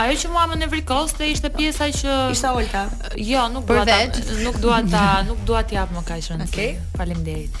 Ajo 0.00 0.12
që 0.16 0.26
mua 0.32 0.44
më 0.48 0.54
nevrikoste 0.62 1.22
ishte 1.28 1.48
pjesa 1.52 1.84
që 1.92 2.10
ishte 2.32 2.48
Olta. 2.54 2.82
Jo, 3.18 3.48
nuk 3.52 3.64
dua 3.68 3.82
ta, 3.84 3.98
nuk 4.46 4.56
dua 4.62 4.78
ta, 4.86 5.06
nuk 5.28 5.40
dua 5.48 5.62
t'i 5.66 5.74
jap 5.76 5.90
më 5.92 6.00
kaq 6.08 6.20
shumë. 6.28 6.44
Okej. 6.46 6.70
Okay. 6.70 6.70
Faleminderit. 6.96 7.52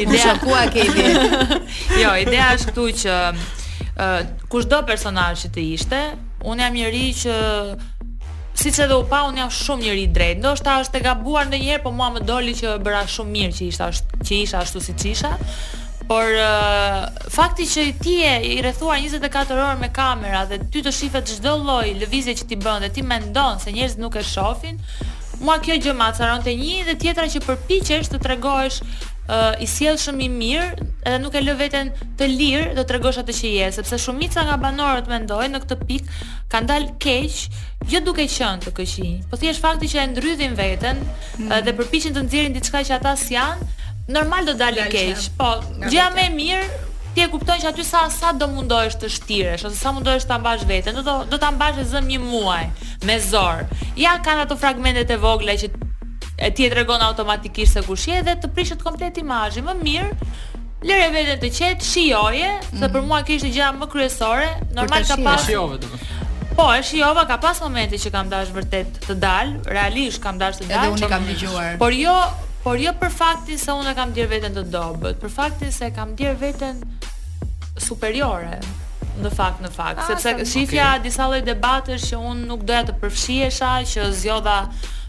Ideja 0.00 0.32
ku 0.44 0.50
a 0.54 0.56
ke 0.74 0.80
ide? 0.86 1.04
jo, 2.04 2.10
ideja 2.20 2.46
është 2.58 2.68
këtu 2.68 2.84
që 3.04 3.14
Eh, 3.98 4.26
kush 4.52 4.66
do 4.68 4.78
personaj 4.86 5.32
që 5.42 5.48
të 5.54 5.62
ishte, 5.72 6.00
unë 6.44 6.66
jam 6.66 6.74
njëri 6.76 7.04
që, 7.20 7.36
si 8.60 8.72
që 8.76 8.88
dhe 8.90 8.98
u 9.00 9.06
pa, 9.08 9.22
unë 9.30 9.40
jam 9.40 9.52
shumë 9.58 9.84
njëri 9.86 10.02
drejt, 10.18 10.40
ndo 10.42 10.52
është 10.56 10.66
ta 10.66 10.74
është 10.82 11.00
e 11.00 11.02
gabuar 11.06 11.48
në 11.48 11.60
njerë, 11.62 11.82
po 11.86 11.92
mua 11.96 12.10
më 12.12 12.22
doli 12.28 12.52
që 12.58 12.74
bëra 12.84 13.00
shumë 13.14 13.32
mirë 13.38 13.54
që 13.56 13.64
isha, 13.70 13.88
që 14.28 14.42
isha 14.44 14.60
ashtu 14.66 14.84
si 14.88 14.96
qisha, 15.02 15.34
Por 16.06 16.22
uh, 16.38 17.00
fakti 17.34 17.64
që 17.66 17.82
ti 17.98 18.12
je 18.20 18.34
i 18.46 18.60
rrethuar 18.62 19.00
24 19.02 19.56
orë 19.58 19.72
me 19.80 19.88
kamera 19.90 20.44
dhe 20.46 20.60
ty 20.70 20.78
të 20.86 20.92
shifet 20.94 21.26
çdo 21.40 21.56
lloj 21.64 21.88
lëvizje 21.98 22.36
që 22.38 22.44
ti 22.46 22.58
bën 22.62 22.84
dhe 22.86 22.90
ti 22.94 23.02
mendon 23.02 23.58
se 23.58 23.72
njerëzit 23.74 23.98
nuk 23.98 24.14
e 24.14 24.22
shohin, 24.22 24.78
mua 25.42 25.56
kjo 25.58 25.74
gjë 25.88 25.96
më 25.98 26.06
acaronte 26.12 26.54
një 26.60 26.84
dhe 26.92 26.94
tjetra 27.02 27.26
që 27.34 27.42
përpiqesh 27.48 28.12
të 28.12 28.22
tregosh 28.22 28.78
uh, 29.30 29.54
i 29.62 29.66
sjell 29.70 29.96
shumë 30.00 30.24
i 30.26 30.28
mirë 30.32 30.66
edhe 31.06 31.18
nuk 31.22 31.34
e 31.38 31.42
lë 31.42 31.54
veten 31.58 31.90
të 32.18 32.28
lirë 32.32 32.66
do 32.78 32.84
tregosh 32.88 33.20
atë 33.22 33.34
që 33.38 33.52
je 33.56 33.68
sepse 33.78 33.98
shumica 34.04 34.44
nga 34.48 34.58
banorët 34.62 35.08
mendojnë 35.10 35.52
në 35.56 35.62
këtë 35.64 35.78
pikë 35.84 36.18
kanë 36.54 36.70
dalë 36.72 36.90
keq 37.02 37.38
jo 37.94 38.02
duke 38.06 38.26
qenë 38.36 38.64
të 38.66 38.74
këqij 38.80 39.10
po 39.30 39.40
thjesht 39.40 39.62
fakti 39.64 39.90
që 39.92 40.02
e 40.04 40.08
ndrydhin 40.14 40.56
veten 40.58 41.02
mm. 41.02 41.52
dhe 41.66 41.74
përpiqen 41.78 42.16
të 42.16 42.26
nxjerrin 42.26 42.56
diçka 42.58 42.82
që 42.88 42.98
ata 42.98 43.14
sjan 43.22 43.62
normal 44.08 44.46
do 44.48 44.56
dalë 44.60 44.88
keq 44.94 45.28
po 45.40 45.54
gjë 45.88 46.08
më 46.16 46.26
e 46.28 46.32
mirë 46.40 46.82
ti 47.16 47.24
e 47.24 47.30
kupton 47.32 47.56
që 47.62 47.70
aty 47.70 47.84
sa 47.88 48.04
sa 48.12 48.32
do 48.36 48.48
mundohesh 48.52 48.98
të 49.00 49.08
shtiresh 49.16 49.64
ose 49.68 49.78
sa 49.80 49.88
mundohesh 49.96 50.26
ta 50.28 50.36
mbash 50.38 50.66
veten, 50.68 50.98
do 50.98 51.04
do, 51.06 51.14
do 51.30 51.38
ta 51.40 51.48
mbash 51.56 51.80
zëm 51.88 52.10
një 52.12 52.18
muaj 52.20 52.66
me 53.08 53.16
zor. 53.24 53.64
Ja 53.96 54.18
kanë 54.20 54.44
ato 54.44 54.56
fragmentet 54.60 55.08
e 55.14 55.16
vogla 55.16 55.54
që 55.56 55.72
e 56.38 56.50
ti 56.52 56.64
e 56.66 56.70
tregon 56.70 57.00
automatikisht 57.00 57.72
se 57.78 57.82
kush 57.86 58.08
je 58.12 58.18
dhe 58.26 58.34
të 58.42 58.50
prishet 58.52 58.82
komplet 58.84 59.16
imazhin. 59.22 59.64
Më 59.64 59.74
mirë 59.80 60.32
lëre 60.90 61.08
veten 61.14 61.40
të 61.40 61.48
qetë, 61.58 61.86
shijoje, 61.90 62.50
mm. 62.50 62.66
se 62.76 62.82
mhm. 62.84 62.92
për 62.96 63.04
mua 63.08 63.22
kjo 63.24 63.38
ishte 63.40 63.50
gjëja 63.54 63.70
më 63.80 63.88
kryesore, 63.94 64.50
normal 64.76 65.06
ka 65.08 65.16
pas. 65.24 65.48
Po, 66.56 66.70
e 66.72 66.80
shijova 66.88 67.26
ka 67.28 67.36
pas 67.40 67.58
momente 67.64 67.98
që 68.00 68.12
kam 68.14 68.30
dashur 68.32 68.60
vërtet 68.62 69.00
të 69.08 69.16
dal, 69.20 69.54
realisht 69.68 70.20
kam 70.24 70.38
dashur 70.40 70.64
të 70.64 70.70
dal. 70.70 70.86
Edhe 70.86 70.94
unë 70.96 71.10
kam 71.12 71.24
dëgjuar. 71.28 71.74
Por 71.80 71.92
jo, 71.96 72.14
por 72.64 72.78
jo 72.80 72.92
për 73.00 73.12
faktin 73.12 73.58
se 73.60 73.72
unë 73.76 73.92
kam 73.98 74.14
dhier 74.16 74.28
veten 74.30 74.56
të 74.56 74.64
dobët, 74.72 75.18
për 75.20 75.32
faktin 75.34 75.72
se 75.76 75.90
kam 75.96 76.14
dhier 76.16 76.36
veten 76.40 76.80
superiore 77.80 78.60
në 79.16 79.30
fakt 79.32 79.62
në 79.64 79.68
fakt, 79.72 80.00
ah, 80.04 80.08
sepse 80.10 80.32
shifja 80.48 80.88
okay. 80.94 81.06
disa 81.06 81.24
lloj 81.28 81.40
debatesh 81.44 82.10
që 82.10 82.18
unë 82.20 82.42
nuk 82.50 82.66
doja 82.68 82.82
të 82.90 82.94
përfshihesha, 83.00 83.70
që 83.88 84.08
zgjodha 84.18 84.56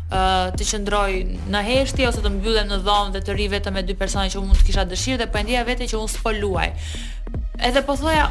të 0.07 0.65
qëndroj 0.71 1.13
në 1.51 1.61
heshti 1.67 2.05
ose 2.07 2.21
të 2.23 2.29
mbyllem 2.31 2.69
në 2.71 2.77
dhomë 2.85 3.11
dhe 3.17 3.21
të 3.27 3.33
ri 3.35 3.47
vetëm 3.51 3.75
me 3.75 3.81
dy 3.83 3.95
persona 3.99 4.29
që 4.31 4.39
mund 4.39 4.55
të 4.61 4.65
kisha 4.69 4.85
dëshirë 4.87 5.19
dhe 5.23 5.27
po 5.33 5.41
ndjeja 5.43 5.65
vetë 5.67 5.87
që 5.91 5.97
unë 5.99 6.11
s'po 6.13 6.31
luaj. 6.37 6.69
Edhe 7.67 7.81
po 7.83 7.95
thoja 7.97 8.29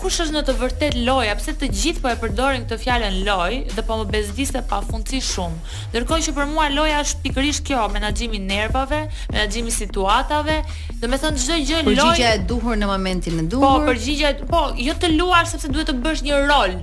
kush 0.00 0.16
është 0.24 0.34
në 0.34 0.40
të 0.42 0.54
vërtet 0.58 0.96
loja, 1.06 1.36
pse 1.38 1.52
të 1.60 1.68
gjithë 1.70 2.02
po 2.02 2.10
e 2.10 2.16
përdorin 2.18 2.64
këtë 2.66 2.78
fjalën 2.82 3.18
loj 3.28 3.52
dhe 3.70 3.84
po 3.86 3.98
më 4.00 4.06
bezdiste 4.10 4.62
pa 4.66 4.80
fundsi 4.82 5.20
shumë. 5.22 5.60
Ndërkohë 5.92 6.24
që 6.26 6.34
për 6.40 6.48
mua 6.50 6.64
loja 6.72 7.04
është 7.04 7.20
pikërisht 7.28 7.62
kjo, 7.68 7.84
menaxhimi 7.94 8.40
i 8.40 8.40
nervave, 8.48 9.02
menaxhimi 9.30 9.70
i 9.70 9.76
situatave, 9.76 10.56
do 11.04 11.12
të 11.12 11.20
thonë 11.22 11.44
çdo 11.44 11.60
gjë 11.60 11.84
loj. 11.84 11.92
Përgjigjja 11.92 12.32
e 12.32 12.42
duhur 12.50 12.80
në 12.82 12.90
momentin 12.90 13.38
e 13.38 13.44
po, 13.46 13.52
duhur. 13.52 13.84
Po, 13.84 13.92
përgjigjja, 13.92 14.34
po, 14.50 14.64
jo 14.88 14.96
të 15.04 15.12
luash 15.14 15.52
sepse 15.54 15.70
duhet 15.70 15.92
të 15.92 15.96
bësh 16.02 16.26
një 16.26 16.42
rol. 16.50 16.74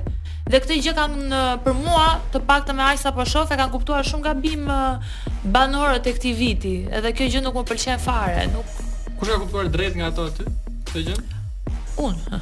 Dhe 0.50 0.58
këtë 0.64 0.76
gjë 0.82 0.92
kam 0.98 1.12
në, 1.30 1.40
për 1.62 1.76
mua, 1.78 2.06
të 2.34 2.40
paktën 2.50 2.78
me 2.78 2.82
ajsa 2.90 3.12
sa 3.12 3.14
po 3.14 3.24
shoh, 3.30 3.46
e 3.46 3.56
kanë 3.60 3.70
kuptuar 3.76 4.06
shumë 4.08 4.24
gabim 4.24 4.70
banorët 5.56 6.08
e 6.10 6.14
këtij 6.16 6.34
viti. 6.40 6.72
Edhe 6.90 7.12
kjo 7.14 7.28
gjë 7.36 7.42
nuk 7.46 7.58
më 7.60 7.62
pëlqen 7.70 8.00
fare, 8.02 8.48
nuk. 8.50 8.72
Kush 9.20 9.30
e 9.30 9.36
ka 9.36 9.44
kuptuar 9.44 9.68
drejt 9.76 10.00
nga 10.00 10.08
ato 10.10 10.26
aty? 10.32 10.48
Këtë 10.90 11.04
gjë? 11.06 11.20
Unë. 12.00 12.40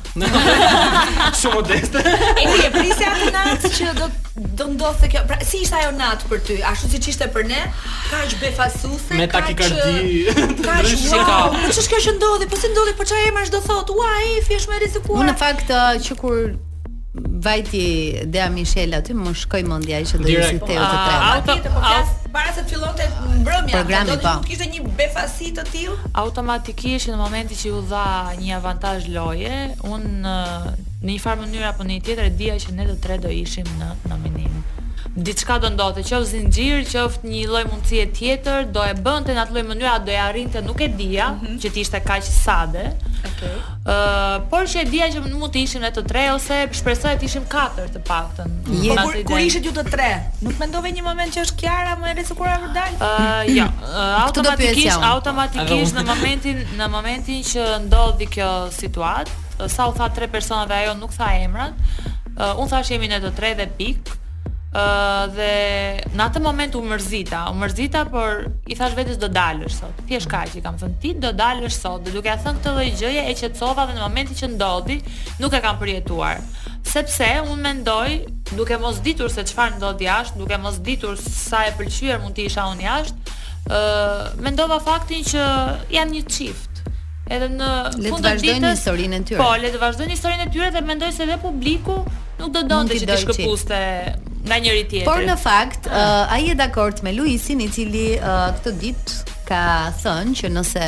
Shumë 1.41 1.51
modeste. 1.57 2.03
E 2.07 2.45
ti 2.45 2.63
e 2.63 2.69
prisja 2.77 3.09
atë 3.11 3.31
natë 3.35 3.71
që 3.75 3.89
do 3.99 4.07
të 4.13 4.45
do 4.61 4.67
ndodhte 4.75 5.09
kjo. 5.11 5.23
Pra 5.31 5.39
si 5.49 5.63
ishte 5.65 5.79
ajo 5.81 5.89
natë 5.97 6.29
për 6.31 6.43
ty? 6.47 6.57
Ashtu 6.71 6.91
siç 6.93 7.09
ishte 7.11 7.27
për 7.35 7.47
ne, 7.49 7.59
kaq 8.13 8.37
befasuese, 8.43 9.09
kaq. 9.09 9.17
Me 9.19 9.25
takikardi. 9.33 10.61
Kaq 10.61 10.87
shika. 10.93 11.41
Ç'është 11.73 11.87
kjo 11.95 11.99
që 12.07 12.15
ndodhi? 12.21 12.47
Po 12.53 12.61
si 12.61 12.71
ndodhi? 12.71 12.95
Po 13.01 13.09
çfarë 13.09 13.43
e 13.49 13.53
do 13.57 13.61
thot? 13.67 13.91
Ua, 13.97 14.13
e 14.31 14.39
fyesh 14.47 14.69
më 14.71 14.79
rrezikuar. 14.85 15.25
Unë 15.25 15.33
në 15.33 15.37
fakt 15.43 15.73
që 16.05 16.17
kur 16.21 16.43
vajti 17.23 18.15
Dea 18.25 18.45
a 18.45 18.49
Michelle 18.49 18.95
aty 18.95 19.13
më 19.15 19.31
shkoj 19.43 19.63
mundja 19.67 19.99
i 20.01 20.05
që 20.09 20.19
do 20.21 20.29
i 20.31 20.37
si 20.45 20.59
teo 20.61 20.81
të 20.81 20.97
tre 21.07 21.19
a 21.25 21.31
ti 21.47 21.55
të 21.65 21.71
po 21.73 21.81
para 22.35 22.53
se 22.53 22.61
të 22.61 22.67
fillon 22.73 22.93
të 22.99 23.07
mbrëmja 23.41 23.73
programi 23.73 24.13
pa 24.13 24.17
të 24.17 24.27
po. 24.27 24.33
kishtë 24.45 24.67
një 24.73 24.95
befasi 24.99 25.49
të 25.57 25.65
tillë. 25.71 25.97
automatikisht 26.23 27.09
në 27.13 27.19
momenti 27.21 27.57
që 27.61 27.73
u 27.79 27.83
dha 27.89 28.05
një 28.41 28.55
avantaj 28.61 28.97
loje 29.09 29.67
unë 29.93 30.33
uh, 30.35 30.71
në 31.03 31.13
një 31.13 31.21
farë 31.25 31.45
mënyrë 31.45 31.69
apo 31.71 31.87
një 31.89 31.99
tjetër 32.07 32.31
e 32.31 32.35
dhja 32.41 32.57
që 32.65 32.77
ne 32.79 32.89
të 32.91 32.97
tre 33.05 33.17
do 33.25 33.33
ishim 33.41 33.69
në 33.79 33.91
nominim 34.09 34.61
diçka 35.17 35.57
do 35.61 35.69
ndodhte, 35.73 36.03
qoftë 36.05 36.29
zinxhir, 36.29 36.83
qoftë 36.85 37.25
një 37.31 37.45
lloj 37.49 37.63
mundësie 37.71 38.03
tjetër, 38.13 38.67
do 38.73 38.83
e 38.85 38.91
bënte 39.01 39.33
në 39.33 39.41
atë 39.43 39.55
lloj 39.55 39.63
mënyre, 39.71 39.93
do 40.05 40.13
e 40.13 40.17
arrinte, 40.21 40.61
nuk 40.61 40.81
e 40.81 40.87
dija, 40.99 41.29
mm 41.33 41.39
-hmm. 41.41 41.55
që 41.61 41.71
ti 41.73 41.79
ishte 41.85 41.99
kaq 42.03 42.21
sade. 42.45 42.85
Okay. 43.29 43.55
Uh, 43.93 44.49
por 44.51 44.63
që 44.71 44.77
e 44.81 44.85
dija 44.85 45.07
që 45.13 45.19
mund 45.21 45.53
të 45.53 45.59
ishim 45.65 45.81
ne 45.81 45.89
të 45.95 46.01
tre 46.11 46.23
ose 46.35 46.57
shpresoj 46.71 47.13
të 47.19 47.25
ishim 47.25 47.43
katër 47.55 47.87
të 47.95 47.99
paktën. 48.11 48.47
Je, 48.85 48.93
mm. 48.93 49.03
kur, 49.03 49.13
kur 49.27 49.39
ishit 49.39 49.65
ju 49.65 49.71
të 49.71 49.83
tre, 49.91 50.09
nuk 50.41 50.53
mendove 50.59 50.89
një 50.91 51.03
moment 51.09 51.35
që 51.35 51.39
është 51.45 51.55
Kiara 51.61 51.93
më 52.01 52.19
e 52.21 52.25
sigurt 52.29 52.61
për 52.63 52.71
dal? 52.77 52.91
Ë, 52.99 53.49
jo. 53.57 53.65
Uh, 53.65 54.25
automatikisht, 54.25 54.99
automatikisht 55.01 55.93
në 55.99 56.03
momentin 56.13 56.57
në 56.79 56.85
momentin 56.95 57.39
që 57.51 57.61
ndodhi 57.85 58.25
kjo 58.35 58.51
situatë, 58.81 59.31
sa 59.67 59.87
u 59.89 59.93
tha 59.97 60.09
tre 60.15 60.27
personave 60.27 60.73
ajo 60.75 60.93
nuk 60.93 61.11
tha 61.17 61.27
emrat, 61.45 61.73
uh, 61.73 62.59
un 62.61 62.67
thashë 62.69 62.91
jemi 62.91 63.07
ne 63.07 63.17
të 63.23 63.31
tre 63.35 63.49
dhe 63.55 63.65
pikë 63.79 64.11
dhe 65.33 65.47
në 66.15 66.23
atë 66.27 66.41
moment 66.43 66.75
u 66.77 66.81
mërzita, 66.85 67.39
u 67.51 67.55
mërzita 67.57 68.03
por 68.13 68.43
i 68.69 68.75
thash 68.77 68.95
vetes 68.97 69.17
do 69.21 69.29
dalësh 69.33 69.77
sot. 69.79 70.01
Thjesht 70.09 70.29
kaq 70.29 70.51
që 70.53 70.61
kam 70.65 70.77
thënë 70.79 70.99
ti 71.01 71.13
do 71.23 71.31
dalësh 71.35 71.77
sot. 71.81 72.03
Dhe 72.05 72.13
duke 72.13 72.29
e 72.29 72.35
thënë 72.43 72.59
këtë 72.61 72.73
lloj 72.75 72.91
gjëje 73.01 73.23
e 73.23 73.33
qetçova 73.41 73.87
dhe 73.89 73.95
në 73.97 74.03
momentin 74.03 74.37
që 74.41 74.51
ndodhi 74.53 74.99
nuk 75.41 75.55
e 75.57 75.63
kam 75.65 75.79
përjetuar. 75.81 76.43
Sepse 76.87 77.31
un 77.49 77.59
mendoj, 77.63 78.13
duke 78.55 78.77
mos 78.81 79.01
ditur 79.05 79.33
se 79.33 79.43
çfarë 79.49 79.79
ndodh 79.79 80.05
jashtë, 80.05 80.39
duke 80.43 80.59
mos 80.63 80.77
ditur 80.85 81.17
sa 81.21 81.65
e 81.69 81.73
pëlqyer 81.79 82.21
mund 82.23 82.37
të 82.37 82.45
isha 82.47 82.67
un 82.71 82.83
jashtë, 82.85 83.37
ë 83.71 84.39
mendova 84.45 84.79
faktin 84.85 85.25
që 85.33 85.49
jam 85.97 86.13
një 86.13 86.25
çift 86.31 86.73
Edhe 87.27 87.49
në 87.51 87.67
fund 88.07 88.23
të 88.23 88.37
ditës, 88.39 88.45
le 88.45 88.59
të 88.63 88.69
historinë 88.71 89.17
e 89.17 89.23
tyre. 89.27 89.41
Po, 89.41 89.47
le 89.59 89.67
të 89.73 89.79
vazhdojmë 89.81 90.13
historinë 90.13 90.45
e 90.45 90.51
tyre 90.53 90.69
dhe 90.71 90.81
mendoj 90.87 91.09
se 91.11 91.25
edhe 91.25 91.35
publiku 91.41 91.97
nuk 92.39 92.53
do 92.55 92.61
donte 92.69 92.95
që 93.01 93.09
të 93.09 93.17
shkëputste 93.25 93.79
nga 94.49 94.59
njëri 94.63 94.83
tjetri. 94.89 95.05
Por 95.05 95.23
në 95.27 95.35
fakt, 95.41 95.87
uh, 95.91 96.33
ai 96.33 96.49
e 96.51 96.55
dakord 96.55 97.03
me 97.03 97.13
Luisin 97.15 97.61
i 97.63 97.69
cili 97.73 98.09
uh, 98.17 98.47
këtë 98.57 98.73
ditë 98.81 99.37
ka 99.47 99.61
thënë 100.01 100.35
që 100.41 100.51
nëse 100.55 100.87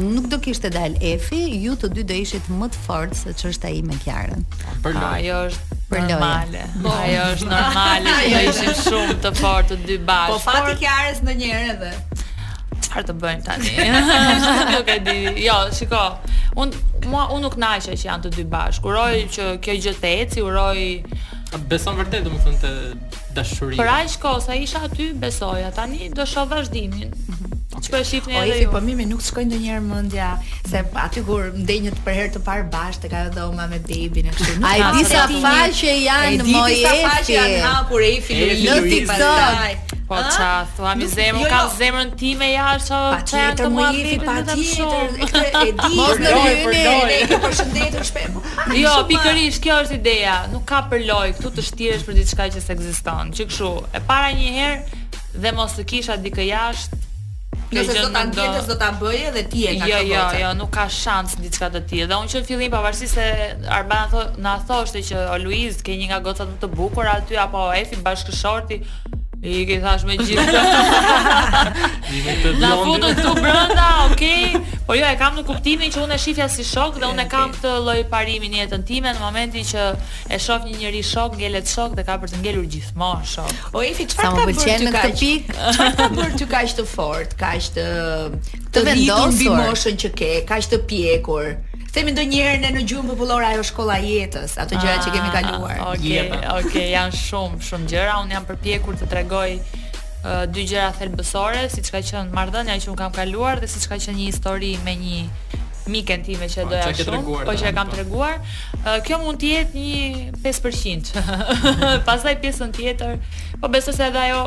nuk 0.00 0.28
do 0.32 0.38
kishte 0.44 0.70
dal 0.72 0.94
Efi, 1.04 1.40
ju 1.64 1.74
të 1.76 1.90
dy 1.96 2.04
do 2.08 2.16
ishit 2.22 2.48
më 2.48 2.70
të 2.72 2.82
fortë 2.86 3.18
se 3.22 3.34
ç'është 3.42 3.68
ai 3.70 3.82
me 3.84 3.98
Kiarën. 4.00 4.46
Për 4.84 4.96
lojë. 4.96 5.08
Ajo 5.08 5.40
është 5.48 5.80
për 5.92 6.06
normale. 6.08 6.64
Bon. 6.78 6.96
Ajo 6.96 7.26
është 7.34 7.50
normale, 7.52 8.14
do 8.30 8.42
ishin 8.46 8.80
shumë 8.80 9.18
të 9.26 9.34
fortë 9.40 9.74
të 9.82 9.90
dy 9.92 9.98
bashkë. 10.08 10.36
Po 10.36 10.40
fati 10.46 10.64
por... 10.70 10.78
Kiarës 10.80 11.20
ndonjëherë 11.26 11.74
edhe. 11.74 11.92
Çfarë 12.86 13.06
të 13.10 13.16
bëjmë 13.26 13.46
tani? 13.50 13.74
nuk 14.72 14.90
e 14.94 14.96
di. 15.10 15.18
Jo, 15.44 15.58
shiko. 15.76 16.00
Un 16.60 16.72
mua 17.08 17.28
un 17.32 17.44
nuk 17.44 17.56
që 17.60 18.00
janë 18.04 18.24
të 18.26 18.32
dy 18.38 18.44
bashkë. 18.54 18.88
Uroj 18.88 19.26
që 19.34 19.50
kjo 19.64 19.76
gjë 19.80 19.94
të 20.00 20.14
ecë, 20.22 20.44
uroj 20.48 21.02
A 21.52 21.58
beson 21.68 21.98
vërtet 22.00 22.24
domethënë 22.24 22.60
te 22.62 22.70
dashuria. 23.36 23.76
Për 23.82 23.90
aq 23.92 24.14
kohë 24.22 24.44
sa 24.46 24.56
isha 24.56 24.80
aty, 24.88 25.10
besoja. 25.20 25.68
Tani 25.76 26.08
do 26.16 26.24
shoh 26.28 26.48
vazhdimin. 26.48 27.12
Ç'i 27.82 27.90
po 27.90 28.02
shifni 28.06 28.36
ai? 28.38 28.50
Ai 28.54 28.66
po 28.70 28.80
mimi 28.84 29.04
nuk 29.10 29.22
shkoi 29.24 29.42
ndonjëherë 29.48 29.82
mendja 29.86 30.26
se 30.70 30.82
aty 31.04 31.22
kur 31.26 31.48
ndenjët 31.64 31.96
për 32.06 32.16
herë 32.18 32.32
të 32.36 32.42
parë 32.48 32.66
bash 32.74 33.00
tek 33.04 33.16
ajo 33.20 33.32
dhoma 33.38 33.66
me 33.72 33.80
bebin 33.88 34.28
e 34.30 34.34
kështu. 34.36 34.58
Ai 34.70 34.84
di 34.96 35.02
sa 35.08 35.24
faqe 35.44 35.94
janë 36.04 36.46
moje. 36.46 36.62
Ai 36.62 36.76
di 36.76 36.84
sa 36.84 36.94
faqe 37.08 37.34
janë 37.34 37.58
hapur 37.66 38.06
e 38.06 38.12
i 38.12 38.20
filmi 38.22 38.46
i 38.46 38.62
Luizit. 38.62 39.10
Në 39.10 39.16
TikTok. 39.16 39.90
Po 40.12 40.18
ça, 40.34 40.46
thua 40.76 40.90
mi 40.98 41.06
zemër, 41.08 41.40
jo, 41.40 41.50
kam 41.50 41.68
jo. 41.68 41.76
zemrën 41.80 42.08
time 42.20 42.38
me 42.42 42.48
jashtë 42.52 42.96
ça 43.32 43.44
të 43.58 43.68
mo 43.72 43.84
i 43.96 44.02
fi 44.06 44.16
pa 44.22 44.38
ti. 44.52 44.66
E 44.78 45.68
di. 45.82 45.92
Mos 45.98 46.18
ndërhyni, 46.20 47.18
ju 47.18 47.38
përshëndetur 47.46 47.98
po 47.98 48.08
shpejt. 48.10 48.40
Jo, 48.82 48.90
pikërisht 49.08 49.62
kjo 49.64 49.78
është 49.86 49.96
ideja. 49.98 50.34
Nuk 50.52 50.62
ka 50.68 50.82
për 50.90 51.06
loj 51.08 51.30
këtu 51.38 51.54
të 51.56 51.64
shtirësh 51.70 52.04
për 52.08 52.18
diçka 52.20 52.50
që 52.54 52.62
s'ekziston. 52.66 53.32
Çi 53.36 53.46
kështu, 53.50 53.70
e 53.96 54.02
para 54.10 54.30
një 54.36 54.52
herë 54.58 55.00
dhe 55.42 55.54
mos 55.56 55.76
të 55.78 55.86
kisha 55.92 56.16
dikë 56.24 56.44
jashtë 56.50 56.98
Nëse 57.72 57.96
do 57.96 58.08
ta 58.12 58.22
ndjes 58.28 58.66
do 58.68 58.76
ta 58.80 58.90
bëje 59.00 59.30
dhe 59.36 59.42
ti 59.52 59.62
e 59.64 59.72
ka 59.80 59.86
kapur. 59.86 60.10
Jo, 60.10 60.18
jo, 60.18 60.42
jo, 60.42 60.50
nuk 60.60 60.70
ka 60.76 60.84
shans 60.96 61.36
diçka 61.40 61.70
të 61.72 61.80
tillë. 61.90 62.10
Dhe 62.10 62.18
unë 62.22 62.32
që 62.32 62.42
në 62.42 62.48
fillim 62.50 62.74
pavarësisht 62.74 63.16
se 63.16 63.26
Arban 63.78 64.12
tho, 64.12 64.24
na 64.44 64.54
thoshte 64.70 65.02
që 65.10 65.22
o, 65.32 65.40
Luiz 65.46 65.80
ke 65.86 65.96
një 66.02 66.10
nga 66.12 66.20
gocat 66.26 66.52
më 66.52 66.60
të 66.66 66.72
bukura 66.76 67.16
aty 67.22 67.40
apo 67.46 67.64
Efi 67.80 68.00
bashkëshorti, 68.04 68.82
I 69.42 69.64
ke 69.66 69.76
thash 69.82 70.04
me 70.06 70.14
gjithë. 70.14 70.42
Në 70.46 72.28
me 72.58 72.60
të 72.62 73.08
këtu 73.18 73.32
brenda, 73.40 73.86
okay? 74.04 74.54
Por 74.86 74.94
jo, 74.94 75.02
e 75.08 75.16
kam 75.18 75.34
në 75.34 75.42
kuptimin 75.48 75.90
që 75.90 75.98
unë 76.04 76.14
e 76.14 76.20
shifja 76.22 76.46
si 76.52 76.62
shok 76.68 77.00
dhe 77.02 77.08
unë 77.10 77.24
e 77.24 77.30
kam 77.32 77.50
të 77.56 77.72
lloj 77.88 77.96
parimi 78.12 78.52
në 78.52 78.60
jetën 78.60 78.84
time 78.86 79.10
në 79.10 79.18
momentin 79.24 79.66
që 79.66 79.88
e 80.30 80.38
shoh 80.46 80.68
një 80.68 80.76
njerëz 80.84 81.10
shok, 81.10 81.34
ngelet 81.40 81.72
shok 81.74 81.98
dhe 81.98 82.04
ka 82.06 82.20
për 82.22 82.32
të 82.36 82.42
ngelur 82.44 82.70
gjithmonë 82.76 83.32
shok. 83.32 83.66
O 83.74 83.82
Efi, 83.88 84.06
çfarë 84.14 84.32
ka 84.38 84.46
pëlqen 84.52 84.86
në 84.86 84.94
këtë 84.94 85.20
pikë? 85.24 85.66
ka 85.98 86.08
bërë 86.20 86.38
ti 86.38 86.50
kaq 86.54 86.76
të 86.78 86.86
fort, 86.92 87.34
kaq 87.42 87.68
të 87.74 87.90
të, 88.30 88.78
të 88.78 88.86
vendosur 88.92 89.34
mbi 89.34 89.50
moshën 89.58 89.98
që 90.06 90.14
ke, 90.22 90.30
kaq 90.54 90.70
të 90.70 90.82
pjekur? 90.90 91.50
Themi 91.92 92.14
ndonjëherë 92.16 92.60
ne 92.62 92.70
në 92.72 92.82
gjumë 92.88 93.08
popullore 93.12 93.44
ajo 93.52 93.64
shkolla 93.68 93.98
e 94.00 94.12
jetës, 94.14 94.54
ato 94.62 94.78
gjëra 94.80 95.00
që 95.04 95.10
kemi 95.12 95.26
ah, 95.26 95.32
kaluar. 95.34 95.80
Okej, 95.90 96.12
okay, 96.20 96.28
okej, 96.28 96.68
okay, 96.68 96.84
janë 96.94 97.16
shumë, 97.20 97.58
shumë 97.66 97.88
gjëra. 97.90 98.14
Un 98.22 98.30
jam 98.32 98.46
përpjekur 98.48 98.96
të 98.96 99.08
tregoj 99.12 99.50
uh, 99.52 100.30
dy 100.48 100.64
gjëra 100.70 100.94
thelbësore, 100.96 101.66
siç 101.74 101.90
ka 101.92 102.00
qenë 102.08 102.32
marrëdhënia 102.32 102.78
që 102.80 102.88
un 102.94 102.96
kam 103.00 103.12
kaluar 103.16 103.60
dhe 103.60 103.68
siç 103.68 103.84
ka 103.92 103.98
qenë 104.00 104.14
një 104.22 104.28
histori 104.30 104.70
me 104.86 104.94
një 105.02 105.18
mikën 105.92 106.24
time 106.30 106.48
që 106.54 106.64
po, 106.64 106.70
doja 106.72 106.86
shumë, 106.94 107.04
treguar, 107.10 107.44
po 107.50 107.56
që 107.60 107.68
e 107.68 107.74
kam 107.80 107.92
treguar. 107.92 108.40
Uh, 108.78 108.88
kjo 109.04 109.20
mund 109.26 109.42
të 109.42 109.52
jetë 109.52 109.82
një 109.82 110.24
5%. 110.46 111.12
Pastaj 112.08 112.36
pjesën 112.40 112.72
tjetër, 112.78 113.20
po 113.60 113.72
besoj 113.74 113.98
se 114.00 114.08
edhe 114.08 114.24
ajo 114.30 114.40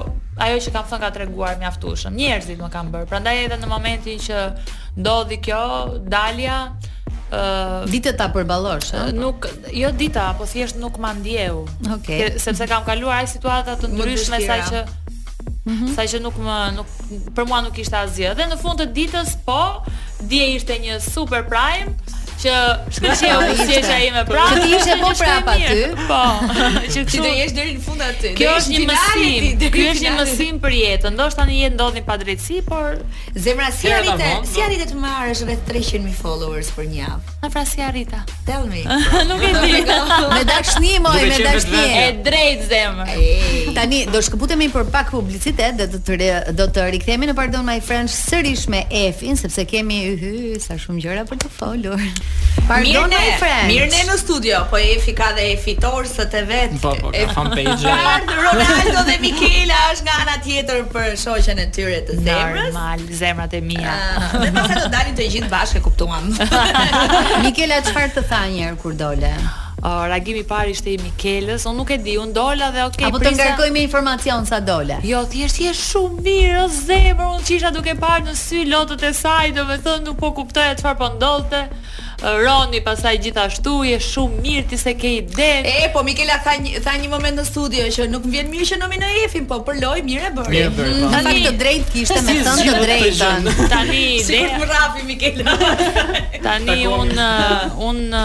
ajo 0.48 0.58
që 0.66 0.74
kam 0.80 0.90
thënë 0.90 1.06
ka 1.06 1.14
treguar 1.20 1.62
mjaftueshëm. 1.62 2.18
Njerëzit 2.18 2.58
më 2.66 2.74
kanë 2.74 2.92
bërë. 2.98 3.10
Prandaj 3.14 3.38
edhe 3.46 3.62
në 3.62 3.70
momentin 3.70 4.20
që 4.26 4.42
ndodhi 4.98 5.38
kjo 5.46 5.62
dalja, 6.10 6.58
Uh, 7.26 7.82
dita 7.90 8.12
ta 8.14 8.28
përballosh, 8.30 8.92
ëh? 8.94 9.08
Nuk, 9.18 9.48
jo 9.74 9.90
dita, 9.98 10.28
po 10.38 10.46
thjesht 10.46 10.78
nuk 10.78 11.00
ma 11.02 11.10
ndjeu. 11.18 11.66
Okej. 11.82 11.90
Okay. 11.98 12.26
Sepse 12.42 12.68
kam 12.70 12.86
kaluar 12.86 13.24
ai 13.24 13.30
situata 13.30 13.74
të 13.82 13.90
ndryshme 13.96 14.42
sa 14.46 14.60
që 14.70 14.86
Mm 15.66 15.78
-hmm. 15.96 16.06
që 16.12 16.20
nuk 16.22 16.36
më 16.38 16.56
nuk 16.78 16.86
për 17.34 17.46
mua 17.48 17.60
nuk 17.66 17.76
ishte 17.82 17.96
asgjë. 17.98 18.36
Dhe 18.38 18.44
në 18.52 18.58
fund 18.62 18.78
të 18.82 18.86
ditës 18.94 19.32
po, 19.46 19.82
dje 20.30 20.46
ishte 20.58 20.78
një 20.78 21.02
super 21.02 21.42
prime 21.50 21.96
që 22.46 22.54
shkoj 22.98 23.16
si 23.18 23.28
ajo 23.30 24.24
pra. 24.30 24.46
Ti 24.60 24.72
ishe 24.78 24.96
po 25.02 25.12
prapa 25.20 25.56
ty. 25.62 25.80
Po. 26.10 26.22
Që 26.96 27.04
ti 27.10 27.22
do 27.24 27.32
jesh 27.32 27.54
deri 27.58 27.74
në 27.78 27.84
fund 27.86 28.04
aty. 28.06 28.32
Kjo 28.38 28.54
është 28.60 28.74
një 28.74 28.86
mësim. 28.92 29.48
Ky 29.74 29.86
është 29.92 30.06
një 30.06 30.14
mësim 30.20 30.60
për 30.64 30.76
jetën. 30.82 31.16
Ndoshta 31.18 31.46
në 31.50 31.58
jetë 31.60 31.78
ndodhni 31.78 32.04
pa 32.08 32.18
drejtësi, 32.22 32.60
por 32.70 32.98
zemra 33.48 33.72
si 33.76 33.92
arrite, 33.94 34.32
si 34.52 34.64
arrite 34.66 34.88
të 34.92 35.00
marrësh 35.02 35.44
rreth 35.48 35.66
300000 35.72 36.20
followers 36.22 36.72
për 36.78 36.90
një 36.92 37.02
javë. 37.06 37.36
Na 37.46 37.52
pra 37.56 37.66
si 37.70 37.84
arrita. 37.86 38.22
Tell 38.50 38.66
me. 38.70 38.84
Nuk 39.30 39.46
e 39.46 39.54
di. 39.56 39.82
Me 40.36 40.42
dashni 40.50 40.96
moj, 41.02 41.16
me 41.30 41.38
dashni. 41.40 41.82
Është 41.82 42.24
drejt 42.26 42.64
zemra. 42.70 43.06
Tani 43.76 44.02
do 44.14 44.22
shkëputemi 44.28 44.68
për 44.74 44.90
pak 44.94 45.10
publicitet 45.16 45.78
dhe 45.80 45.88
do 45.92 46.00
të 46.02 46.32
do 46.58 46.68
të 46.74 46.86
rikthehemi 46.96 47.30
në 47.30 47.36
pardon 47.38 47.66
my 47.68 47.78
friends 47.84 48.16
sërish 48.28 48.68
me 48.72 48.84
Efin 49.06 49.38
sepse 49.40 49.66
kemi 49.70 50.02
hy 50.20 50.34
sa 50.64 50.78
shumë 50.80 51.04
gjëra 51.06 51.24
për 51.30 51.42
të 51.46 51.52
folur. 51.60 52.02
Pardon 52.68 53.10
my 53.14 53.34
friend. 53.38 53.68
Mirë 53.70 53.88
ne 53.92 54.00
në 54.08 54.16
studio, 54.18 54.62
po 54.72 54.80
e 54.82 54.96
fika 55.04 55.28
dhe 55.38 55.44
e 55.54 55.58
fitor 55.62 56.08
së 56.10 56.26
të 56.34 56.42
vet. 56.50 56.74
Po, 56.82 56.96
po, 57.02 57.12
e 57.14 57.26
fanpage. 57.30 57.92
Ronaldo 58.42 59.04
dhe 59.10 59.18
Mikela 59.22 59.78
është 59.92 60.08
nga 60.08 60.16
ana 60.24 60.36
tjetër 60.46 60.82
për 60.96 61.12
shoqen 61.22 61.62
e 61.62 61.68
tyre 61.76 62.00
të 62.08 62.18
zemrës. 62.26 62.72
Normal, 62.72 63.04
zemrat 63.20 63.54
e 63.54 63.62
mia. 63.66 63.94
Ah, 63.94 64.40
dhe 64.42 64.50
pastaj 64.56 64.80
do 64.80 64.88
dalin 64.96 65.20
të 65.20 65.28
gjithë 65.36 65.52
bashkë, 65.54 65.84
e 65.84 65.86
kuptuan. 65.86 66.34
Mikela 67.46 67.84
çfarë 67.92 68.16
të 68.18 68.26
tha 68.34 68.42
një 68.56 68.66
herë 68.66 68.82
kur 68.82 68.98
dole? 69.04 69.34
Uh, 69.86 70.02
reagimi 70.10 70.40
i 70.42 70.46
parë 70.50 70.72
ishte 70.74 70.90
i 70.90 70.94
Mikelës, 70.98 71.68
unë 71.70 71.78
nuk 71.78 71.92
e 71.94 72.00
di, 72.02 72.16
unë 72.18 72.32
dola 72.34 72.72
dhe 72.74 72.88
okay. 72.88 73.06
Apo 73.06 73.20
të 73.22 73.36
ngarkoj 73.36 73.68
me 73.76 73.84
informacion 73.86 74.48
sa 74.50 74.58
dola. 74.66 74.96
Jo, 75.06 75.20
thjesht 75.30 75.60
je 75.62 75.74
shumë 75.78 76.24
mirë, 76.26 76.56
o 76.64 76.64
zemër, 76.74 77.22
unë 77.36 77.46
qisha 77.46 77.70
duke 77.76 77.94
parë 78.02 78.26
në 78.26 78.34
sy 78.40 78.64
lotët 78.72 79.06
e 79.06 79.12
saj, 79.14 79.52
domethënë 79.60 80.08
nuk 80.08 80.18
po 80.24 80.32
kuptoja 80.40 80.72
çfarë 80.80 81.00
po 81.04 81.12
ndodhte. 81.20 81.62
Roni 82.26 82.80
pasaj 82.82 83.20
gjithashtu 83.22 83.76
je 83.92 84.00
shumë 84.02 84.42
mirë 84.48 84.66
ti 84.72 84.80
se 84.82 84.96
ke 84.98 85.12
ide. 85.20 85.52
E 85.76 85.92
po 85.94 86.02
Mikela 86.08 86.40
tha 86.42 86.56
një 86.66 86.82
tha 86.86 86.98
një 87.04 87.12
moment 87.12 87.38
në 87.44 87.46
studio 87.52 87.86
që 87.94 88.08
nuk 88.10 88.26
më 88.26 88.40
vjen 88.40 88.50
mirë 88.56 88.70
që 88.72 88.82
nominoj 88.82 89.14
Efin, 89.28 89.46
po 89.52 89.60
për 89.70 89.80
lojë 89.84 90.06
mirë 90.10 90.32
e 90.32 90.36
bëri. 90.40 90.58
Mirë 90.58 90.76
bëri. 90.80 91.14
Tani 91.14 91.46
të 91.46 91.54
drejtë 91.62 91.94
kishte 92.00 92.22
me 92.26 92.40
thënë 92.50 92.70
të 92.72 92.84
drejtën. 92.88 93.54
Tani 93.76 94.02
ide. 94.16 94.28
Sigurt 94.32 94.60
më 94.64 94.70
rrafi 94.74 95.10
Mikela. 95.14 95.60
Tani 96.50 96.82
un 96.98 97.18
un 97.94 98.22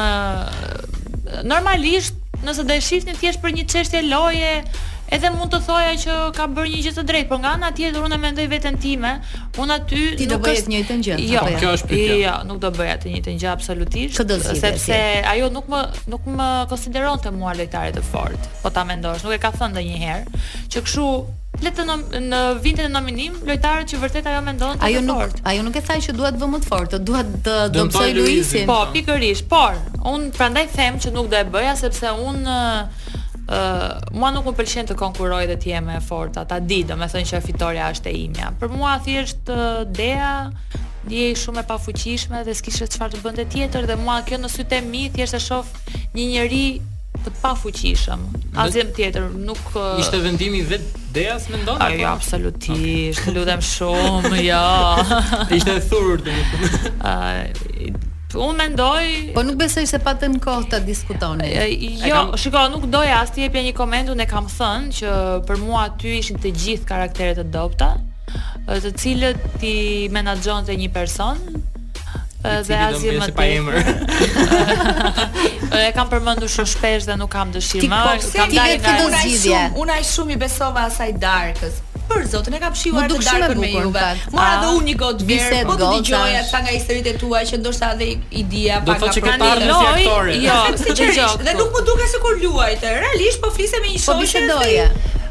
normalisht 1.43 2.15
nëse 2.45 2.63
do 2.65 2.73
e 2.75 2.81
shihni 2.85 3.13
thjesht 3.19 3.43
për 3.43 3.53
një 3.57 3.65
çështje 3.69 4.01
loje, 4.09 4.53
edhe 5.15 5.29
mund 5.35 5.51
të 5.53 5.59
thoja 5.67 5.91
që 6.01 6.15
ka 6.37 6.47
bërë 6.55 6.71
një 6.73 6.81
gjë 6.87 6.93
të 6.97 7.05
drejtë, 7.11 7.29
por 7.29 7.41
nga 7.43 7.53
ana 7.59 7.69
tjetër 7.77 8.07
unë 8.07 8.19
mendoj 8.25 8.47
veten 8.53 8.79
time, 8.81 9.11
unë 9.61 9.75
aty 9.77 10.01
Ti 10.21 10.29
nuk 10.31 10.33
do 10.33 10.39
bëhet 10.47 10.65
të 10.69 10.73
njëjtën 10.73 11.03
gjë. 11.07 11.19
Jo, 11.35 11.43
kjo 11.61 11.73
është 11.77 11.91
pyetja. 11.91 12.17
Jo, 12.25 12.37
nuk 12.49 12.63
do 12.63 12.71
bëhet 12.79 13.05
të 13.05 13.13
njëjtën 13.17 13.37
gjë 13.43 13.51
absolutisht, 13.51 14.23
sepse 14.63 15.01
ajo 15.35 15.51
nuk 15.59 15.69
më 15.75 15.83
nuk 16.15 16.31
më 16.41 16.49
konsideronte 16.73 17.35
mua 17.37 17.53
lojtare 17.61 17.93
të 17.99 18.07
fortë, 18.09 18.55
po 18.65 18.73
ta 18.73 18.87
mendosh, 18.89 19.27
nuk 19.27 19.37
e 19.37 19.43
ka 19.45 19.53
thënë 19.59 19.75
ndonjëherë 19.77 20.45
që 20.73 20.87
kshu 20.89 21.11
le 21.63 21.71
të 21.77 21.85
nom 21.87 22.03
në 22.31 22.41
vitin 22.65 22.87
e 22.89 22.93
nominim 22.93 23.35
lojtarët 23.47 23.91
që 23.93 23.99
vërtet 24.01 24.29
ajo 24.33 24.41
mendon 24.45 24.79
të 24.81 24.87
ajo 24.89 25.01
të 25.03 25.07
nuk 25.07 25.21
fort. 25.21 25.41
ajo 25.53 25.65
nuk 25.67 25.77
e 25.77 25.83
thaj 25.89 25.99
që 26.07 26.15
duhet 26.17 26.39
vëmë 26.41 26.55
më 26.57 26.61
të 26.65 26.69
fortë, 26.73 27.01
duhet 27.11 27.33
të 27.47 27.57
dëmtoj 27.75 28.07
Luisin. 28.17 28.67
Po, 28.71 28.79
pikërisht. 28.95 29.49
Por 29.51 29.79
un 30.13 30.29
prandaj 30.37 30.67
them 30.75 30.99
që 31.03 31.13
nuk 31.17 31.29
do 31.33 31.37
e 31.41 31.47
bëja 31.57 31.77
sepse 31.85 32.13
un 32.29 32.39
Uh, 33.51 33.97
mua 34.15 34.29
nuk 34.31 34.45
më 34.47 34.53
pëlqen 34.61 34.87
të 34.91 34.95
konkuroj 34.95 35.41
dhe 35.51 35.57
të 35.59 35.73
jem 35.73 35.89
e 35.91 35.97
fortë, 36.07 36.45
ta 36.53 36.61
di, 36.63 36.77
domethënë 36.87 37.27
që 37.33 37.41
fitoria 37.43 37.89
është 37.91 38.07
e 38.07 38.13
imja. 38.29 38.53
Për 38.61 38.69
mua 38.79 38.93
thjesht 39.03 39.51
Dea 39.97 40.31
je 41.11 41.25
shumë 41.41 41.65
e 41.65 41.67
pafuqishme 41.67 42.45
dhe 42.47 42.55
s'kishe 42.55 42.87
çfarë 42.95 43.17
të 43.17 43.25
bënte 43.25 43.49
tjetër 43.51 43.91
dhe 43.91 43.97
mua 44.05 44.21
kjo 44.29 44.39
në 44.39 44.53
sytë 44.55 44.79
e 44.79 44.87
mi 44.93 45.03
thjesht 45.17 45.35
e 45.41 45.43
shoh 45.49 45.67
një 46.15 46.29
njerëz 46.31 46.81
të 47.25 47.33
pafuqishëm. 47.43 48.23
Asim 48.65 48.89
tjetër 48.97 49.25
nuk 49.49 49.61
Ishte 50.01 50.17
uh, 50.19 50.25
vendimi 50.25 50.61
vet 50.67 50.85
Deas 51.15 51.49
mendon 51.51 51.81
apo? 51.83 51.97
Jo, 51.99 52.09
absolutisht. 52.13 53.21
Okay. 53.25 53.35
Lutem 53.35 53.65
shumë, 53.73 54.31
jo. 54.47 54.69
Ishte 55.57 55.75
thurur 55.91 56.23
ti. 56.23 56.37
Ai 57.11 57.93
Unë 58.31 58.55
me 58.61 58.65
ndoj... 58.77 59.07
Po 59.35 59.43
nuk 59.43 59.57
besoj 59.59 59.83
se 59.91 59.99
pa 60.07 60.13
në 60.15 60.39
kohë 60.45 60.69
të 60.71 60.79
diskutoni. 60.87 61.49
jo, 61.51 62.11
kam... 62.13 62.29
shiko, 62.39 62.61
nuk 62.71 62.85
doj 62.93 63.09
asë 63.17 63.35
tje 63.35 63.49
për 63.51 63.65
një 63.69 63.73
komendu, 63.75 64.15
e 64.23 64.27
kam 64.31 64.47
thënë 64.53 64.93
që 65.01 65.17
për 65.49 65.59
mua 65.67 65.89
ty 65.99 66.13
ishin 66.21 66.39
të 66.39 66.53
gjithë 66.65 66.87
karakteret 66.93 67.41
të 67.43 67.49
dopta, 67.57 67.89
të 68.71 68.95
cilët 69.03 69.49
ti 69.59 69.75
menadxon 70.15 70.63
të 70.71 70.79
një 70.85 70.93
person, 70.95 71.43
dhe 72.43 72.75
asgjë 72.75 73.15
më 73.21 73.29
të. 73.35 73.45
e 75.81 75.83
kam 75.97 76.07
përmendur 76.11 76.49
shumë 76.51 76.71
shpesh 76.73 77.05
dhe 77.11 77.15
nuk 77.21 77.31
kam 77.35 77.49
dëshirë 77.53 77.91
më. 77.91 77.99
Po 78.07 78.07
kam 78.37 78.49
dalë 78.57 78.79
nga 78.81 78.91
ajo 78.97 79.07
zgjidhje. 79.15 79.61
Unë 79.83 79.93
ai 79.99 80.05
shumë 80.11 80.31
i 80.35 80.37
besova 80.41 80.81
asaj 80.89 81.11
darkës. 81.21 81.77
Për 82.11 82.23
zotën 82.33 82.55
e 82.57 82.59
kam 82.65 82.75
shijuar 82.79 83.09
të 83.11 83.15
darkën 83.29 83.59
me 83.63 83.69
juve. 83.75 84.07
Mora 84.33 84.51
edhe 84.57 84.69
unë 84.81 84.87
një 84.89 84.97
got 85.05 85.19
vjer, 85.29 85.51
po 85.69 85.75
të 85.79 85.85
dëgjoja 85.99 86.41
sa 86.49 86.59
nga 86.65 86.73
historitë 86.75 87.09
e 87.13 87.15
tua 87.23 87.41
që 87.51 87.57
ndoshta 87.61 87.87
edhe 87.99 88.09
i 88.41 88.47
dia 88.55 88.75
pa 88.83 88.87
ka 88.97 89.01
problem. 89.01 89.01
Do 89.01 89.01
të 89.01 89.01
thotë 89.07 89.17
që 89.21 89.25
ka 89.29 89.33
parë 89.45 89.61
aktorë. 89.77 90.31
Jo, 90.41 90.45
jo. 90.49 90.55
sinqerisht, 90.85 91.37
dhe 91.47 91.53
nuk 91.61 91.71
më 91.77 91.81
duket 91.93 92.15
kur 92.25 92.37
luajte. 92.47 92.89
Realisht 93.07 93.39
po 93.45 93.49
flisem 93.55 93.81
me 93.85 93.89
një 93.95 93.99
shoqë. 94.01 94.11
Po 94.11 94.15
bisedoje. 94.25 94.87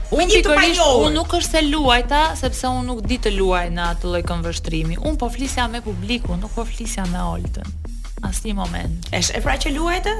Unë 0.09 0.39
të 0.41 0.53
pajohur. 0.57 1.03
Unë 1.05 1.09
nuk 1.19 1.33
është 1.37 1.53
se 1.53 1.61
luajta, 1.67 2.19
sepse 2.39 2.69
unë 2.73 2.85
nuk 2.87 3.03
di 3.05 3.19
të 3.21 3.29
luaj 3.35 3.67
në 3.75 3.83
atë 3.91 4.07
lloj 4.09 4.21
konvershtrimi. 4.31 4.95
Unë 4.97 5.19
po 5.21 5.27
flisja 5.29 5.67
me 5.69 5.83
publikun, 5.85 6.41
nuk 6.41 6.55
po 6.55 6.65
flisja 6.65 7.05
me 7.11 7.21
Oltën. 7.21 7.69
Asnjë 8.25 8.55
moment. 8.57 9.07
Është 9.13 9.37
e 9.37 9.43
pra 9.45 9.55
që 9.61 9.75
luajte? 9.75 10.15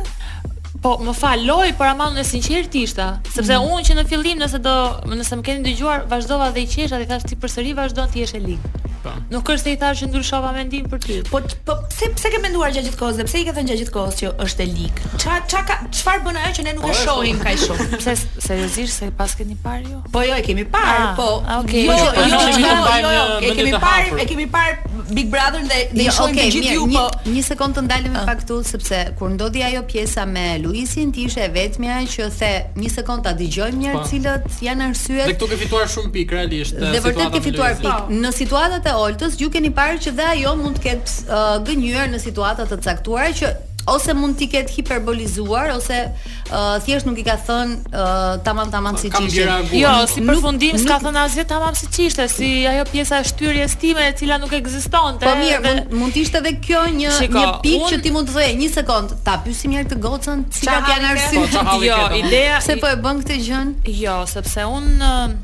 Po, 0.83 0.93
më 1.03 1.13
fal, 1.17 1.41
loj, 1.49 1.71
por 1.79 1.89
ama 1.89 2.11
në 2.13 2.23
sinqert 2.29 2.75
ishta, 2.77 3.07
sepse 3.33 3.55
mm. 3.57 3.73
unë 3.73 3.85
që 3.87 3.95
në 3.97 4.03
fillim 4.11 4.37
nëse 4.39 4.59
do, 4.63 4.75
nëse 5.09 5.37
më 5.39 5.45
keni 5.47 5.63
dëgjuar, 5.65 6.05
vazhdova 6.11 6.51
dhe 6.55 6.61
i 6.61 6.69
qesha 6.69 6.99
dhe 7.01 7.07
i 7.07 7.09
thash 7.09 7.25
ti 7.27 7.37
përsëri 7.41 7.73
vazhdon 7.79 8.11
ti 8.13 8.21
jesh 8.21 8.37
e 8.37 8.43
lig. 8.43 8.69
Po. 8.99 9.13
Nuk 9.31 9.47
është 9.53 9.63
se 9.63 9.73
i 9.73 9.77
thash 9.79 10.03
që 10.03 10.09
ndryshova 10.09 10.49
mendim 10.55 10.85
për 10.91 11.01
ty. 11.05 11.17
Po, 11.31 11.39
po 11.67 11.75
pse 11.89 12.09
pse 12.17 12.29
ke 12.33 12.41
menduar 12.43 12.73
gjatë 12.75 12.89
gjithë 12.89 13.11
dhe 13.15 13.25
pse 13.29 13.39
i 13.41 13.45
ke 13.47 13.53
thënë 13.55 13.71
gjatë 13.71 13.81
gjithë 13.81 14.03
që 14.17 14.31
është 14.45 14.63
e 14.65 14.65
lig? 14.73 14.97
Ça 15.23 15.37
ça 15.53 15.61
ka 15.69 15.77
çfarë 15.87 16.23
bën 16.25 16.39
ajo 16.39 16.51
që 16.57 16.65
ne 16.65 16.73
nuk 16.75 16.83
po, 16.83 16.89
e 16.91 16.97
shohim 16.99 17.39
po. 17.39 17.45
kaq 17.47 17.61
shumë? 17.63 17.85
Pse 18.01 18.15
seriozisht 18.49 18.99
se 18.99 19.09
pas 19.21 19.35
keni 19.39 19.55
parë 19.63 19.87
jo? 19.93 20.01
Po 20.17 20.23
jo, 20.27 20.35
e 20.35 20.43
kemi 20.49 20.65
parë, 20.73 20.97
ah, 20.97 21.13
po. 21.17 21.29
Okej. 21.61 21.87
Jo 21.87 21.95
jo 21.95 22.09
jo, 22.17 22.41
jo, 22.59 23.13
jo, 23.15 23.23
jo, 23.23 23.39
e 23.47 23.53
kemi 23.61 23.73
parë, 23.83 24.19
e 24.19 24.27
kemi 24.33 24.49
parë 24.51 24.97
Big 25.15 25.29
Brother 25.31 25.63
dhe 25.71 25.79
dhe 25.95 26.03
i 26.03 26.17
shohim 26.19 26.43
gjithë 26.57 26.75
ju, 26.75 26.89
po. 26.97 27.05
Një 27.31 27.45
sekond 27.53 27.79
të 27.79 27.85
ndalemi 27.87 28.19
ah. 28.19 28.27
pak 28.27 28.43
këtu 28.43 28.59
sepse 28.73 29.01
kur 29.19 29.31
ndodhi 29.37 29.63
ajo 29.69 29.85
pjesa 29.87 30.27
me 30.27 30.49
Luisin, 30.63 31.11
ti 31.13 31.23
ishe 31.27 31.47
vetmja 31.53 31.99
që 32.09 32.27
the 32.39 32.49
një 32.79 32.91
sekond 32.91 33.23
ta 33.25 33.33
dëgjojmë 33.37 33.81
njerë 33.83 34.01
cilët 34.09 34.57
janë 34.65 34.87
arsyet. 34.89 35.27
Dhe 35.29 35.35
këtu 35.37 35.49
ke 35.53 35.59
fituar 35.63 35.87
shumë 35.93 36.11
pikë 36.15 36.37
realisht. 36.37 36.75
Eh, 36.79 36.91
dhe 36.95 37.03
vërtet 37.05 37.33
ke 37.35 37.41
fituar 37.47 37.77
pikë. 37.79 38.19
Në 38.23 38.33
situatat 38.35 38.85
e 38.85 38.95
Oltës 39.05 39.39
ju 39.41 39.49
keni 39.55 39.71
parë 39.79 39.99
që 40.07 40.15
dhe 40.19 40.27
ajo 40.35 40.55
mund 40.61 40.79
të 40.79 40.85
ketë 40.87 41.17
uh, 41.29 41.39
eh, 41.39 41.57
gënjur 41.69 42.13
në 42.15 42.23
situata 42.27 42.67
të 42.71 42.79
caktuara 42.85 43.33
që 43.41 43.55
ose 43.93 44.13
mund 44.17 44.35
t'i 44.39 44.47
ketë 44.51 44.73
hiperbolizuar 44.77 45.71
ose 45.75 45.99
uh, 46.05 46.77
thjesht 46.85 47.07
nuk 47.07 47.19
i 47.21 47.25
ka 47.27 47.35
thënë 47.45 47.77
uh, 47.89 48.31
tamam 48.45 48.71
tamam 48.73 48.97
si 48.99 49.09
çishte. 49.11 49.47
Jo, 49.79 49.93
si 50.11 50.23
përfundim 50.25 50.77
s'ka 50.81 50.99
thënë 51.05 51.23
asgjë 51.25 51.45
tamam 51.51 51.77
si 51.79 51.89
çishte, 51.95 52.27
si 52.31 52.49
ajo 52.69 52.85
pjesa 52.91 53.21
e 53.23 53.27
shtyrjes 53.31 53.77
time 53.81 54.05
e 54.09 54.13
cila 54.19 54.37
nuk 54.41 54.53
ekzistonte. 54.59 55.25
Po 55.25 55.33
mirë, 55.41 55.59
dhe... 55.65 55.97
mund, 55.99 56.15
të 56.15 56.23
ishte 56.25 56.41
edhe 56.43 56.55
kjo 56.63 56.85
një 56.99 57.15
Shiko, 57.17 57.43
një 57.43 57.59
pikë 57.65 57.85
un... 57.85 57.91
që 57.91 58.01
ti 58.05 58.13
mund 58.15 58.31
të 58.31 58.37
thojë 58.37 58.57
një 58.63 58.71
sekond, 58.77 59.15
ta 59.27 59.39
pyesim 59.45 59.73
një 59.73 59.81
herë 59.81 59.91
të 59.95 59.99
gocën 60.05 60.45
si 60.59 60.67
ka 60.69 60.79
kanë 60.87 61.13
arsye. 61.15 61.45
Po, 61.57 61.77
jo, 61.85 61.99
ideja 62.23 62.61
se 62.65 62.77
po 62.81 62.89
e 62.93 62.97
bën 63.05 63.23
këtë 63.23 63.39
gjën? 63.45 63.75
Jo, 64.03 64.19
sepse 64.29 64.67
un 64.69 64.89
um, 64.99 65.37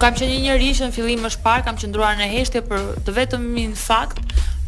kam 0.00 0.12
qenë 0.14 0.32
një 0.36 0.44
njerëz 0.46 0.80
që 0.80 0.88
në 0.88 0.94
fillim 0.94 1.24
më 1.26 1.32
shpar 1.34 1.64
kam 1.66 1.78
qëndruar 1.80 2.18
në 2.20 2.30
heshtje 2.36 2.62
për 2.68 2.90
të 3.08 3.16
vetëm 3.16 3.48
min 3.56 3.72
fakt 3.78 4.20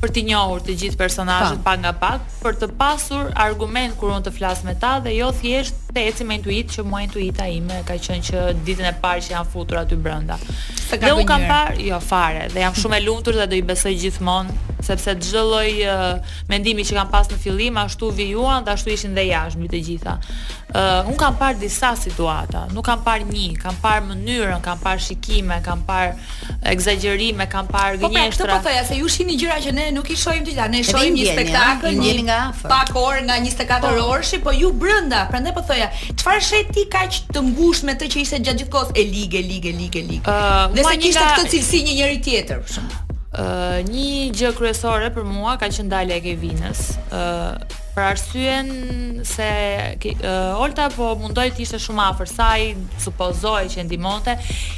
për 0.02 0.10
të 0.16 0.22
njohur 0.32 0.64
të 0.66 0.74
gjithë 0.82 0.98
personazhet 1.00 1.60
pa 1.66 1.76
nga 1.78 1.92
pak, 2.02 2.24
për 2.42 2.56
të 2.60 2.68
pasur 2.80 3.28
argument 3.46 3.94
kur 4.00 4.10
unë 4.16 4.26
të 4.28 4.32
flas 4.40 4.64
me 4.66 4.74
ta 4.84 4.96
dhe 5.04 5.14
jo 5.14 5.28
thjesht 5.38 5.81
Dhe 5.92 6.00
ecim 6.08 6.24
me 6.32 6.36
intuit 6.38 6.70
që 6.72 6.84
mua 6.88 7.02
intuita 7.04 7.44
ime 7.52 7.82
ka 7.84 7.98
qenë 8.00 8.24
që 8.30 8.42
ditën 8.64 8.86
e 8.88 8.94
parë 9.02 9.26
që 9.26 9.34
janë 9.34 9.50
futur 9.52 9.82
aty 9.82 9.98
brenda. 10.00 10.38
Dhe 10.92 11.10
un 11.16 11.26
kam 11.28 11.44
parë 11.48 11.76
jo 11.90 11.98
fare 12.04 12.46
dhe 12.52 12.64
jam 12.64 12.76
shumë 12.76 12.96
e 12.98 13.02
lumtur 13.04 13.36
dhe 13.36 13.44
do 13.52 13.56
i 13.58 13.62
besoj 13.68 13.92
gjithmonë 14.00 14.56
sepse 14.82 15.12
çdo 15.22 15.42
lloj 15.46 15.76
uh, 15.86 16.32
mendimi 16.50 16.82
që 16.84 16.96
kam 16.96 17.10
pas 17.12 17.28
në 17.30 17.36
fillim 17.44 17.76
ashtu 17.84 18.08
vijuan 18.18 18.64
dhe 18.66 18.72
ashtu 18.72 18.92
ishin 18.96 19.12
dhe 19.16 19.22
jashtë 19.28 19.68
të 19.72 19.80
gjitha. 19.86 20.16
uh, 20.16 21.06
un 21.06 21.14
kam 21.20 21.36
parë 21.38 21.60
disa 21.60 21.92
situata, 21.96 22.64
nuk 22.74 22.84
kam 22.88 23.02
parë 23.04 23.28
një, 23.28 23.46
kam 23.62 23.76
parë 23.84 24.02
mënyrën, 24.08 24.58
kam 24.64 24.80
parë 24.82 25.04
shikime, 25.06 25.60
kam 25.64 25.84
parë 25.86 26.16
egzagjerime, 26.74 27.46
kam 27.52 27.68
parë 27.68 28.00
gënjeshtra. 28.02 28.40
Po 28.48 28.48
pra, 28.48 28.56
këtë 28.56 28.66
po 28.66 28.70
thëja 28.70 28.82
se 28.88 28.98
ju 28.98 29.12
shihni 29.14 29.36
gjëra 29.38 29.60
që 29.64 29.76
ne 29.78 29.84
nuk 29.94 30.10
i 30.10 30.16
shohim 30.18 30.42
gjitha. 30.48 30.66
Ne 30.74 30.82
shohim 30.90 31.14
një 31.14 31.28
spektakël, 31.36 32.02
nga 32.26 32.40
afër. 32.48 32.70
Pak 32.74 32.92
orë 33.06 33.22
nga 33.28 33.38
24 33.38 33.86
po. 33.86 33.94
orësh, 34.16 34.34
po 34.48 34.56
ju 34.58 34.72
brenda. 34.82 35.26
Prandaj 35.30 35.54
po 35.54 35.62
thoj 35.68 35.81
ja. 35.82 35.90
Çfarë 36.18 36.42
shet 36.48 36.68
ti 36.76 36.84
kaq 36.92 37.16
të 37.34 37.42
mbushme 37.50 37.94
të 37.98 38.08
që 38.14 38.20
ishte 38.24 38.40
gjatë 38.46 38.62
gjithkohës 38.64 38.92
e 39.02 39.06
ligë, 39.14 39.42
ligë, 39.52 39.74
ligë, 39.82 40.04
ligë. 40.12 40.26
Ëh, 40.26 40.50
uh, 40.56 40.76
nëse 40.78 40.94
kishte 41.06 41.30
këtë 41.40 41.48
cilësi 41.56 41.82
një 41.90 41.96
njeri 42.02 42.20
tjetër 42.28 42.62
për 42.66 42.76
shemb 42.76 43.00
një 43.32 44.32
gjë 44.36 44.50
kryesore 44.58 45.08
për 45.14 45.24
mua 45.24 45.54
ka 45.56 45.68
qenë 45.72 45.88
dalja 45.88 46.16
e 46.16 46.20
Kevinës. 46.24 46.82
Ëh 47.12 47.78
për 47.92 48.06
arsyen 48.08 48.68
se 49.28 49.46
uh, 50.00 50.62
Olta 50.64 50.86
po 50.94 51.10
mundoi 51.20 51.50
të 51.52 51.60
ishte 51.66 51.76
shumë 51.80 52.00
afër 52.10 52.30
saj, 52.32 52.62
supozohej 53.04 53.68
që 53.74 53.84
ndihmonte. 53.88 54.32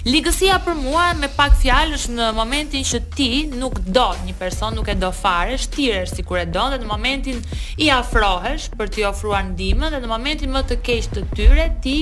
Ligësia 0.07 0.57
për 0.66 0.74
mua 0.82 1.05
me 1.18 1.28
pak 1.34 1.55
fjalë 1.62 1.94
është 1.98 2.16
në 2.18 2.28
momentin 2.34 2.82
që 2.86 3.02
ti 3.14 3.28
nuk 3.55 3.78
do 3.86 4.09
një 4.26 4.34
person, 4.40 4.74
nuk 4.78 4.90
e 4.90 4.96
do 4.98 5.12
fare, 5.14 5.55
shtirer 5.62 6.11
sikur 6.11 6.42
e 6.42 6.44
donte 6.50 6.78
në 6.82 6.90
momentin 6.90 7.38
i 7.82 7.90
afrohesh 7.94 8.70
për 8.78 8.90
t'i 8.96 9.07
ofruar 9.11 9.46
ndihmën 9.52 9.94
dhe 9.94 10.02
në 10.02 10.11
momentin 10.11 10.50
më 10.55 10.66
të 10.72 10.80
keq 10.86 11.11
të 11.14 11.26
tyre 11.38 11.70
ti 11.86 11.98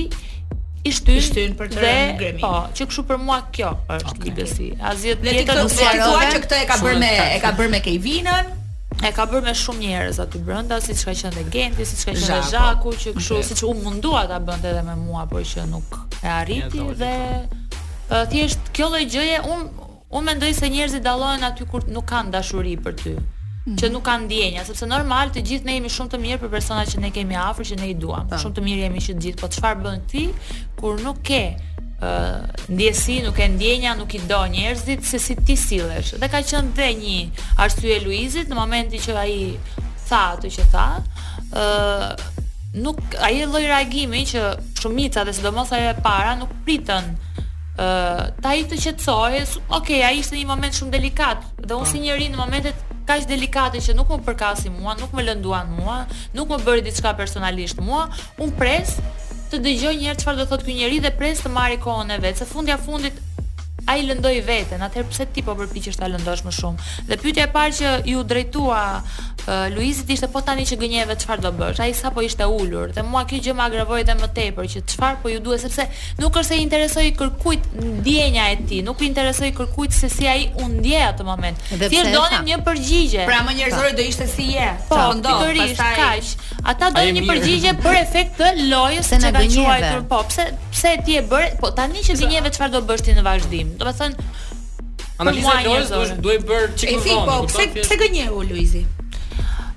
i 0.85 0.91
shtyn 0.91 1.53
për 1.57 1.69
të 1.71 1.79
rënë 1.79 2.07
në 2.07 2.17
gremi. 2.19 2.41
Po, 2.41 2.49
që 2.75 2.87
kështu 2.89 3.03
për 3.09 3.19
mua 3.23 3.37
kjo 3.55 3.69
është 3.95 4.09
okay. 4.11 4.25
ligësi. 4.31 4.67
Azjet 4.89 5.21
le 5.23 5.33
të 5.39 5.55
thotë 5.55 5.71
se 5.77 5.85
ajo 5.93 6.11
që 6.33 6.41
këtë 6.43 6.59
e 6.59 6.67
ka 6.71 6.77
bërë 6.83 6.99
me 7.03 7.11
e 7.21 7.39
ka 7.43 7.51
bërë 7.59 7.71
me 7.71 7.79
Kevinën, 7.85 8.49
e 9.07 9.11
ka 9.15 9.25
bërë 9.31 9.43
me 9.47 9.53
shumë 9.55 9.79
njerëz 9.85 10.19
aty 10.25 10.41
brenda, 10.47 10.79
siç 10.83 11.05
ka 11.07 11.15
qenë 11.21 11.35
te 11.37 11.43
Genti, 11.53 11.87
siç 11.87 12.03
ka 12.09 12.15
qenë 12.17 12.27
te 12.27 12.41
Zhaku, 12.51 12.93
që 12.99 13.13
kështu 13.19 13.39
siç 13.53 13.63
u 13.63 13.71
mundua 13.79 14.25
ta 14.33 14.41
bënte 14.47 14.73
edhe 14.73 14.83
me 14.89 14.97
mua, 15.05 15.23
por 15.31 15.45
që 15.51 15.65
nuk 15.71 16.01
e 16.19 16.33
arriti 16.35 16.83
dhe 16.99 17.13
thjesht 18.33 18.73
kjo 18.75 18.91
lloj 18.93 19.05
gjëje 19.15 19.39
un 19.55 19.67
Unë 20.13 20.27
mendoj 20.29 20.49
se 20.53 20.67
njerëzit 20.69 21.01
dallohen 21.01 21.41
aty 21.47 21.65
kur 21.65 21.87
nuk 21.89 22.03
kanë 22.11 22.29
dashuri 22.35 22.75
për 22.85 22.93
ty. 22.99 23.13
Mm-hmm. 23.63 23.79
që 23.79 23.87
nuk 23.93 24.01
kanë 24.03 24.25
ndjenja, 24.27 24.63
sepse 24.67 24.87
normal 24.91 25.29
të 25.31 25.39
gjithë 25.47 25.67
ne 25.69 25.73
jemi 25.77 25.91
shumë 25.95 26.09
të 26.11 26.17
mirë 26.19 26.39
për 26.41 26.49
persona 26.51 26.81
që 26.89 26.99
ne 26.99 27.11
kemi 27.15 27.37
afër, 27.39 27.67
që 27.69 27.77
ne 27.79 27.85
i 27.93 27.93
duam. 27.95 28.25
Po. 28.27 28.35
Shumë 28.43 28.57
të 28.57 28.63
mirë 28.65 28.81
jemi 28.83 29.03
që 29.05 29.13
të 29.15 29.23
gjithë, 29.25 29.39
po 29.39 29.49
çfarë 29.55 29.83
bën 29.85 30.01
ti 30.11 30.23
kur 30.81 30.99
nuk 30.99 31.21
ke 31.29 31.39
uh, 32.03 32.41
ndjesi, 32.73 33.21
nuk 33.23 33.39
e 33.39 33.47
ndjenja, 33.55 33.93
nuk 34.01 34.17
i 34.19 34.21
do 34.33 34.41
njerëzit 34.57 35.07
se 35.07 35.21
si 35.27 35.37
ti 35.47 35.55
sillesh. 35.61 36.11
Dhe 36.19 36.27
ka 36.33 36.41
qenë 36.49 36.75
dhe 36.75 36.89
një 37.05 37.15
arsye 37.63 38.01
Luizit 38.03 38.51
në 38.51 38.59
momentin 38.59 38.99
që 39.07 39.15
ai 39.21 39.39
tha 40.09 40.23
atë 40.35 40.51
që 40.59 40.67
tha, 40.73 40.87
ë 41.47 41.67
uh, 41.69 42.07
nuk 42.83 42.99
ai 43.23 43.37
lloj 43.45 43.63
reagimi 43.71 44.25
që 44.27 44.43
shumica 44.83 45.23
dhe 45.23 45.37
sidomos 45.39 45.71
ajo 45.71 45.93
e 45.95 46.01
para 46.09 46.35
nuk 46.43 46.51
pritën 46.67 47.13
Uh, 47.73 48.27
ta 48.43 48.51
i 48.53 48.67
të 48.69 48.77
qetësoj, 48.77 49.37
ok, 49.73 49.87
a 50.05 50.11
ishte 50.13 50.35
një 50.37 50.43
moment 50.45 50.75
shumë 50.77 50.91
delikat, 50.93 51.39
dhe 51.57 51.73
unë 51.73 51.87
po. 51.87 51.87
si 51.89 52.01
njëri 52.03 52.27
në 52.29 52.37
momentet 52.37 52.83
kaq 53.07 53.27
delikate 53.27 53.81
që 53.83 53.95
nuk 53.97 54.11
më 54.13 54.19
përkasin 54.27 54.75
mua, 54.79 54.95
nuk 55.01 55.11
më 55.17 55.25
lënduan 55.29 55.71
mua, 55.79 55.97
nuk 56.37 56.53
më 56.55 56.59
bëri 56.67 56.85
diçka 56.87 57.13
personalisht 57.19 57.81
mua, 57.83 58.07
un 58.43 58.53
pres 58.59 58.95
të 59.51 59.59
dëgjoj 59.65 59.93
një 59.99 60.09
herë 60.09 60.21
çfarë 60.23 60.41
do 60.43 60.47
thotë 60.53 60.67
ky 60.71 60.79
njerëz 60.79 61.03
dhe 61.07 61.13
pres 61.19 61.43
të 61.43 61.51
marri 61.57 61.79
kohën 61.83 62.15
e 62.15 62.19
vet. 62.23 62.39
Se 62.41 62.47
fundja 62.55 62.79
fundit 62.87 63.19
ai 63.89 64.03
lëndoi 64.07 64.39
veten, 64.45 64.81
atëherë 64.85 65.09
pse 65.11 65.25
ti 65.35 65.43
po 65.43 65.55
përpiqesh 65.59 65.97
ta 65.99 66.07
lëndosh 66.07 66.43
më 66.47 66.53
shumë? 66.55 66.89
Dhe 67.09 67.17
pyetja 67.19 67.47
e 67.47 67.51
parë 67.51 67.73
që 67.75 67.91
ju 68.07 68.21
drejtua 68.27 68.79
uh, 69.03 69.49
Luizit 69.73 70.11
ishte 70.15 70.29
po 70.31 70.39
tani 70.45 70.63
që 70.67 70.77
gënjeve 70.79 71.17
çfarë 71.19 71.43
do 71.43 71.51
bësh? 71.57 71.81
Ai 71.83 71.95
sapo 71.97 72.23
ishte 72.23 72.47
ulur 72.47 72.93
dhe 72.95 73.03
mua 73.03 73.25
kjo 73.27 73.41
gjë 73.43 73.55
më 73.59 73.65
agravoi 73.65 73.99
edhe 74.05 74.15
më 74.21 74.29
tepër 74.37 74.69
që 74.75 74.83
çfarë 74.93 75.19
po 75.25 75.31
ju 75.33 75.41
duhet 75.43 75.65
sepse 75.65 75.83
nuk 76.21 76.31
është 76.31 76.45
se 76.53 76.59
i 76.59 76.63
interesoi 76.63 77.11
kërkujt 77.19 77.67
ndjenja 77.99 78.45
e 78.53 78.57
tij, 78.63 78.83
nuk 78.87 79.03
i 79.03 79.09
interesoi 79.09 79.51
kërkujt 79.57 79.97
se 79.99 80.09
si 80.15 80.29
ai 80.31 80.45
u 80.63 80.69
ndje 80.77 81.03
atë 81.09 81.27
moment. 81.27 81.71
Ti 81.75 82.03
donin 82.13 82.47
një 82.47 82.61
përgjigje. 82.67 83.27
Pra 83.27 83.41
më 83.49 83.57
njerëzore 83.59 83.91
do 83.99 84.03
ishte 84.07 84.27
si 84.31 84.47
je. 84.55 84.69
Po, 84.89 84.99
po 85.11 85.35
pikërisht 85.43 85.83
pastaj... 85.83 85.99
kaq. 85.99 86.49
Ata 86.71 86.91
donin 86.95 87.19
një 87.19 87.27
përgjigje 87.33 87.75
për 87.83 87.99
efekt 87.99 88.39
të 88.39 88.53
lojës 88.71 89.11
se 89.13 89.19
na 89.19 90.03
Po, 90.13 90.23
pse 90.29 90.47
pse 90.71 90.95
ti 91.05 91.17
e 91.19 91.23
bëre? 91.27 91.55
Po 91.59 91.71
tani 91.75 92.03
që 92.05 92.15
gënjeve 92.21 92.51
çfarë 92.55 92.75
do 92.77 92.81
bësh 92.87 93.05
ti 93.07 93.15
në 93.17 93.23
vazhdim? 93.25 93.72
Do 93.77 93.85
të 93.89 93.93
thënë 93.99 94.27
Analiza 95.23 95.53
e 95.61 95.65
Lojës 95.67 95.91
duhet 95.95 96.19
duhet 96.27 96.45
bër 96.51 96.69
çikur 96.81 97.03
vonë. 97.05 97.23
E 97.23 97.23
po, 97.29 97.37
pse 97.49 97.67
pse 97.85 97.99
gënjeu 98.01 98.43
Luizi? 98.49 98.83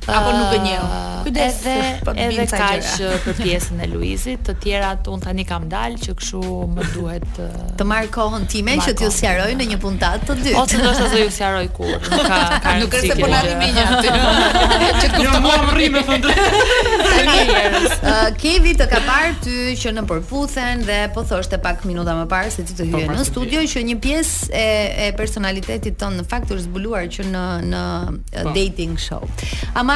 apo 0.07 0.31
nuk 0.37 0.53
e 0.55 0.59
njeh. 0.67 0.81
Ah, 0.81 1.23
Kujdes 1.27 1.57
edhe 1.67 1.87
po, 2.07 2.11
edhe 2.25 2.45
kaq 2.51 2.89
uh, 3.03 3.17
për 3.25 3.37
pjesën 3.41 3.81
e 3.83 3.89
Luizit, 3.91 4.43
të 4.47 4.55
tjerat 4.63 5.09
un 5.11 5.21
tani 5.23 5.45
kam 5.49 5.67
dal 5.71 5.97
që 6.03 6.15
kështu 6.21 6.53
më 6.77 6.85
duhet 6.93 7.41
uh, 7.43 7.57
të 7.81 7.87
marr 7.91 8.07
kohën 8.15 8.45
time 8.51 8.77
që 8.85 8.95
t'ju 9.01 9.09
sqaroj 9.17 9.49
në 9.59 9.67
një 9.73 9.79
puntat 9.83 10.27
të 10.29 10.37
dy. 10.45 10.53
Ose 10.61 10.79
do 10.83 10.93
të 11.11 11.23
ju 11.25 11.33
sqaroj 11.39 11.65
kur. 11.79 11.97
Nuk 11.97 12.29
ka 12.29 12.77
nuk 12.83 12.95
është 13.01 13.11
se 13.11 13.17
po 13.25 13.31
na 13.33 13.41
rrimë 13.47 13.73
një. 13.79 13.87
Që 14.07 15.01
jo, 15.03 15.09
kur 15.17 15.27
të 15.35 15.41
marr 15.43 15.73
rrimë 15.75 16.05
fund. 16.07 16.29
Kevi 18.41 18.77
të 18.79 18.87
ka 18.93 19.03
parë 19.09 19.35
ty 19.43 19.57
që 19.81 19.95
në 19.99 20.07
përputhen 20.09 20.87
dhe 20.87 21.01
po 21.15 21.27
thoshte 21.27 21.59
pak 21.65 21.83
minuta 21.89 22.15
më 22.21 22.29
parë 22.31 22.55
se 22.55 22.65
ti 22.69 22.77
të 22.79 22.87
po, 22.93 23.03
hyje 23.03 23.19
në 23.19 23.27
studio 23.27 23.65
që 23.75 23.83
një 23.91 23.99
pjesë 24.05 24.53
e 24.55 24.67
e 25.07 25.11
personalitetit 25.19 25.99
ton 26.01 26.15
në 26.21 26.25
fakt 26.31 26.53
është 26.55 26.69
zbuluar 26.69 27.09
që 27.13 27.27
në 27.35 27.45
në 27.75 27.85
po. 28.45 28.49
dating 28.55 28.97
show. 29.01 29.23
Ama 29.75 29.96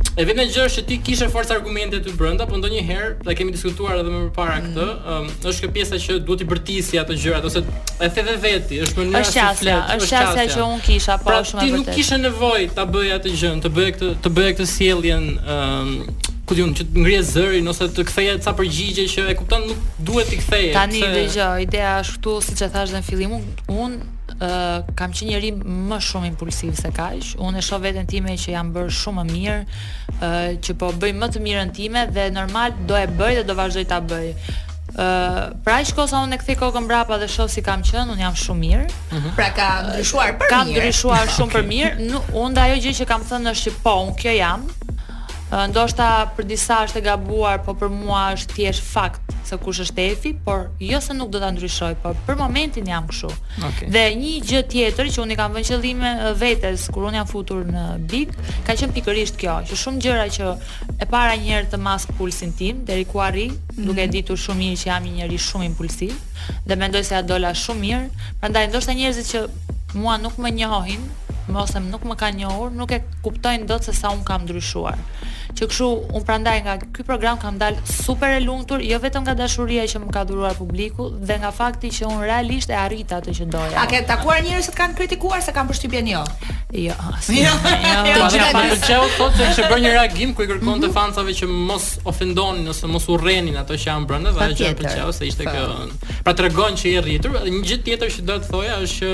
E 0.19 0.25
vetë 0.27 0.43
gjë 0.51 0.63
është 0.67 0.75
që 0.75 0.83
ti 0.89 0.95
kishe 1.07 1.27
forca 1.31 1.53
argumente 1.55 1.99
të 2.03 2.13
brenda, 2.19 2.43
por 2.47 2.59
ndonjëherë, 2.59 3.11
ta 3.23 3.35
kemi 3.37 3.53
diskutuar 3.55 4.01
edhe 4.01 4.11
më 4.11 4.33
parë 4.35 4.57
mm. 4.57 4.65
këtë, 4.75 4.87
mm. 5.13 5.29
është 5.51 5.61
kjo 5.63 5.69
pjesa 5.77 5.99
që 6.03 6.17
duhet 6.27 6.43
i 6.43 6.47
bërtisi 6.49 6.99
ato 6.99 7.15
gjërat 7.15 7.47
ose 7.47 7.61
e 7.63 8.09
the 8.09 8.21
vetë 8.21 8.35
veti, 8.43 8.81
është 8.83 8.99
mënyra 8.99 9.23
si 9.23 9.39
flet. 9.61 9.93
Është 9.95 10.09
shasja 10.11 10.45
që 10.55 10.61
un 10.65 10.83
kisha 10.83 11.15
po 11.21 11.29
pra, 11.29 11.37
është 11.45 11.55
më 11.55 11.63
vërtet. 11.63 11.71
Ti 11.71 11.79
nuk 11.79 11.95
kishe 11.95 12.19
nevojë 12.25 12.67
ta 12.75 12.85
bëj 12.91 13.09
atë 13.21 13.35
gjën, 13.39 13.63
të 13.63 13.71
bëj 13.77 13.91
këtë 13.95 14.13
të 14.25 14.35
bëj 14.35 14.51
këtë 14.59 14.69
sjelljen, 14.73 15.27
ëm 15.39 15.75
um, 15.79 16.13
ku 16.51 16.55
diun 16.59 16.73
që 16.75 16.85
të 16.91 16.99
ngrihe 17.05 17.23
zërin 17.31 17.69
ose 17.71 17.87
të 17.95 18.03
ktheje 18.09 18.33
ca 18.43 18.51
përgjigje 18.57 19.05
që 19.13 19.25
e 19.31 19.37
kupton 19.39 19.69
nuk 19.71 19.91
duhet 20.09 20.27
të 20.33 20.39
ktheje. 20.43 20.71
Tani 20.75 20.99
dëgjoj, 21.05 21.59
ideja 21.63 21.93
është 22.03 22.17
këtu 22.19 22.33
siç 22.49 22.65
e 22.67 22.71
thash 22.73 22.97
në 22.97 23.03
fillim, 23.07 23.37
un, 23.39 23.53
un 23.85 23.95
kam 24.97 25.11
qenë 25.13 25.27
njëri 25.29 25.49
më 25.91 25.97
shumë 26.07 26.29
impulsiv 26.31 26.73
se 26.79 26.89
kaq. 26.95 27.33
Unë 27.43 27.61
e 27.61 27.65
shoh 27.65 27.81
veten 27.83 28.07
time 28.09 28.33
që 28.39 28.55
jam 28.55 28.71
bërë 28.73 28.95
shumë 28.97 29.21
më 29.25 29.35
mirë, 29.37 29.85
uh, 30.15 30.41
që 30.65 30.75
po 30.81 30.89
bëj 31.01 31.13
më 31.21 31.29
të 31.35 31.43
mirën 31.45 31.73
time 31.77 32.05
dhe 32.15 32.27
normal 32.33 32.73
do 32.89 32.97
e 32.97 33.05
bëj 33.11 33.41
dhe 33.41 33.45
do 33.51 33.55
vazhdoj 33.59 33.85
ta 33.91 33.99
bëj. 34.01 34.29
Ë, 34.91 35.03
uh, 35.05 35.43
pra 35.63 35.77
ai 35.79 35.85
shkosa 35.87 36.19
unë 36.25 36.35
e 36.35 36.39
kthej 36.41 36.57
kokën 36.63 36.83
mbrapa 36.87 37.19
dhe 37.21 37.29
shoh 37.31 37.47
si 37.47 37.61
kam 37.63 37.83
qenë, 37.85 38.09
unë 38.15 38.25
jam 38.25 38.35
shumë 38.35 38.65
mirë. 38.65 38.87
Uh 38.89 39.17
mhm. 39.17 39.21
-huh. 39.21 39.35
Pra 39.37 39.49
ka 39.59 39.69
ndryshuar 39.87 40.31
për 40.39 40.47
mirë. 40.47 40.49
Ka 40.49 40.63
ndryshuar 40.71 41.25
shumë 41.37 41.51
okay. 41.51 41.61
për 41.61 41.67
mirë. 41.71 42.21
Unë 42.43 42.59
ajo 42.65 42.77
gjë 42.85 42.93
që 42.99 43.05
kam 43.11 43.21
thënë 43.29 43.53
është 43.55 43.63
që 43.69 43.71
po, 43.85 43.93
unë 44.07 44.17
kjo 44.21 44.33
jam, 44.41 44.59
ndoshta 45.51 46.05
për 46.35 46.45
disa 46.47 46.77
është 46.85 47.01
e 47.01 47.03
gabuar, 47.03 47.57
por 47.65 47.75
për 47.79 47.89
mua 47.91 48.29
është 48.35 48.55
thjesht 48.55 48.85
fakt 48.87 49.33
se 49.47 49.57
kush 49.59 49.81
është 49.83 50.03
efi, 50.13 50.29
por 50.45 50.69
jo 50.79 50.99
se 51.03 51.13
nuk 51.17 51.31
do 51.33 51.41
ta 51.43 51.49
ndryshoj, 51.51 51.95
por 52.03 52.15
për 52.27 52.39
momentin 52.41 52.87
jam 52.87 53.07
Okay. 53.71 53.89
Dhe 53.91 54.01
një 54.15 54.29
gjë 54.47 54.59
tjetër 54.71 55.09
që 55.11 55.21
unë 55.25 55.35
kam 55.35 55.51
vënë 55.53 55.67
qëllime 55.67 56.09
vetes, 56.39 56.85
kur 56.93 57.03
unë 57.09 57.17
jam 57.19 57.27
futur 57.27 57.65
në 57.67 57.81
Big, 58.09 58.29
ka 58.65 58.75
qenë 58.79 58.95
pikërisht 58.95 59.35
kjo, 59.41 59.57
që 59.67 59.77
shumë 59.81 59.99
gjëra 60.05 60.25
që 60.37 60.51
e 61.03 61.07
para 61.11 61.33
një 61.37 61.49
herë 61.53 61.69
të 61.73 61.79
mas 61.83 62.05
pulsin 62.17 62.53
tim 62.55 62.85
deri 62.87 63.03
ku 63.09 63.19
arri, 63.21 63.49
mhm. 63.51 63.85
duke 63.89 64.07
ditur 64.15 64.39
shumë 64.39 64.61
mirë 64.63 64.79
që 64.83 64.87
jam 64.89 65.05
një 65.07 65.13
njerëz 65.19 65.45
shumë 65.49 65.67
impulsiv 65.69 66.15
dhe 66.67 66.77
mendoj 66.79 67.03
se 67.09 67.17
ajo 67.19 67.27
dola 67.33 67.51
shumë 67.53 67.83
mirë, 67.83 68.29
prandaj 68.41 68.69
ndoshta 68.71 68.95
njerëzit 68.97 69.33
që 69.33 69.45
mua 69.99 70.15
nuk 70.23 70.39
më 70.41 70.55
njohin 70.61 71.03
mos 71.49 71.73
e 71.73 71.79
nuk 71.81 72.03
më 72.05 72.15
ka 72.19 72.27
një 72.35 72.49
nuk 72.77 72.91
e 72.93 72.99
kuptojnë 73.25 73.65
do 73.67 73.77
të 73.79 73.89
se 73.89 73.93
sa 73.97 74.11
unë 74.13 74.25
kam 74.27 74.45
ndryshuar. 74.45 74.97
Që 75.57 75.67
këshu, 75.67 75.87
unë 76.15 76.23
prandaj 76.27 76.57
nga 76.63 76.75
këj 76.95 77.03
program 77.07 77.39
kam 77.41 77.57
dalë 77.59 77.81
super 77.89 78.37
e 78.37 78.39
lungëtur, 78.43 78.83
jo 78.87 78.99
vetëm 79.03 79.25
nga 79.25 79.33
dashuria 79.35 79.83
që 79.89 79.99
më 80.05 80.13
ka 80.15 80.21
duruar 80.29 80.53
publiku, 80.55 81.09
dhe 81.11 81.39
nga 81.41 81.49
fakti 81.55 81.89
që 81.91 82.05
unë 82.07 82.27
realisht 82.29 82.71
e 82.71 82.77
arrita 82.79 83.19
të 83.25 83.33
që 83.39 83.49
doja. 83.51 83.75
A 83.81 83.83
ke 83.91 83.99
takuar 84.07 84.39
njërës 84.45 84.69
që 84.69 84.75
të 84.75 84.79
kanë 84.79 84.97
kritikuar 85.01 85.43
se 85.43 85.51
kanë 85.55 85.73
përshqybje 85.73 86.03
një? 86.07 86.21
Jo, 86.71 86.87
jo 86.87 86.97
asë. 87.09 87.37
Jo, 87.79 87.93
jo, 88.07 88.15
jo. 88.15 88.43
Pa 88.55 88.61
të 88.71 88.75
qeo, 88.85 89.05
të 89.17 89.29
të 89.35 89.47
që 89.57 89.63
bërë 89.69 89.81
një 89.83 89.91
reagim, 89.97 90.31
ku 90.37 90.43
i 90.45 90.47
kërkon 90.49 90.79
të 90.83 90.87
mhm. 90.87 90.95
fansave 90.95 91.33
që 91.35 91.47
mos 91.51 91.87
ofendonin 92.07 92.67
ose 92.71 92.87
mos 92.91 93.07
urrenin 93.11 93.57
ato 93.59 93.75
që 93.75 93.89
janë 93.91 94.07
brëndë, 94.07 94.35
dhe 94.37 94.51
që 94.61 95.09
ishte 95.29 95.47
po. 95.49 95.51
kë... 95.51 96.19
Pra 96.25 96.33
të 96.37 96.49
që 96.51 96.93
i 96.95 96.99
rritur, 97.03 97.37
një 97.45 97.61
gjithë 97.67 97.83
tjetër 97.89 98.13
që 98.17 98.25
do 98.29 98.37
të 98.43 98.51
thoja, 98.55 98.79
është 98.87 99.11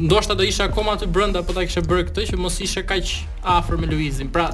ndoshta 0.00 0.34
do 0.34 0.44
isha 0.44 0.64
akoma 0.64 0.92
aty 0.92 1.06
brenda 1.06 1.42
po 1.44 1.52
ta 1.52 1.64
kishe 1.68 1.82
bërë 1.84 2.06
këtë 2.08 2.24
që 2.30 2.36
mos 2.40 2.54
ishe 2.64 2.82
kaq 2.88 3.10
afër 3.54 3.80
me 3.82 3.88
Luizin. 3.90 4.30
Pra, 4.32 4.46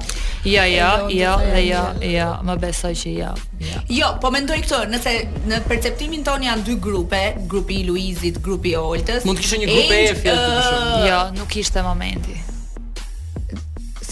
jo, 0.43 0.51
jo, 0.51 0.65
jo, 0.73 1.05
jo, 1.15 1.37
dhe 1.53 1.61
jo, 1.69 1.83
jo, 2.13 2.25
më 2.49 2.55
besoj 2.63 2.91
që 3.03 3.13
jo. 3.19 3.29
Jo, 3.67 3.81
jo 3.99 4.09
po 4.25 4.31
mendoj 4.35 4.59
këtë, 4.65 4.81
nëse 4.91 5.15
në 5.53 5.61
perceptimin 5.69 6.25
ton 6.27 6.43
janë 6.49 6.67
dy 6.67 6.75
grupe, 6.89 7.21
grupi 7.53 7.79
i 7.81 7.87
Luizit, 7.87 8.41
grupi 8.45 8.75
i 8.75 8.79
Oltës. 8.81 9.23
Mund 9.29 9.39
të 9.39 9.47
kishe 9.47 9.61
një 9.63 9.71
grup 9.71 9.95
e 9.95 10.03
fjalë. 10.25 10.51
Uh, 10.51 10.99
jo, 11.07 11.23
nuk 11.39 11.57
ishte 11.63 11.83
momenti 11.85 12.35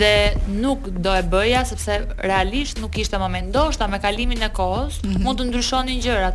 Dhe 0.00 0.12
nuk 0.56 0.90
do 1.06 1.14
e 1.14 1.22
bëja 1.34 1.62
sepse 1.70 2.00
realisht 2.26 2.82
nuk 2.82 2.98
ishte 3.04 3.20
moment. 3.22 3.52
Ndoshta 3.52 3.88
me 3.92 4.00
kalimin 4.02 4.42
e 4.42 4.50
kohës 4.58 4.98
mm 5.02 5.14
-hmm. 5.14 5.24
mund 5.24 5.38
të 5.40 5.46
ndryshonin 5.50 6.02
gjërat. 6.02 6.34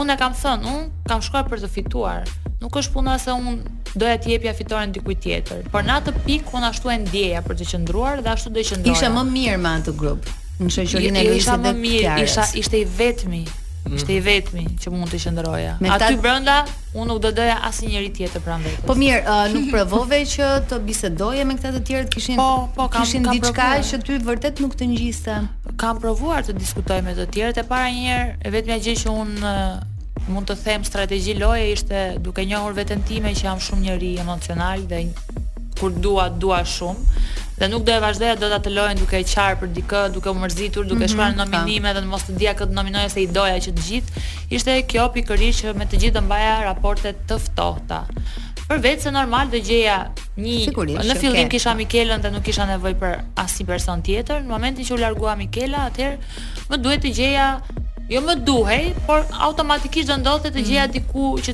Unë 0.00 0.12
e 0.14 0.16
kam 0.22 0.32
thënë, 0.42 0.64
unë 0.64 0.90
kam 1.08 1.20
shkuar 1.22 1.44
për 1.50 1.58
të 1.64 1.68
fituar. 1.76 2.24
Nuk 2.60 2.72
është 2.80 2.92
puna 2.92 3.18
se 3.18 3.30
unë 3.30 3.58
doja 4.00 4.16
të 4.16 4.28
jepja 4.32 4.52
fitoren 4.54 4.92
dikujt 4.92 5.20
tjetër, 5.20 5.58
por 5.72 5.80
në 5.84 5.92
atë 5.98 6.10
pikë 6.26 6.50
unë 6.56 6.66
ashtu 6.72 6.88
e 6.90 6.96
ndjeja 6.98 7.40
për 7.46 7.54
të 7.58 7.64
qëndruar 7.70 8.16
dhe 8.24 8.28
ashtu 8.32 8.50
do 8.50 8.60
të 8.60 8.68
qëndroja. 8.68 9.10
më 9.16 9.22
mirë 9.36 9.56
me 9.64 9.74
të 9.84 9.92
grup 10.00 10.24
në 10.64 10.70
shoqërinë 10.72 11.20
e 11.22 11.30
Luisit 11.30 11.62
dhe 11.64 11.72
Kiarës. 11.76 12.24
Isha 12.30 12.44
isha 12.46 12.60
ishte 12.62 12.80
i 12.80 12.84
vetmi. 12.98 13.42
Mm. 13.86 13.94
Ishte 14.00 14.14
i 14.16 14.22
vetmi 14.26 14.64
që 14.82 14.90
mund 14.90 15.12
të 15.12 15.18
qëndroja. 15.22 15.74
Ta... 15.84 15.96
Aty 15.98 16.16
brenda 16.24 16.54
unë 16.96 17.06
nuk 17.12 17.20
do 17.22 17.30
doja 17.36 17.56
njerëz 17.86 18.16
tjetër 18.16 18.42
pranë 18.42 18.64
vetes. 18.66 18.86
Po 18.88 18.96
mirë, 18.98 19.20
uh, 19.22 19.42
nuk 19.52 19.68
provove 19.74 20.18
që 20.32 20.48
të 20.72 20.80
bisedoje 20.88 21.44
me 21.46 21.54
këta 21.58 21.74
të 21.76 21.82
tjerë 21.90 22.08
kishin 22.14 22.40
po, 22.40 22.48
po, 22.74 22.88
kam, 22.90 23.04
kishin 23.04 23.28
diçka 23.30 23.68
që 23.92 24.00
ty 24.08 24.16
vërtet 24.26 24.64
nuk 24.64 24.74
të 24.80 24.88
ngjiste. 24.90 25.36
Kam 25.80 26.00
provuar 26.02 26.42
të 26.46 26.56
diskutoj 26.58 26.98
me 27.06 27.14
të 27.18 27.28
tjerët 27.36 27.62
e 27.62 27.66
para 27.70 27.86
një 27.92 28.06
herë, 28.08 28.28
e 28.48 28.54
vetmja 28.56 28.80
gjë 28.88 28.96
që 29.04 29.14
unë 29.22 29.54
uh, 29.54 30.28
mund 30.34 30.50
të 30.50 30.58
them 30.64 30.82
strategji 30.88 31.38
loje 31.38 31.70
ishte 31.76 32.06
duke 32.26 32.42
njohur 32.42 32.74
veten 32.80 33.04
time 33.06 33.36
që 33.38 33.52
jam 33.52 33.62
shumë 33.62 33.86
njëri 33.90 34.14
emocional 34.24 34.82
dhe 34.90 35.04
kur 35.76 35.92
dua 36.02 36.26
dua 36.32 36.64
shumë 36.66 37.20
dhe 37.58 37.68
nuk 37.72 37.84
do 37.88 37.92
e 37.96 38.00
vazhdoja 38.04 38.34
do 38.40 38.48
ta 38.52 38.58
të 38.64 38.70
lojën 38.76 38.98
duke 39.00 39.16
e 39.22 39.26
qar 39.28 39.54
për 39.60 39.70
dikë, 39.78 40.00
duke 40.16 40.32
u 40.34 40.38
mërzitur, 40.40 40.84
duke 40.90 40.98
mm 40.98 41.04
-hmm. 41.04 41.12
shkruar 41.12 41.36
nominime 41.40 41.92
dhe 41.96 42.02
të 42.06 42.10
mos 42.12 42.24
të 42.28 42.34
dia 42.40 42.52
këtë 42.58 42.74
nominoja 42.78 43.08
se 43.14 43.20
i 43.24 43.28
doja 43.36 43.56
që 43.66 43.70
të 43.76 43.82
gjithë. 43.88 44.24
Ishte 44.58 44.74
kjo 44.92 45.04
pikërisht 45.14 45.58
që 45.64 45.68
me 45.78 45.84
të 45.92 45.96
gjithë 46.02 46.14
do 46.18 46.22
mbaja 46.26 46.54
raporte 46.68 47.08
të 47.30 47.36
ftohta. 47.46 47.98
Për 48.68 48.78
vetë 48.86 49.02
se 49.06 49.10
normal 49.14 49.46
do 49.54 49.58
gjeja 49.68 49.96
një 50.44 50.56
Sigurisht, 50.68 51.02
në 51.08 51.14
fillim 51.22 51.46
okay. 51.46 51.50
kisha 51.54 51.72
Mikelën 51.80 52.20
dhe 52.24 52.30
nuk 52.34 52.42
kisha 52.48 52.64
nevojë 52.72 52.98
për 53.04 53.14
asnjë 53.44 53.66
person 53.70 54.02
tjetër. 54.08 54.38
Në 54.42 54.50
momentin 54.56 54.84
që 54.88 54.92
u 54.96 55.00
largua 55.06 55.36
Mikela, 55.42 55.80
atëherë 55.88 56.18
më 56.70 56.76
duhet 56.84 57.00
të 57.06 57.10
gjeja 57.20 57.48
Jo 58.08 58.20
më 58.22 58.34
duhej, 58.46 58.84
por 59.06 59.20
automatikisht 59.44 60.06
do 60.08 60.16
ndodhte 60.18 60.48
të 60.54 60.60
gjeja 60.66 60.84
mm. 60.86 60.92
diku 60.96 61.24
që 61.46 61.50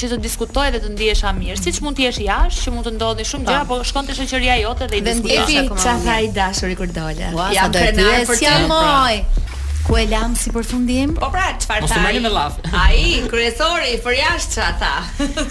që 0.00 0.08
të 0.12 0.16
diskutoj 0.20 0.66
dhe 0.74 0.78
të 0.84 0.90
ndihesha 0.92 1.30
mirë, 1.36 1.56
siç 1.62 1.78
mund 1.80 1.96
të 1.96 2.02
jesh 2.04 2.18
jashtë, 2.26 2.64
që 2.66 2.72
mund 2.76 2.88
të 2.88 2.90
ndodhi 2.98 3.24
shumë 3.30 3.46
gjëra, 3.48 3.62
po, 3.70 3.78
po 3.80 3.86
shkon 3.88 4.08
te 4.10 4.16
shoqëria 4.18 4.58
jote 4.60 4.88
dhe 4.92 4.98
i 5.00 5.04
diskutosh 5.04 5.36
akoma. 5.40 5.62
Dhe 5.70 5.78
çfarë 5.84 6.10
ai 6.16 6.26
dashuri 6.36 6.76
kur 6.80 6.92
dole? 6.96 7.30
Ua, 7.38 7.46
ja 7.56 7.64
do 7.72 7.80
të 7.80 8.04
jesh 8.04 8.32
si 8.42 8.50
moj. 8.68 9.22
Pra. 9.24 9.46
Ku 9.86 9.96
e 10.00 10.04
lam 10.10 10.34
si 10.36 10.52
përfundim? 10.54 11.14
Po 11.16 11.30
pra, 11.32 11.46
çfarë 11.64 11.86
ta? 11.86 11.88
Mos 11.88 11.96
më 12.04 12.12
lënë 12.18 12.34
laf. 12.36 12.60
Ai, 12.76 13.16
kryesori 13.32 13.94
i 13.96 14.00
përjasht 14.04 14.58
çfarë 14.58 14.76
tha? 14.84 15.50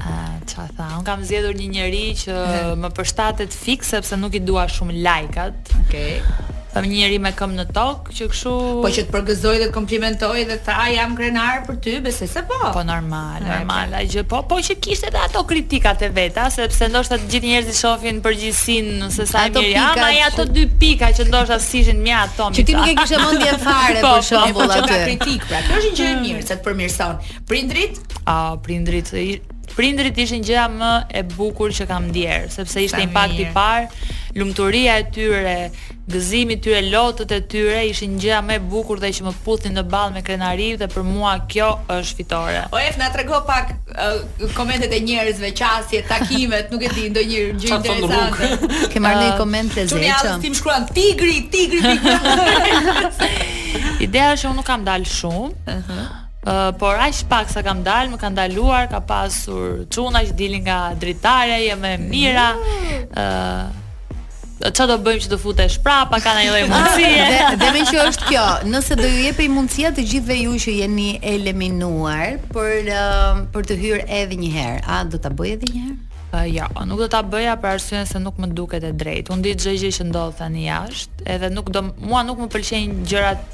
Ah, 0.00 0.90
un 0.96 1.04
kam 1.04 1.26
zgjedhur 1.28 1.58
një 1.60 1.68
njerëz 1.76 2.24
që 2.24 2.76
më 2.80 2.92
përshtatet 2.96 3.56
fikse 3.66 3.92
sepse 3.92 4.16
nuk 4.22 4.40
i 4.40 4.40
dua 4.40 4.68
shumë 4.72 5.02
lajkat. 5.04 5.74
Okej. 5.84 6.12
Okay. 6.24 6.64
Kam 6.76 6.88
njëri 6.92 7.16
me 7.24 7.30
këmbë 7.36 7.56
në 7.56 7.64
tokë 7.76 8.14
që 8.18 8.26
kështu. 8.32 8.50
Po 8.84 8.90
që 8.92 9.04
të 9.08 9.12
përgëzoj 9.14 9.54
dhe 9.62 9.68
të 9.70 9.74
komplimentoj 9.74 10.42
dhe 10.50 10.58
ta 10.66 10.74
jam 10.92 11.14
krenar 11.16 11.62
për 11.68 11.78
ty, 11.84 11.94
besoj 12.04 12.28
se 12.28 12.42
po. 12.48 12.58
Po 12.74 12.82
normal, 12.84 13.38
okay. 13.40 13.48
normal 13.48 13.94
ai 13.96 14.02
gjë. 14.12 14.24
Po 14.28 14.42
po 14.50 14.58
që 14.66 14.76
kishte 14.84 15.08
edhe 15.08 15.22
ato 15.24 15.40
kritikat 15.48 16.04
e 16.04 16.10
veta, 16.18 16.50
sepse 16.52 16.90
ndoshta 16.92 17.16
të 17.22 17.30
gjithë 17.32 17.52
njerëzit 17.52 17.80
shohin 17.80 18.20
përgjithsinë 18.24 18.94
Nëse 19.06 19.26
sa 19.30 19.46
ato 19.48 19.62
mirë 19.64 19.72
jam, 19.72 20.02
ai 20.04 20.20
ato 20.26 20.44
dy 20.52 20.66
pika 20.80 21.08
që 21.16 21.28
ndoshta 21.30 21.56
sishin 21.64 22.02
mja 22.04 22.22
ato. 22.28 22.50
Që 22.56 22.66
ti 22.68 22.76
nuk 22.76 22.92
e 22.92 22.96
kishe 23.00 23.22
mendje 23.24 23.56
fare 23.64 23.98
po, 23.98 23.98
për 24.04 24.04
po, 24.04 24.14
shembull 24.30 24.76
atë. 24.78 24.86
Po, 24.86 24.86
po, 24.86 25.18
po, 25.24 25.28
po, 25.32 25.36
po, 25.48 25.50
po, 25.56 25.76
po, 25.80 26.70
po, 26.70 26.70
po, 26.70 26.70
po, 26.70 27.50
po, 28.04 28.72
po, 28.72 28.72
po, 28.72 29.04
po, 29.16 29.26
po, 29.40 29.54
prindrit 29.76 30.16
ishin 30.24 30.44
gjëja 30.46 30.66
më 30.72 30.90
e 31.20 31.24
bukur 31.36 31.74
që 31.76 31.84
kam 31.90 32.08
ndier, 32.10 32.46
sepse 32.52 32.80
ishte 32.86 33.02
impakti 33.04 33.44
i 33.44 33.50
par, 33.54 33.84
lumturia 34.36 34.94
e 35.00 35.04
tyre, 35.12 35.56
gëzimi 36.10 36.56
i 36.56 36.60
tyre, 36.64 36.80
lotët 36.92 37.34
e 37.36 37.42
tyre 37.52 37.82
ishin 37.90 38.14
gjëja 38.22 38.38
më 38.46 38.56
e 38.56 38.62
bukur 38.72 39.00
dhe 39.02 39.10
që 39.18 39.26
më 39.28 39.34
puthin 39.44 39.76
në 39.76 39.84
ball 39.92 40.14
me 40.16 40.22
krenari 40.24 40.70
dhe 40.80 40.88
për 40.94 41.04
mua 41.10 41.34
kjo 41.52 41.68
është 41.98 42.18
fitore. 42.22 42.62
O 42.72 42.80
Ef 42.80 42.96
na 43.02 43.10
trego 43.12 43.42
pak 43.50 43.74
uh, 43.92 44.50
komentet 44.56 44.92
e 44.96 45.02
njerëzve, 45.10 45.52
qasjet, 45.60 46.08
takimet, 46.08 46.72
nuk 46.72 46.86
e 46.88 46.92
di 46.96 47.06
ndonjë 47.12 47.44
gjë 47.60 47.72
interesante. 47.74 48.52
Ke 48.94 49.00
marrë 49.00 49.22
ndonjë 49.22 49.32
uh, 49.34 49.40
koment 49.42 49.74
të 49.76 49.86
zeqë? 49.90 50.04
Ju 50.04 50.12
jam 50.32 50.44
tim 50.46 50.56
shkruan 50.56 50.88
tigri, 50.96 51.36
tigri. 51.52 51.96
tigri. 52.06 53.96
Ideja 54.06 54.36
është 54.36 54.46
që 54.46 54.54
unë 54.54 54.62
nuk 54.62 54.70
kam 54.72 54.88
dalë 54.88 55.16
shumë. 55.18 55.50
Uh 55.68 55.82
-huh 55.90 56.06
por 56.78 56.94
aq 56.94 57.24
pak 57.28 57.50
sa 57.50 57.60
kam 57.66 57.82
dalë, 57.82 58.12
më 58.14 58.18
kanë 58.22 58.34
ndaluar, 58.38 58.86
ka 58.90 59.00
pasur 59.02 59.82
çuna 59.90 60.22
që 60.22 60.36
dilin 60.38 60.62
nga 60.62 60.78
dritarja, 61.00 61.58
jam 61.58 61.82
mira. 62.10 62.54
Mm. 62.54 63.04
ë 63.14 63.84
Ço 64.56 64.86
do 64.88 64.96
bëjmë 64.96 65.20
që 65.20 65.28
të 65.28 65.36
futesh 65.40 65.76
prapa, 65.84 66.16
ka 66.22 66.32
ndonjë 66.32 66.62
mundësie. 66.72 67.26
dhe 67.34 67.58
dhe 67.60 67.68
më 67.76 67.80
që 67.90 67.98
është 68.08 68.24
kjo, 68.30 68.44
nëse 68.72 68.94
do 68.96 69.04
ju 69.10 69.18
jepej 69.28 69.48
mundësia 69.52 69.90
të 69.92 70.06
gjithëve 70.10 70.36
ju 70.46 70.52
që 70.64 70.70
jeni 70.80 71.10
eliminuar 71.34 72.38
për 72.54 72.90
uh, 72.94 73.42
për 73.52 73.62
të 73.68 73.76
hyrë 73.82 74.06
edhe 74.22 74.38
një 74.40 74.50
herë, 74.56 74.80
a 74.88 75.04
do 75.04 75.20
ta 75.20 75.28
bëj 75.30 75.50
edhe 75.58 75.68
një 75.74 75.82
herë? 75.84 75.96
Uh, 76.32 76.46
ja, 76.48 76.70
jo, 76.72 76.84
nuk 76.88 76.98
do 77.04 77.08
ta 77.12 77.20
bëja 77.22 77.52
për 77.60 77.74
arsye 77.74 78.06
se 78.08 78.18
nuk 78.18 78.40
më 78.40 78.48
duket 78.56 78.82
e 78.88 78.92
drejtë. 79.02 79.28
Unë 79.34 79.44
di 79.44 79.52
çdo 79.60 79.76
gjë 79.76 79.92
që 79.98 80.08
ndodh 80.08 80.40
tani 80.40 80.64
jashtë, 80.66 81.28
edhe 81.36 81.52
nuk 81.52 81.68
do 81.74 81.84
mua 82.00 82.24
nuk 82.26 82.40
më 82.40 82.48
pëlqejnë 82.56 83.04
gjërat 83.12 83.44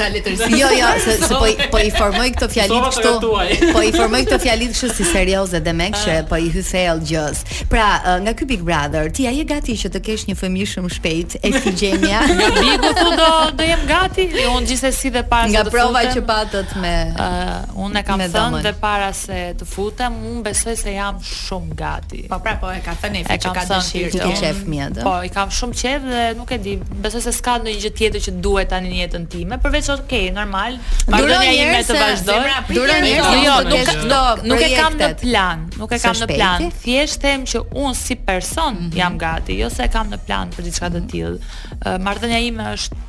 Jo, 0.56 0.70
jo, 0.76 0.92
se, 1.04 1.16
se 1.26 1.32
po 1.34 1.50
po 1.74 1.82
i 1.84 1.90
formoj 1.96 2.30
këto 2.38 2.50
fjalit 2.54 2.88
kështu... 2.88 3.14
Po 3.76 3.84
i 3.86 3.92
formoj 3.96 4.22
këto 4.30 4.40
fjalit 4.46 4.72
kështu 4.76 4.92
si 4.96 5.08
serioze 5.10 5.60
dhe 5.66 5.74
me 5.76 5.90
kështu 5.96 6.14
ah. 6.14 6.24
po 6.30 6.40
i 6.40 6.48
hyseël 6.54 7.02
gjës. 7.12 7.42
Pra, 7.72 7.88
uh, 8.04 8.18
nga 8.26 8.34
ky 8.38 8.48
big 8.56 8.64
brother, 8.68 9.10
ti 9.14 9.28
a 9.30 9.34
je 9.36 9.44
gati 9.50 9.76
që 9.82 9.92
të 9.98 10.04
kesh 10.08 10.28
një 10.32 10.38
fëmijë 10.40 10.72
shumë 10.76 10.94
shpejt 11.00 11.38
e 11.42 11.52
si 11.60 11.76
gjenia? 11.82 12.24
Bigu 12.32 12.94
thotë 13.02 13.18
do, 13.20 13.32
do 13.60 13.68
jem 13.72 13.86
gati. 13.92 14.30
Jo, 14.40 14.56
un 14.60 14.70
gjithsesi 14.70 15.12
uh, 15.12 15.20
dhe 15.20 15.26
para 15.28 15.44
se 15.50 15.52
të 15.52 15.52
futem. 15.52 15.52
Nga 15.52 15.66
prova 15.72 16.06
që 16.16 16.26
patët 16.30 16.74
me 16.82 16.94
uh, 17.12 17.86
un 17.86 17.98
e 18.00 18.04
kam 18.08 18.24
thënë 18.24 18.64
dhe 18.66 18.76
para 18.82 19.12
se 19.18 19.42
të 19.60 19.68
futem, 19.70 20.20
unë 20.36 20.44
besoj 20.48 20.76
se 20.78 20.94
jam 20.96 21.18
shumë 21.26 21.76
gati. 21.80 22.22
Po 22.32 22.38
pra 22.44 22.56
po 22.62 22.70
e 22.74 22.80
ka 22.86 22.94
thënë 23.02 23.22
Efi 23.24 23.38
që 23.46 23.52
ka 23.56 23.64
dëshirë. 23.70 24.12
Ti 24.14 24.22
ke 24.24 24.40
qef 24.42 24.62
mi 24.72 24.80
atë. 24.84 25.04
Po 25.06 25.16
i 25.26 25.30
kam 25.34 25.52
shumë 25.56 25.78
qef 25.82 26.08
dhe 26.12 26.24
nuk 26.40 26.52
e 26.56 26.60
di, 26.66 26.76
besoj 27.06 27.24
se 27.26 27.34
s'ka 27.38 27.56
ndonjë 27.64 27.84
gjë 27.86 27.94
tjetër 28.00 28.26
që 28.28 28.36
duhet 28.46 28.70
tani 28.74 28.92
në 28.92 29.00
jetën 29.04 29.28
time, 29.32 29.60
përveç 29.66 29.92
okay, 29.96 30.30
normal. 30.38 30.78
Vazhdoja 31.08 31.56
ime 31.56 31.80
të 31.88 31.98
vazhdoj. 32.02 32.54
Duron 32.72 33.02
një 33.06 33.16
herë, 33.16 33.40
jo, 33.46 33.58
nuk 33.70 34.06
do, 34.16 34.22
nuk 34.54 34.66
e 34.66 34.70
kam 34.76 35.00
në 35.00 35.12
plan, 35.24 35.66
nuk 35.80 35.96
e 35.96 36.02
kam 36.06 36.22
në 36.22 36.30
plan. 36.36 36.70
Thjesht 36.86 37.24
them 37.26 37.48
që 37.52 37.64
unë 37.72 37.96
si 38.02 38.20
person 38.28 38.84
mhm. 38.88 38.94
jam 39.02 39.20
gati, 39.24 39.60
jo 39.62 39.72
se 39.74 39.88
e 39.88 39.92
kam 39.94 40.12
në 40.14 40.24
plan 40.28 40.54
për 40.56 40.70
diçka 40.70 40.92
të 40.96 41.06
tillë. 41.14 41.58
Marrëdhënia 42.06 42.44
ime 42.50 42.72
është 42.76 43.04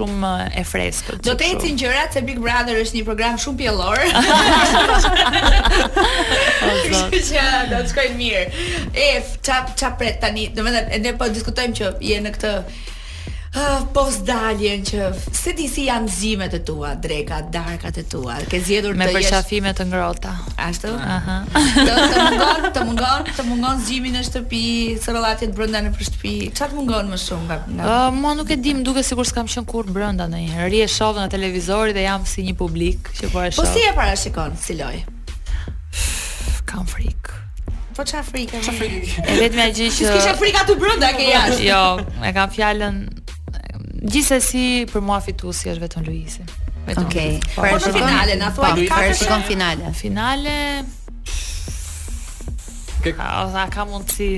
shumë 0.00 0.32
e 0.56 0.62
freskët. 0.66 1.20
Do 1.26 1.34
të 1.36 1.48
ecin 1.54 1.76
gjërat 1.80 2.16
se 2.16 2.22
Big 2.26 2.40
Brother 2.42 2.78
është 2.82 2.98
një 3.00 3.06
program 3.08 3.38
shumë 3.40 3.60
pjellor. 3.60 4.04
Kështu 6.90 7.22
që 7.30 7.36
ja, 7.36 7.50
do 7.72 7.82
të 7.84 7.92
shkojnë 7.92 8.16
mirë. 8.20 8.46
E 9.04 9.08
çap 9.46 9.74
pret 10.00 10.20
tani, 10.22 10.48
domethënë 10.56 11.02
ne 11.04 11.16
po 11.20 11.28
diskutojmë 11.34 11.78
që 11.80 11.92
je 12.12 12.22
në 12.28 12.38
këtë 12.38 12.54
Po 13.90 14.04
daljen 14.22 14.84
që 14.86 15.08
se 15.34 15.50
di 15.58 15.64
si 15.66 15.88
janë 15.88 16.10
zimet 16.14 16.52
e 16.54 16.60
tua, 16.62 16.92
dreka, 17.02 17.40
darkat 17.50 17.96
e 17.98 18.04
tua. 18.06 18.36
Ke 18.50 18.60
zgjedhur 18.62 18.94
të 18.94 19.02
jesh 19.08 19.10
me 19.10 19.14
përshafime 19.16 19.72
të 19.74 19.86
ngrohta. 19.90 20.34
Ashtu? 20.68 20.92
Aha. 21.14 21.38
Uh 21.42 21.56
-huh. 21.56 21.88
të, 21.88 22.04
të 22.12 22.22
mungon, 22.86 23.26
të 23.38 23.44
mungon, 23.48 23.76
të 23.80 23.86
zimi 23.88 24.12
në 24.14 24.22
shtëpi, 24.28 24.62
sërllatjet 25.02 25.54
brenda 25.56 25.80
në 25.82 25.90
për 25.96 26.06
shtëpi. 26.10 26.34
Çfarë 26.54 26.78
mungon 26.78 27.10
më 27.10 27.18
shumë 27.24 27.46
nga? 27.48 27.58
Uh, 27.90 28.14
mua 28.20 28.34
nuk 28.38 28.50
e 28.54 28.56
di, 28.56 28.74
më 28.74 28.82
duket 28.86 29.04
sikur 29.06 29.26
s'kam 29.26 29.46
qenë 29.50 29.66
kurrë 29.72 29.90
brenda 29.96 30.28
ndonjëherë. 30.30 30.68
Ri 30.70 30.82
e 30.86 30.88
shoh 30.88 31.16
në 31.16 31.28
televizor 31.36 31.92
dhe 31.96 32.02
jam 32.06 32.26
si 32.26 32.42
një 32.46 32.54
publik 32.54 33.00
që 33.18 33.32
po 33.32 33.42
e 33.42 33.50
shoh. 33.50 33.64
Po 33.64 33.72
si 33.72 33.80
e 33.90 33.92
parashikon 33.94 34.56
si 34.62 34.78
loj? 34.78 34.96
kam 36.70 36.86
frik. 36.86 37.34
Po 37.96 38.04
çfarë 38.06 38.30
frikë? 38.30 38.56
Çfarë 38.62 38.78
frikë? 38.78 39.26
E 39.26 39.32
vetmja 39.42 39.66
gjë 39.74 39.88
që 39.98 40.12
Kisha 40.16 40.34
frikë 40.38 40.58
aty 40.62 40.74
brenda 40.80 41.08
ke 41.18 41.24
jashtë. 41.34 41.64
jo, 41.70 41.86
e 42.28 42.32
kam 42.32 42.50
fjalën 42.54 42.96
Gjithsesi 44.00 44.62
për 44.88 45.02
mua 45.04 45.18
fituesi 45.20 45.68
është 45.68 45.82
vetëm 45.82 46.06
Luisi. 46.06 46.44
Vetëm. 46.86 47.04
Okej. 47.04 47.36
Okay. 47.44 47.52
Okay. 47.56 47.90
Për 47.90 47.98
finalen 47.98 48.40
na 48.40 48.48
thua 48.56 48.70
di 48.78 48.86
për 48.88 49.10
shikon 49.18 49.44
finale. 49.44 49.82
Pra 49.84 49.92
finale. 49.98 50.54
Kë... 53.04 53.12
Ka 53.16 53.62
ka 53.72 53.84
mundsi. 53.88 54.30